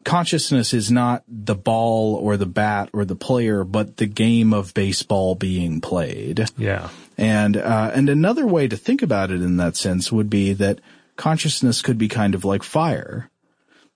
consciousness 0.04 0.72
is 0.72 0.90
not 0.90 1.22
the 1.28 1.54
ball 1.54 2.14
or 2.14 2.36
the 2.38 2.46
bat 2.46 2.88
or 2.92 3.04
the 3.04 3.16
player, 3.16 3.64
but 3.64 3.98
the 3.98 4.06
game 4.06 4.54
of 4.54 4.72
baseball 4.72 5.34
being 5.34 5.80
played. 5.80 6.46
Yeah. 6.56 6.88
And 7.18 7.56
uh, 7.56 7.90
and 7.92 8.08
another 8.08 8.46
way 8.46 8.66
to 8.68 8.76
think 8.76 9.02
about 9.02 9.30
it 9.30 9.42
in 9.42 9.58
that 9.58 9.76
sense 9.76 10.10
would 10.10 10.30
be 10.30 10.54
that 10.54 10.80
consciousness 11.16 11.82
could 11.82 11.98
be 11.98 12.08
kind 12.08 12.34
of 12.34 12.46
like 12.46 12.62
fire 12.62 13.29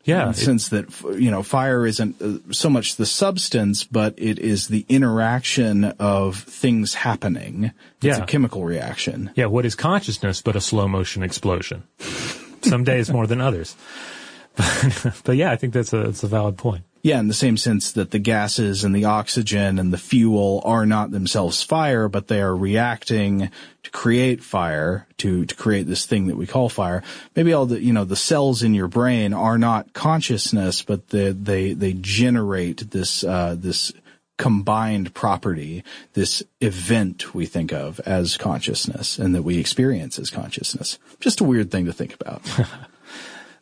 Yeah. 0.04 0.26
in 0.26 0.32
the 0.32 0.38
sense 0.38 0.68
that 0.68 0.86
you 1.18 1.30
know 1.30 1.42
fire 1.42 1.86
isn't 1.86 2.20
uh, 2.20 2.52
so 2.52 2.68
much 2.68 2.96
the 2.96 3.06
substance, 3.06 3.84
but 3.84 4.14
it 4.18 4.38
is 4.38 4.68
the 4.68 4.84
interaction 4.88 5.84
of 5.98 6.36
things 6.36 6.94
happening. 6.94 7.72
It's 8.02 8.18
Yeah. 8.18 8.22
a 8.22 8.26
chemical 8.26 8.64
reaction. 8.64 9.30
Yeah, 9.34 9.46
what 9.46 9.64
is 9.64 9.74
consciousness 9.74 10.42
but 10.42 10.56
a 10.56 10.60
slow 10.60 10.86
motion 10.88 11.22
explosion? 11.22 11.84
Some 12.62 12.84
days 12.84 13.10
more 13.10 13.26
than 13.26 13.40
others. 13.40 13.76
But, 14.56 15.20
but 15.24 15.36
yeah, 15.36 15.50
I 15.50 15.56
think 15.56 15.72
that's 15.72 15.92
a, 15.92 16.04
that's 16.04 16.22
a 16.22 16.28
valid 16.28 16.56
point. 16.56 16.84
Yeah, 17.04 17.20
in 17.20 17.28
the 17.28 17.34
same 17.34 17.58
sense 17.58 17.92
that 17.92 18.12
the 18.12 18.18
gases 18.18 18.82
and 18.82 18.96
the 18.96 19.04
oxygen 19.04 19.78
and 19.78 19.92
the 19.92 19.98
fuel 19.98 20.62
are 20.64 20.86
not 20.86 21.10
themselves 21.10 21.62
fire, 21.62 22.08
but 22.08 22.28
they 22.28 22.40
are 22.40 22.56
reacting 22.56 23.50
to 23.82 23.90
create 23.90 24.42
fire, 24.42 25.06
to, 25.18 25.44
to 25.44 25.54
create 25.54 25.86
this 25.86 26.06
thing 26.06 26.28
that 26.28 26.38
we 26.38 26.46
call 26.46 26.70
fire. 26.70 27.02
Maybe 27.36 27.52
all 27.52 27.66
the, 27.66 27.78
you 27.78 27.92
know, 27.92 28.06
the 28.06 28.16
cells 28.16 28.62
in 28.62 28.72
your 28.72 28.88
brain 28.88 29.34
are 29.34 29.58
not 29.58 29.92
consciousness, 29.92 30.80
but 30.80 31.10
they, 31.10 31.32
they, 31.32 31.74
they 31.74 31.92
generate 31.92 32.90
this, 32.90 33.22
uh, 33.22 33.54
this 33.58 33.92
combined 34.38 35.12
property, 35.12 35.84
this 36.14 36.42
event 36.62 37.34
we 37.34 37.44
think 37.44 37.70
of 37.70 38.00
as 38.06 38.38
consciousness 38.38 39.18
and 39.18 39.34
that 39.34 39.42
we 39.42 39.58
experience 39.58 40.18
as 40.18 40.30
consciousness. 40.30 40.98
Just 41.20 41.42
a 41.42 41.44
weird 41.44 41.70
thing 41.70 41.84
to 41.84 41.92
think 41.92 42.14
about. 42.18 42.40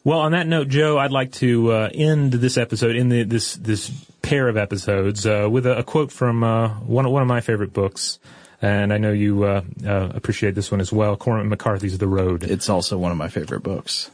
Well, 0.04 0.18
on 0.20 0.32
that 0.32 0.46
note, 0.48 0.68
Joe, 0.68 0.98
I'd 0.98 1.12
like 1.12 1.32
to 1.34 1.70
uh, 1.72 1.90
end 1.94 2.32
this 2.32 2.56
episode 2.56 2.96
in 2.96 3.08
the, 3.08 3.22
this 3.22 3.54
this 3.54 3.88
pair 4.20 4.48
of 4.48 4.56
episodes 4.56 5.26
uh, 5.26 5.48
with 5.50 5.64
a, 5.66 5.78
a 5.78 5.82
quote 5.84 6.10
from 6.10 6.42
uh, 6.42 6.68
one 6.80 7.06
of, 7.06 7.12
one 7.12 7.22
of 7.22 7.28
my 7.28 7.40
favorite 7.40 7.72
books, 7.72 8.18
and 8.60 8.92
I 8.92 8.98
know 8.98 9.12
you 9.12 9.44
uh, 9.44 9.62
uh, 9.86 10.08
appreciate 10.14 10.54
this 10.56 10.70
one 10.72 10.80
as 10.80 10.92
well. 10.92 11.16
Cormac 11.16 11.46
McCarthy's 11.46 11.98
The 11.98 12.08
Road. 12.08 12.42
It's 12.42 12.68
also 12.68 12.98
one 12.98 13.12
of 13.12 13.18
my 13.18 13.28
favorite 13.28 13.62
books. 13.62 14.10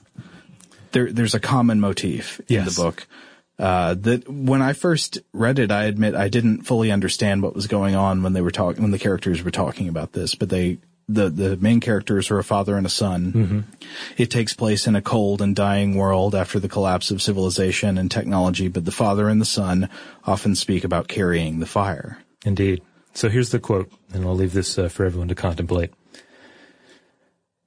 There, 0.92 1.10
there's 1.10 1.34
a 1.34 1.40
common 1.40 1.80
motif 1.80 2.38
in 2.40 2.56
Yes. 2.56 2.76
the 2.76 2.82
book. 2.82 3.06
Uh, 3.58 3.94
that 3.94 4.28
when 4.28 4.62
I 4.62 4.72
first 4.74 5.18
read 5.32 5.58
it, 5.58 5.70
I 5.72 5.84
admit 5.84 6.14
I 6.14 6.28
didn't 6.28 6.62
fully 6.62 6.92
understand 6.92 7.42
what 7.42 7.54
was 7.54 7.66
going 7.66 7.94
on 7.96 8.22
when 8.22 8.32
they 8.34 8.40
were 8.40 8.50
talking, 8.52 8.82
when 8.82 8.92
the 8.92 8.98
characters 9.00 9.42
were 9.42 9.50
talking 9.50 9.88
about 9.88 10.12
this, 10.12 10.34
but 10.36 10.48
they, 10.48 10.78
the, 11.08 11.30
the 11.30 11.56
main 11.56 11.80
characters 11.80 12.30
are 12.30 12.38
a 12.38 12.44
father 12.44 12.76
and 12.76 12.84
a 12.84 12.90
son. 12.90 13.66
It 14.16 14.30
takes 14.30 14.52
place 14.52 14.86
in 14.86 14.94
a 14.94 15.02
cold 15.02 15.40
and 15.40 15.56
dying 15.56 15.94
world 15.94 16.34
after 16.34 16.60
the 16.60 16.68
collapse 16.68 17.10
of 17.10 17.22
civilization 17.22 17.96
and 17.96 18.10
technology, 18.10 18.68
but 18.68 18.84
the 18.84 18.92
father 18.92 19.28
and 19.28 19.40
the 19.40 19.46
son 19.46 19.88
often 20.24 20.54
speak 20.54 20.84
about 20.84 21.08
carrying 21.08 21.60
the 21.60 21.66
fire. 21.66 22.18
Indeed. 22.44 22.82
So 23.14 23.28
here's 23.28 23.50
the 23.50 23.58
quote, 23.58 23.90
and 24.12 24.24
I'll 24.24 24.34
leave 24.34 24.52
this 24.52 24.78
uh, 24.78 24.88
for 24.88 25.04
everyone 25.04 25.28
to 25.28 25.34
contemplate. 25.34 25.92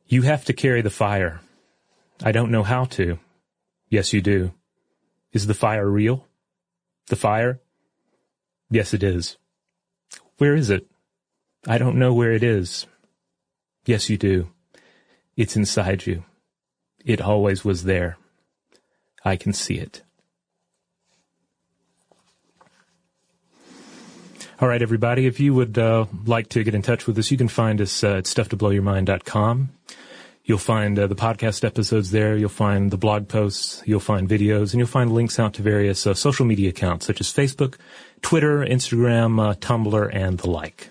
You 0.08 0.22
have 0.22 0.46
to 0.46 0.54
carry 0.54 0.82
the 0.82 0.90
fire. 0.90 1.42
I 2.24 2.32
don't 2.32 2.52
know 2.52 2.64
how 2.64 2.86
to. 2.86 3.18
Yes, 3.90 4.14
you 4.14 4.22
do. 4.22 4.54
Is 5.34 5.48
the 5.48 5.54
fire 5.54 5.90
real? 5.90 6.28
The 7.08 7.16
fire? 7.16 7.60
Yes, 8.70 8.94
it 8.94 9.04
is. 9.04 9.38
Where 10.38 10.56
is 10.56 10.70
it? 10.70 10.88
I 11.68 11.78
don't 11.78 11.98
know 11.98 12.14
where 12.14 12.32
it 12.32 12.44
is. 12.44 12.86
Yes, 13.86 14.10
you 14.10 14.18
do. 14.18 14.50
It's 15.36 15.56
inside 15.56 16.06
you. 16.06 16.24
It 17.04 17.22
always 17.22 17.66
was 17.66 17.84
there. 17.84 18.18
I 19.26 19.36
can 19.36 19.54
see 19.54 19.76
it. 19.76 20.04
All 24.60 24.68
right, 24.68 24.82
everybody. 24.82 25.26
If 25.26 25.40
you 25.40 25.56
would 25.56 25.80
uh, 25.80 26.06
like 26.28 26.50
to 26.50 26.64
get 26.64 26.76
in 26.76 26.84
touch 26.84 27.08
with 27.08 27.18
us, 27.18 27.32
you 27.32 27.38
can 27.38 27.48
find 27.48 27.82
us 27.82 28.04
uh, 28.04 28.18
at 28.18 28.26
stufftoblowyourmind.com. 28.26 29.70
You'll 30.44 30.58
find 30.60 31.00
uh, 31.00 31.08
the 31.08 31.16
podcast 31.16 31.64
episodes 31.64 32.12
there. 32.12 32.38
You'll 32.38 32.50
find 32.50 32.92
the 32.92 32.98
blog 32.98 33.28
posts. 33.28 33.82
You'll 33.88 34.00
find 34.00 34.30
videos, 34.30 34.72
and 34.72 34.76
you'll 34.76 34.86
find 34.86 35.12
links 35.12 35.40
out 35.40 35.56
to 35.56 35.64
various 35.64 36.06
uh, 36.06 36.14
social 36.14 36.46
media 36.46 36.70
accounts 36.70 37.08
such 37.08 37.20
as 37.20 37.34
Facebook, 37.34 37.78
Twitter, 38.22 38.60
Instagram, 38.60 39.42
uh, 39.42 39.56
Tumblr, 39.56 40.14
and 40.14 40.38
the 40.38 40.50
like. 40.50 40.91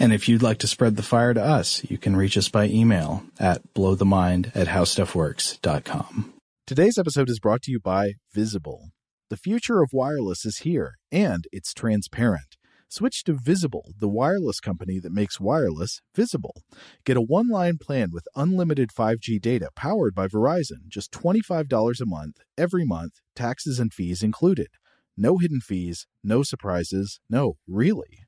And 0.00 0.12
if 0.12 0.28
you'd 0.28 0.42
like 0.42 0.58
to 0.58 0.68
spread 0.68 0.96
the 0.96 1.02
fire 1.02 1.34
to 1.34 1.42
us, 1.42 1.82
you 1.90 1.98
can 1.98 2.14
reach 2.14 2.36
us 2.36 2.48
by 2.48 2.66
email 2.66 3.24
at 3.38 3.62
blowthemind 3.74 4.54
at 4.54 4.68
howstuffworks.com. 4.68 6.34
Today's 6.66 6.98
episode 6.98 7.28
is 7.28 7.40
brought 7.40 7.62
to 7.62 7.72
you 7.72 7.80
by 7.80 8.12
Visible. 8.32 8.90
The 9.28 9.36
future 9.36 9.82
of 9.82 9.90
wireless 9.92 10.44
is 10.44 10.58
here, 10.58 10.94
and 11.10 11.46
it's 11.50 11.74
transparent. 11.74 12.56
Switch 12.88 13.24
to 13.24 13.34
Visible, 13.34 13.90
the 13.98 14.08
wireless 14.08 14.60
company 14.60 14.98
that 15.00 15.12
makes 15.12 15.40
wireless 15.40 16.00
visible. 16.14 16.62
Get 17.04 17.16
a 17.16 17.22
one 17.22 17.48
line 17.48 17.76
plan 17.78 18.10
with 18.12 18.28
unlimited 18.36 18.90
5G 18.96 19.40
data 19.40 19.68
powered 19.76 20.14
by 20.14 20.28
Verizon, 20.28 20.88
just 20.88 21.12
$25 21.12 22.00
a 22.00 22.06
month, 22.06 22.36
every 22.56 22.86
month, 22.86 23.14
taxes 23.34 23.78
and 23.78 23.92
fees 23.92 24.22
included. 24.22 24.68
No 25.16 25.36
hidden 25.38 25.60
fees, 25.60 26.06
no 26.22 26.42
surprises, 26.42 27.20
no, 27.28 27.54
really. 27.66 28.27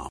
com. 0.01 0.10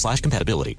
slash 0.00 0.20
compatibility. 0.20 0.78